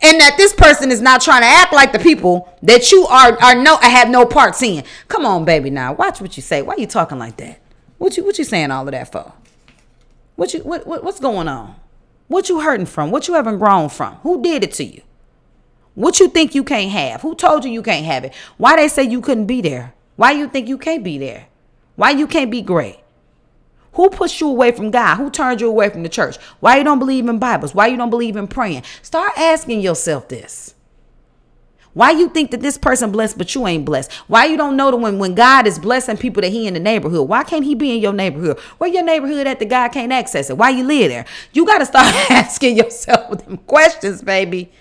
and 0.02 0.20
that 0.20 0.36
this 0.38 0.54
person 0.54 0.92
is 0.92 1.02
not 1.02 1.22
trying 1.22 1.42
to 1.42 1.48
act 1.48 1.74
like 1.74 1.92
the 1.92 2.00
people 2.00 2.54
that 2.62 2.92
you 2.92 3.06
are 3.08 3.42
are 3.42 3.56
no 3.56 3.78
I 3.82 3.90
have 3.90 4.10
no 4.10 4.26
parts 4.26 4.62
in. 4.62 4.84
Come 5.08 5.26
on, 5.26 5.46
baby, 5.46 5.70
now 5.70 5.94
watch 5.94 6.22
what 6.22 6.36
you 6.38 6.44
say. 6.44 6.62
Why 6.62 6.76
you 6.76 6.88
talking 6.88 7.20
like 7.20 7.38
that? 7.38 7.60
What 7.98 8.18
you 8.18 8.24
what 8.24 8.38
you 8.38 8.44
saying 8.44 8.72
all 8.72 8.88
of 8.88 8.92
that 8.92 9.12
for? 9.12 9.34
What 10.36 10.54
you 10.54 10.62
what, 10.62 10.86
what 10.86 11.04
what's 11.04 11.20
going 11.20 11.48
on? 11.48 11.76
What 12.28 12.50
you 12.50 12.62
hurting 12.62 12.86
from? 12.86 13.12
What 13.12 13.28
you 13.28 13.34
haven't 13.36 13.60
grown 13.60 13.90
from? 13.90 14.16
Who 14.16 14.42
did 14.42 14.64
it 14.64 14.72
to 14.74 14.84
you? 14.84 15.02
What 15.96 16.20
you 16.20 16.28
think 16.28 16.56
you 16.56 16.64
can't 16.64 16.92
have? 16.92 17.22
Who 17.22 17.36
told 17.36 17.64
you 17.64 17.72
you 17.72 17.84
can't 17.84 18.06
have 18.06 18.24
it? 18.24 18.34
Why 18.58 18.76
they 18.76 18.88
say 18.88 19.04
you 19.04 19.22
couldn't 19.22 19.46
be 19.46 19.62
there? 19.62 19.94
Why 20.16 20.32
you 20.32 20.48
think 20.48 20.68
you 20.68 20.78
can't 20.78 21.04
be 21.04 21.18
there? 21.18 21.48
Why 21.96 22.12
you 22.12 22.28
can't 22.28 22.50
be 22.50 22.62
great? 22.62 23.03
Who 23.94 24.10
pushed 24.10 24.42
you 24.42 24.50
away 24.50 24.72
from 24.72 24.92
God? 24.92 25.18
Who 25.18 25.30
turned 25.30 25.62
you 25.62 25.68
away 25.68 25.90
from 25.90 26.04
the 26.04 26.10
church? 26.10 26.38
Why 26.60 26.78
you 26.78 26.84
don't 26.84 27.00
believe 27.00 27.28
in 27.28 27.40
Bibles? 27.40 27.76
Why 27.76 27.88
you 27.88 27.98
don't 27.98 28.10
believe 28.10 28.36
in 28.36 28.48
praying? 28.48 28.84
Start 29.02 29.34
asking 29.38 29.82
yourself 29.82 30.28
this. 30.28 30.74
Why 31.94 32.10
you 32.10 32.28
think 32.30 32.50
that 32.52 32.62
this 32.62 32.78
person 32.78 33.12
blessed 33.12 33.38
but 33.38 33.54
you 33.54 33.68
ain't 33.68 33.86
blessed? 33.86 34.12
Why 34.28 34.46
you 34.46 34.58
don't 34.58 34.76
know 34.76 34.90
that 34.90 34.98
when, 34.98 35.20
when 35.20 35.36
God 35.36 35.68
is 35.68 35.78
blessing 35.78 36.18
people 36.18 36.42
that 36.42 36.50
he 36.50 36.66
in 36.66 36.74
the 36.74 36.80
neighborhood? 36.80 37.30
Why 37.30 37.44
can't 37.44 37.64
he 37.64 37.76
be 37.76 37.92
in 37.92 38.00
your 38.02 38.14
neighborhood? 38.14 38.60
Where 38.80 38.90
your 38.90 39.04
neighborhood 39.04 39.46
at 39.46 39.60
the 39.60 39.66
God 39.66 39.90
can't 39.90 40.12
access 40.12 40.50
it? 40.50 40.58
Why 40.58 40.72
you 40.72 40.84
live 40.86 41.12
there? 41.12 41.26
You 41.52 41.66
got 41.68 41.80
to 41.80 41.86
start 41.86 42.08
asking 42.32 42.78
yourself 42.78 43.46
them 43.46 43.58
questions, 43.58 44.24
baby. 44.24 44.72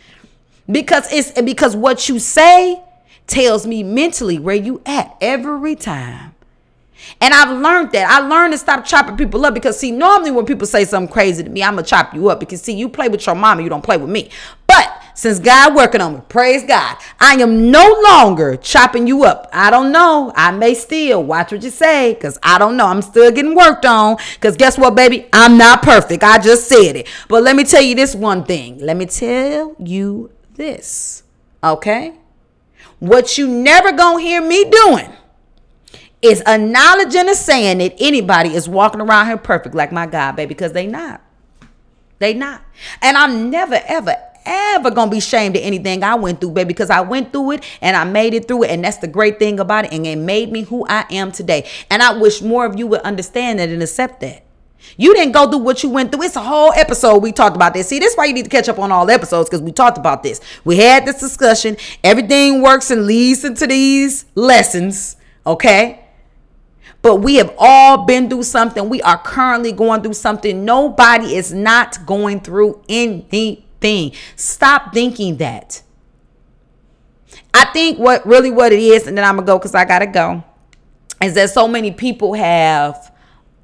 Because 0.66 1.12
it's 1.12 1.38
because 1.42 1.77
what 1.77 2.09
you 2.09 2.18
say 2.18 2.83
tells 3.27 3.66
me 3.66 3.83
mentally 3.83 4.38
where 4.38 4.55
you 4.55 4.81
at 4.87 5.14
every 5.20 5.75
time. 5.75 6.31
And 7.20 7.32
I've 7.32 7.60
learned 7.60 7.92
that. 7.92 8.08
I 8.08 8.26
learned 8.26 8.52
to 8.52 8.58
stop 8.58 8.84
chopping 8.84 9.16
people 9.16 9.44
up 9.44 9.54
because 9.54 9.78
see, 9.78 9.90
normally 9.90 10.30
when 10.30 10.46
people 10.46 10.66
say 10.66 10.84
something 10.84 11.12
crazy 11.12 11.42
to 11.42 11.50
me, 11.50 11.62
I'm 11.62 11.74
gonna 11.74 11.86
chop 11.86 12.14
you 12.14 12.28
up 12.28 12.40
because 12.40 12.62
see, 12.62 12.74
you 12.74 12.88
play 12.88 13.08
with 13.08 13.24
your 13.26 13.34
mama, 13.34 13.62
you 13.62 13.68
don't 13.68 13.82
play 13.82 13.96
with 13.96 14.10
me. 14.10 14.30
But 14.66 15.02
since 15.14 15.38
God 15.38 15.74
working 15.74 16.00
on 16.00 16.14
me, 16.14 16.20
praise 16.28 16.64
God. 16.64 16.96
I 17.20 17.34
am 17.34 17.70
no 17.70 18.02
longer 18.08 18.56
chopping 18.56 19.06
you 19.06 19.24
up. 19.24 19.48
I 19.52 19.70
don't 19.70 19.92
know. 19.92 20.32
I 20.34 20.50
may 20.50 20.74
still 20.74 21.22
watch 21.22 21.52
what 21.52 21.62
you 21.62 21.70
say 21.70 22.14
because 22.14 22.38
I 22.42 22.58
don't 22.58 22.76
know. 22.76 22.86
I'm 22.86 23.02
still 23.02 23.30
getting 23.30 23.54
worked 23.54 23.84
on 23.84 24.16
because 24.34 24.56
guess 24.56 24.78
what, 24.78 24.94
baby? 24.94 25.28
I'm 25.32 25.58
not 25.58 25.82
perfect. 25.82 26.24
I 26.24 26.38
just 26.38 26.66
said 26.66 26.96
it. 26.96 27.08
But 27.28 27.42
let 27.42 27.56
me 27.56 27.64
tell 27.64 27.82
you 27.82 27.94
this 27.94 28.14
one 28.14 28.44
thing. 28.44 28.78
Let 28.78 28.96
me 28.96 29.06
tell 29.06 29.76
you 29.78 30.30
this. 30.54 31.22
Okay? 31.62 32.14
What 32.98 33.36
you 33.36 33.48
never 33.48 33.92
gonna 33.92 34.20
hear 34.20 34.40
me 34.40 34.64
doing 34.64 35.12
is 36.22 36.40
acknowledging 36.46 37.28
and 37.28 37.37
saying 37.37 37.78
that 37.78 37.94
anybody 37.98 38.54
is 38.54 38.68
walking 38.68 39.00
around 39.00 39.26
here 39.26 39.37
perfect 39.37 39.74
like 39.74 39.92
my 39.92 40.06
God, 40.06 40.37
baby, 40.37 40.54
because 40.54 40.72
they 40.72 40.87
not. 40.87 41.20
They 42.20 42.32
not. 42.32 42.62
And 43.02 43.16
I'm 43.16 43.50
never, 43.50 43.80
ever, 43.87 44.14
ever 44.46 44.90
gonna 44.92 45.11
be 45.11 45.18
ashamed 45.18 45.56
of 45.56 45.62
anything 45.62 46.04
I 46.04 46.14
went 46.14 46.40
through, 46.40 46.52
baby, 46.52 46.68
because 46.68 46.90
I 46.90 47.00
went 47.00 47.32
through 47.32 47.52
it 47.52 47.64
and 47.80 47.96
I 47.96 48.04
made 48.04 48.35
it 48.35 48.46
through 48.46 48.62
it. 48.62 48.70
And 48.70 48.85
that's 48.85 48.98
the 48.98 49.08
great 49.08 49.40
thing 49.40 49.58
about 49.58 49.87
it. 49.87 49.92
And 49.92 50.06
it 50.06 50.16
made 50.16 50.52
me 50.52 50.62
who 50.62 50.87
I 50.88 51.04
am 51.11 51.32
today. 51.32 51.68
And 51.90 52.00
I 52.00 52.16
wish 52.16 52.40
more 52.40 52.64
of 52.64 52.78
you 52.78 52.87
would 52.87 53.00
understand 53.00 53.58
that 53.58 53.68
and 53.68 53.82
accept 53.82 54.20
that. 54.20 54.44
You 54.96 55.14
didn't 55.14 55.32
go 55.32 55.48
through 55.50 55.61
what 55.61 55.82
you 55.82 55.88
went 55.88 56.12
through. 56.12 56.22
It's 56.22 56.37
a 56.37 56.42
whole 56.42 56.72
episode 56.72 57.18
we 57.18 57.32
talked 57.32 57.56
about 57.56 57.74
this. 57.74 57.88
See, 57.88 57.98
this 57.98 58.12
is 58.12 58.18
why 58.18 58.26
you 58.26 58.35
need 58.35 58.44
to 58.44 58.50
catch 58.50 58.68
up 58.68 58.78
on 58.78 58.92
all 58.92 59.11
episodes 59.11 59.48
because 59.48 59.62
we 59.62 59.72
talked 59.72 59.98
about 59.98 60.22
this. 60.22 60.40
We 60.64 60.76
had 60.76 61.04
this 61.04 61.20
discussion. 61.20 61.76
Everything 62.04 62.62
works 62.62 62.90
and 62.90 63.06
leads 63.06 63.44
into 63.44 63.66
these 63.66 64.26
lessons. 64.35 65.16
Okay. 65.46 66.01
But 67.02 67.16
we 67.16 67.34
have 67.34 67.52
all 67.58 68.04
been 68.04 68.30
through 68.30 68.44
something. 68.44 68.88
We 68.88 69.02
are 69.02 69.18
currently 69.18 69.72
going 69.72 70.02
through 70.02 70.14
something. 70.14 70.64
Nobody 70.64 71.34
is 71.34 71.52
not 71.52 72.06
going 72.06 72.40
through 72.40 72.80
anything. 72.88 74.12
Stop 74.36 74.94
thinking 74.94 75.36
that. 75.38 75.82
I 77.52 77.66
think 77.66 77.98
what 77.98 78.24
really 78.24 78.50
what 78.50 78.72
it 78.72 78.78
is, 78.78 79.06
and 79.06 79.18
then 79.18 79.24
I'm 79.24 79.36
gonna 79.36 79.46
go 79.46 79.58
because 79.58 79.74
I 79.74 79.84
gotta 79.84 80.06
go, 80.06 80.44
is 81.20 81.34
that 81.34 81.50
so 81.50 81.66
many 81.66 81.90
people 81.90 82.34
have 82.34 83.12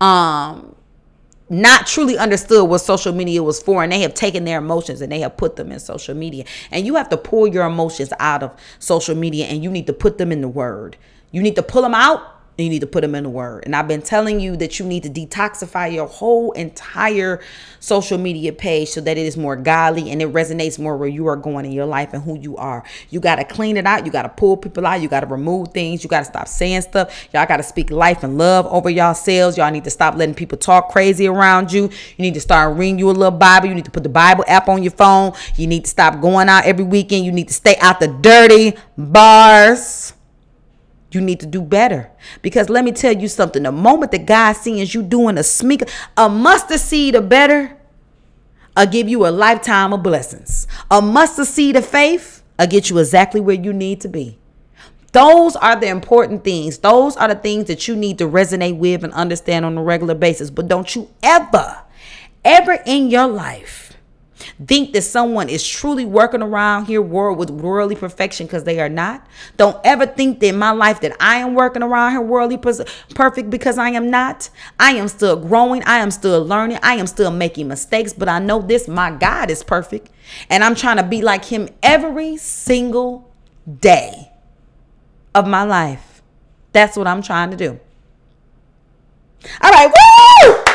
um 0.00 0.74
not 1.50 1.86
truly 1.86 2.18
understood 2.18 2.68
what 2.68 2.78
social 2.78 3.12
media 3.12 3.42
was 3.42 3.62
for 3.62 3.82
and 3.82 3.90
they 3.90 4.00
have 4.00 4.12
taken 4.14 4.44
their 4.44 4.58
emotions 4.58 5.00
and 5.00 5.10
they 5.10 5.20
have 5.20 5.36
put 5.36 5.56
them 5.56 5.72
in 5.72 5.80
social 5.80 6.14
media 6.14 6.44
and 6.70 6.84
you 6.84 6.94
have 6.94 7.08
to 7.08 7.16
pull 7.16 7.46
your 7.46 7.64
emotions 7.66 8.12
out 8.20 8.42
of 8.42 8.54
social 8.78 9.14
media 9.14 9.46
and 9.46 9.64
you 9.64 9.70
need 9.70 9.86
to 9.86 9.92
put 9.94 10.18
them 10.18 10.30
in 10.30 10.42
the 10.42 10.48
word 10.48 10.96
you 11.30 11.42
need 11.42 11.56
to 11.56 11.62
pull 11.62 11.80
them 11.80 11.94
out 11.94 12.37
you 12.58 12.68
need 12.68 12.80
to 12.80 12.88
put 12.88 13.02
them 13.02 13.14
in 13.14 13.22
the 13.22 13.30
word. 13.30 13.62
And 13.64 13.76
I've 13.76 13.86
been 13.86 14.02
telling 14.02 14.40
you 14.40 14.56
that 14.56 14.80
you 14.80 14.84
need 14.84 15.04
to 15.04 15.08
detoxify 15.08 15.92
your 15.92 16.08
whole 16.08 16.50
entire 16.52 17.40
social 17.78 18.18
media 18.18 18.52
page 18.52 18.88
so 18.88 19.00
that 19.00 19.16
it 19.16 19.26
is 19.26 19.36
more 19.36 19.54
godly 19.54 20.10
and 20.10 20.20
it 20.20 20.32
resonates 20.32 20.76
more 20.76 20.96
where 20.96 21.08
you 21.08 21.28
are 21.28 21.36
going 21.36 21.64
in 21.64 21.70
your 21.70 21.86
life 21.86 22.12
and 22.12 22.22
who 22.24 22.36
you 22.36 22.56
are. 22.56 22.82
You 23.10 23.20
got 23.20 23.36
to 23.36 23.44
clean 23.44 23.76
it 23.76 23.86
out. 23.86 24.04
You 24.04 24.10
got 24.10 24.22
to 24.22 24.28
pull 24.28 24.56
people 24.56 24.84
out. 24.86 25.00
You 25.00 25.08
got 25.08 25.20
to 25.20 25.26
remove 25.26 25.68
things. 25.68 26.02
You 26.02 26.10
got 26.10 26.20
to 26.20 26.24
stop 26.24 26.48
saying 26.48 26.82
stuff. 26.82 27.28
Y'all 27.32 27.46
got 27.46 27.58
to 27.58 27.62
speak 27.62 27.92
life 27.92 28.24
and 28.24 28.36
love 28.36 28.66
over 28.66 28.90
yourselves. 28.90 29.56
Y'all 29.56 29.70
need 29.70 29.84
to 29.84 29.90
stop 29.90 30.16
letting 30.16 30.34
people 30.34 30.58
talk 30.58 30.88
crazy 30.90 31.28
around 31.28 31.72
you. 31.72 31.82
You 31.84 31.90
need 32.18 32.34
to 32.34 32.40
start 32.40 32.76
reading 32.76 32.98
you 32.98 33.08
a 33.08 33.12
little 33.12 33.30
Bible. 33.30 33.68
You 33.68 33.74
need 33.76 33.84
to 33.84 33.92
put 33.92 34.02
the 34.02 34.08
Bible 34.08 34.44
app 34.48 34.68
on 34.68 34.82
your 34.82 34.92
phone. 34.92 35.32
You 35.54 35.68
need 35.68 35.84
to 35.84 35.90
stop 35.90 36.20
going 36.20 36.48
out 36.48 36.64
every 36.64 36.84
weekend. 36.84 37.24
You 37.24 37.30
need 37.30 37.48
to 37.48 37.54
stay 37.54 37.76
out 37.80 38.00
the 38.00 38.08
dirty 38.08 38.76
bars. 38.96 40.14
You 41.10 41.20
need 41.20 41.40
to 41.40 41.46
do 41.46 41.62
better. 41.62 42.10
Because 42.42 42.68
let 42.68 42.84
me 42.84 42.92
tell 42.92 43.12
you 43.12 43.28
something. 43.28 43.62
The 43.62 43.72
moment 43.72 44.12
that 44.12 44.26
God 44.26 44.52
sees 44.54 44.94
you 44.94 45.02
doing 45.02 45.38
a 45.38 45.42
smeek, 45.42 45.82
a 46.16 46.28
mustard 46.28 46.80
seed 46.80 47.14
of 47.14 47.28
better, 47.28 47.76
I'll 48.76 48.86
give 48.86 49.08
you 49.08 49.26
a 49.26 49.30
lifetime 49.30 49.92
of 49.92 50.02
blessings. 50.02 50.66
A 50.90 51.00
mustard 51.00 51.46
seed 51.46 51.76
of 51.76 51.86
faith, 51.86 52.42
I'll 52.58 52.66
get 52.66 52.90
you 52.90 52.98
exactly 52.98 53.40
where 53.40 53.56
you 53.56 53.72
need 53.72 54.00
to 54.02 54.08
be. 54.08 54.38
Those 55.12 55.56
are 55.56 55.74
the 55.74 55.88
important 55.88 56.44
things. 56.44 56.78
Those 56.78 57.16
are 57.16 57.28
the 57.28 57.34
things 57.34 57.64
that 57.64 57.88
you 57.88 57.96
need 57.96 58.18
to 58.18 58.28
resonate 58.28 58.76
with 58.76 59.02
and 59.02 59.12
understand 59.14 59.64
on 59.64 59.78
a 59.78 59.82
regular 59.82 60.14
basis. 60.14 60.50
But 60.50 60.68
don't 60.68 60.94
you 60.94 61.10
ever, 61.22 61.78
ever 62.44 62.78
in 62.84 63.10
your 63.10 63.26
life 63.26 63.87
think 64.66 64.92
that 64.92 65.02
someone 65.02 65.48
is 65.48 65.66
truly 65.66 66.04
working 66.04 66.42
around 66.42 66.86
here 66.86 67.02
world 67.02 67.38
with 67.38 67.50
worldly 67.50 67.96
perfection 67.96 68.46
because 68.46 68.64
they 68.64 68.80
are 68.80 68.88
not. 68.88 69.26
Don't 69.56 69.78
ever 69.84 70.06
think 70.06 70.40
that 70.40 70.54
my 70.54 70.70
life 70.70 71.00
that 71.00 71.16
I 71.20 71.36
am 71.36 71.54
working 71.54 71.82
around 71.82 72.12
here 72.12 72.20
worldly 72.20 72.56
perfect 72.56 73.50
because 73.50 73.78
I 73.78 73.90
am 73.90 74.10
not. 74.10 74.50
I 74.78 74.92
am 74.92 75.08
still 75.08 75.36
growing. 75.36 75.82
I 75.84 75.98
am 75.98 76.10
still 76.10 76.44
learning. 76.44 76.78
I 76.82 76.94
am 76.94 77.06
still 77.06 77.30
making 77.30 77.68
mistakes, 77.68 78.12
but 78.12 78.28
I 78.28 78.38
know 78.38 78.62
this 78.62 78.88
my 78.88 79.10
God 79.10 79.50
is 79.50 79.62
perfect. 79.62 80.10
And 80.50 80.62
I'm 80.62 80.74
trying 80.74 80.98
to 80.98 81.02
be 81.02 81.22
like 81.22 81.44
him 81.44 81.68
every 81.82 82.36
single 82.36 83.30
day 83.80 84.30
of 85.34 85.46
my 85.46 85.62
life. 85.64 86.22
That's 86.72 86.96
what 86.96 87.06
I'm 87.06 87.22
trying 87.22 87.50
to 87.50 87.56
do. 87.56 87.80
All 89.62 89.70
right, 89.70 89.88
woo! 89.88 90.67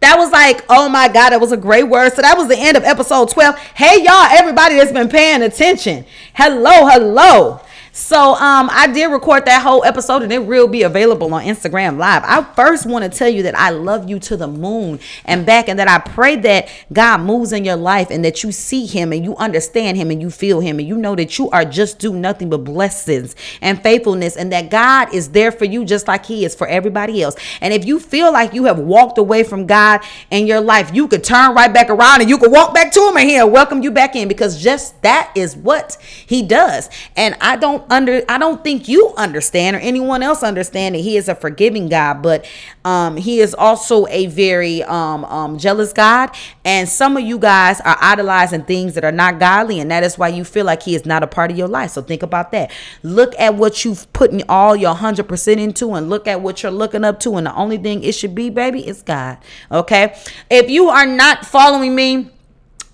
That 0.00 0.16
was 0.16 0.30
like, 0.30 0.64
oh 0.68 0.88
my 0.88 1.08
God, 1.08 1.30
that 1.30 1.40
was 1.40 1.52
a 1.52 1.56
great 1.56 1.84
word. 1.84 2.12
So 2.14 2.22
that 2.22 2.36
was 2.36 2.48
the 2.48 2.56
end 2.56 2.76
of 2.76 2.84
episode 2.84 3.28
12. 3.28 3.58
Hey, 3.58 4.02
y'all, 4.02 4.26
everybody 4.30 4.76
that's 4.76 4.92
been 4.92 5.08
paying 5.08 5.42
attention. 5.42 6.06
Hello, 6.34 6.86
hello. 6.88 7.60
So 7.92 8.34
um 8.34 8.70
I 8.70 8.86
did 8.92 9.06
record 9.06 9.46
that 9.46 9.62
whole 9.62 9.84
episode 9.84 10.22
and 10.22 10.32
it 10.32 10.46
will 10.46 10.68
be 10.68 10.82
available 10.82 11.32
on 11.34 11.42
Instagram 11.42 11.98
live. 11.98 12.22
I 12.24 12.42
first 12.54 12.86
want 12.86 13.10
to 13.10 13.18
tell 13.18 13.28
you 13.28 13.42
that 13.42 13.58
I 13.58 13.70
love 13.70 14.08
you 14.08 14.20
to 14.20 14.36
the 14.36 14.46
moon 14.46 15.00
and 15.24 15.44
back 15.44 15.68
and 15.68 15.78
that 15.80 15.88
I 15.88 15.98
pray 15.98 16.36
that 16.36 16.68
God 16.92 17.20
moves 17.22 17.52
in 17.52 17.64
your 17.64 17.76
life 17.76 18.08
and 18.10 18.24
that 18.24 18.44
you 18.44 18.52
see 18.52 18.86
him 18.86 19.12
and 19.12 19.24
you 19.24 19.34
understand 19.36 19.96
him 19.96 20.12
and 20.12 20.22
you 20.22 20.30
feel 20.30 20.60
him 20.60 20.78
and 20.78 20.86
you 20.86 20.96
know 20.96 21.16
that 21.16 21.36
you 21.38 21.50
are 21.50 21.64
just 21.64 21.98
do 21.98 22.12
nothing 22.12 22.48
but 22.48 22.58
blessings 22.58 23.34
and 23.60 23.82
faithfulness 23.82 24.36
and 24.36 24.52
that 24.52 24.70
God 24.70 25.12
is 25.12 25.30
there 25.30 25.50
for 25.50 25.64
you 25.64 25.84
just 25.84 26.06
like 26.06 26.26
he 26.26 26.44
is 26.44 26.54
for 26.54 26.68
everybody 26.68 27.22
else. 27.22 27.34
And 27.60 27.74
if 27.74 27.84
you 27.84 27.98
feel 27.98 28.32
like 28.32 28.54
you 28.54 28.64
have 28.66 28.78
walked 28.78 29.18
away 29.18 29.42
from 29.42 29.66
God 29.66 30.00
in 30.30 30.46
your 30.46 30.60
life, 30.60 30.94
you 30.94 31.08
could 31.08 31.24
turn 31.24 31.54
right 31.56 31.72
back 31.72 31.90
around 31.90 32.20
and 32.20 32.30
you 32.30 32.38
could 32.38 32.52
walk 32.52 32.72
back 32.72 32.92
to 32.92 33.08
him 33.08 33.16
and 33.16 33.28
he'll 33.28 33.50
welcome 33.50 33.82
you 33.82 33.90
back 33.90 34.14
in 34.14 34.28
because 34.28 34.62
just 34.62 35.00
that 35.02 35.32
is 35.34 35.56
what 35.56 35.96
he 36.00 36.42
does. 36.42 36.88
And 37.16 37.36
I 37.40 37.56
don't 37.56 37.79
don't 37.80 37.92
under 37.92 38.22
I 38.28 38.38
don't 38.38 38.62
think 38.62 38.88
you 38.88 39.12
understand 39.16 39.76
or 39.76 39.78
anyone 39.80 40.22
else 40.22 40.42
understand 40.42 40.94
that 40.94 41.00
he 41.00 41.16
is 41.16 41.28
a 41.28 41.34
forgiving 41.34 41.88
God, 41.88 42.22
but 42.22 42.46
um 42.84 43.16
he 43.16 43.40
is 43.40 43.54
also 43.54 44.06
a 44.08 44.26
very 44.26 44.82
um 44.84 45.24
um 45.24 45.58
jealous 45.58 45.92
God. 45.92 46.30
And 46.64 46.88
some 46.88 47.16
of 47.16 47.22
you 47.22 47.38
guys 47.38 47.80
are 47.80 47.96
idolizing 48.00 48.64
things 48.64 48.94
that 48.94 49.04
are 49.04 49.12
not 49.12 49.38
godly, 49.38 49.80
and 49.80 49.90
that 49.90 50.02
is 50.02 50.18
why 50.18 50.28
you 50.28 50.44
feel 50.44 50.66
like 50.66 50.82
he 50.82 50.94
is 50.94 51.06
not 51.06 51.22
a 51.22 51.26
part 51.26 51.50
of 51.50 51.58
your 51.58 51.68
life. 51.68 51.90
So 51.90 52.02
think 52.02 52.22
about 52.22 52.52
that. 52.52 52.70
Look 53.02 53.34
at 53.38 53.54
what 53.54 53.84
you've 53.84 54.10
put 54.12 54.30
all 54.48 54.76
your 54.76 54.94
hundred 54.94 55.28
percent 55.28 55.60
into 55.60 55.94
and 55.94 56.08
look 56.08 56.26
at 56.26 56.40
what 56.40 56.62
you're 56.62 56.72
looking 56.72 57.04
up 57.04 57.20
to. 57.20 57.36
And 57.36 57.46
the 57.46 57.54
only 57.54 57.78
thing 57.78 58.02
it 58.02 58.12
should 58.12 58.34
be, 58.34 58.50
baby, 58.50 58.86
is 58.86 59.02
God. 59.02 59.38
Okay. 59.70 60.16
If 60.50 60.70
you 60.70 60.88
are 60.88 61.06
not 61.06 61.44
following 61.44 61.94
me, 61.94 62.30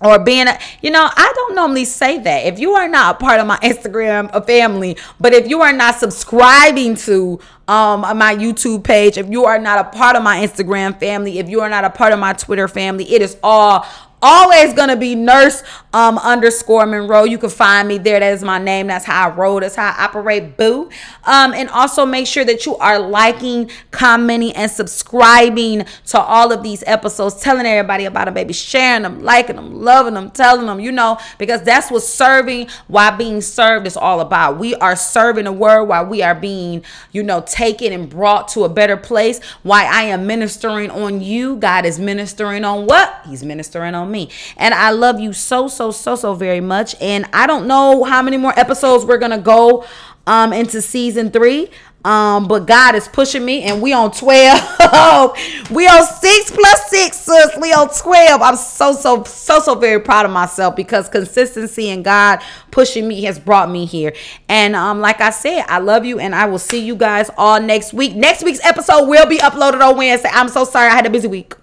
or 0.01 0.19
being 0.19 0.47
a, 0.47 0.59
you 0.81 0.91
know 0.91 1.09
i 1.15 1.31
don't 1.35 1.55
normally 1.55 1.85
say 1.85 2.19
that. 2.19 2.45
If 2.45 2.59
you 2.59 2.73
are 2.73 2.87
not 2.87 3.15
a 3.15 3.17
part 3.19 3.39
of 3.39 3.47
my 3.47 3.57
instagram 3.57 4.45
family 4.45 4.97
but 5.19 5.33
if 5.33 5.47
you 5.47 5.61
are 5.61 5.73
not 5.73 5.95
subscribing 5.95 6.95
to 6.95 7.39
um 7.67 8.01
my 8.01 8.35
youtube 8.35 8.83
page 8.83 9.17
if 9.17 9.29
you 9.29 9.45
are 9.45 9.59
not 9.59 9.79
a 9.79 9.97
part 9.97 10.15
of 10.15 10.23
my 10.23 10.39
instagram 10.45 10.97
family 10.99 11.39
if 11.39 11.49
you 11.49 11.61
are 11.61 11.69
not 11.69 11.83
a 11.83 11.89
part 11.89 12.13
of 12.13 12.19
my 12.19 12.33
twitter 12.33 12.67
family 12.67 13.11
it 13.11 13.21
is 13.21 13.37
all 13.43 13.85
always 14.21 14.73
gonna 14.73 14.95
be 14.95 15.15
nurse 15.15 15.63
um 15.93 16.17
underscore 16.17 16.85
monroe. 16.85 17.23
You 17.23 17.37
can 17.37 17.49
find 17.49 17.87
me 17.87 17.97
there. 17.97 18.19
That 18.19 18.33
is 18.33 18.43
my 18.43 18.57
name. 18.57 18.87
That's 18.87 19.05
how 19.05 19.29
i 19.29 19.33
roll. 19.33 19.59
That's 19.59 19.75
how 19.75 19.91
i 19.91 20.03
operate. 20.03 20.57
Boo. 20.57 20.89
Um 21.25 21.53
and 21.53 21.69
also 21.69 22.05
make 22.05 22.27
sure 22.27 22.43
that 22.45 22.65
you 22.65 22.75
are 22.77 22.99
liking 22.99 23.69
commenting 23.91 24.53
and 24.53 24.71
subscribing 24.71 25.85
to 26.07 26.19
all 26.19 26.51
of 26.51 26.63
these 26.63 26.83
episodes. 26.87 27.39
Telling 27.41 27.65
everybody 27.65 28.05
about 28.05 28.25
them 28.25 28.33
baby. 28.33 28.53
Sharing 28.53 29.03
them 29.03 29.23
liking 29.23 29.55
them 29.55 29.81
loving 29.81 30.15
them 30.15 30.31
telling 30.31 30.65
them 30.65 30.79
you 30.79 30.91
know 30.91 31.17
because 31.37 31.61
that's 31.63 31.91
what 31.91 32.03
serving 32.03 32.67
while 32.87 33.15
being 33.15 33.41
served 33.41 33.87
is 33.87 33.97
all 33.97 34.19
about. 34.19 34.57
We 34.57 34.75
are 34.75 34.95
serving 34.95 35.45
the 35.45 35.51
word 35.51 35.85
while 35.85 36.05
we 36.05 36.21
are 36.21 36.35
being 36.35 36.83
you 37.11 37.23
know 37.23 37.41
taken 37.41 37.93
and 37.93 38.09
brought 38.09 38.47
to 38.49 38.63
a 38.63 38.69
better 38.69 38.97
place. 38.97 39.43
Why 39.63 39.85
i 39.85 40.03
am 40.03 40.27
ministering 40.27 40.89
on 40.89 41.21
you. 41.21 41.55
God 41.57 41.85
is 41.85 41.99
ministering 41.99 42.65
on 42.65 42.85
what? 42.87 43.21
He's 43.25 43.43
ministering 43.43 43.95
on 43.95 44.06
me. 44.07 44.29
And 44.57 44.73
I 44.73 44.91
love 44.91 45.19
you 45.19 45.33
so, 45.33 45.67
so, 45.67 45.91
so, 45.91 46.15
so 46.15 46.33
very 46.33 46.61
much. 46.61 46.95
And 47.01 47.25
I 47.33 47.47
don't 47.47 47.67
know 47.67 48.03
how 48.03 48.21
many 48.21 48.37
more 48.37 48.57
episodes 48.57 49.05
we're 49.05 49.17
going 49.17 49.31
to 49.31 49.37
go 49.37 49.85
um, 50.27 50.53
into 50.53 50.81
season 50.81 51.31
three. 51.31 51.69
Um, 52.05 52.47
but 52.47 52.67
God 52.67 52.95
is 52.95 53.05
pushing 53.05 53.43
me, 53.43 53.63
and 53.63 53.81
we 53.81 53.91
on 53.91 54.11
12. 54.11 54.29
we 55.71 55.87
on 55.87 56.05
six 56.05 56.51
plus 56.51 56.89
six, 56.89 57.17
sis. 57.17 57.57
We 57.59 57.73
on 57.73 57.89
12. 57.89 58.41
I'm 58.41 58.55
so, 58.55 58.93
so, 58.93 59.25
so, 59.25 59.59
so 59.59 59.75
very 59.75 59.99
proud 59.99 60.25
of 60.25 60.31
myself 60.31 60.75
because 60.77 61.09
consistency 61.09 61.89
and 61.89 62.05
God 62.05 62.39
pushing 62.71 63.09
me 63.09 63.23
has 63.23 63.39
brought 63.39 63.69
me 63.69 63.85
here. 63.85 64.13
And 64.47 64.73
um, 64.73 65.01
like 65.01 65.19
I 65.19 65.31
said, 65.31 65.65
I 65.67 65.79
love 65.79 66.05
you, 66.05 66.17
and 66.17 66.33
I 66.33 66.45
will 66.45 66.59
see 66.59 66.79
you 66.79 66.95
guys 66.95 67.29
all 67.37 67.59
next 67.59 67.93
week. 67.93 68.15
Next 68.15 68.41
week's 68.41 68.63
episode 68.63 69.07
will 69.07 69.27
be 69.27 69.39
uploaded 69.39 69.85
on 69.85 69.97
Wednesday. 69.97 70.29
I'm 70.31 70.47
so 70.47 70.63
sorry 70.63 70.87
I 70.87 70.95
had 70.95 71.05
a 71.05 71.09
busy 71.09 71.27
week. 71.27 71.55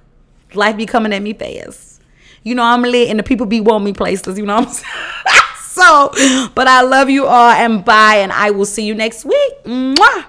Life 0.53 0.77
be 0.77 0.85
coming 0.85 1.15
at 1.15 1.23
me 1.23 1.33
fast 1.33 1.94
you 2.45 2.55
know, 2.55 2.63
I'm 2.63 2.83
lit 2.83 3.09
and 3.09 3.19
the 3.19 3.23
people 3.23 3.47
be 3.47 3.61
wanting 3.61 3.87
me 3.87 3.93
places, 3.93 4.39
you 4.39 4.47
know 4.47 4.57
I'm 4.57 4.69
saying? 4.69 4.85
so, 5.59 6.11
but 6.55 6.69
I 6.69 6.83
love 6.83 7.11
you 7.11 7.27
all 7.27 7.51
and 7.51 7.85
bye. 7.85 8.17
And 8.19 8.33
I 8.33 8.51
will 8.51 8.67
see 8.67 8.85
you 8.85 8.95
next 8.95 9.25
week. 9.25 9.53
Mwah. 9.65 10.25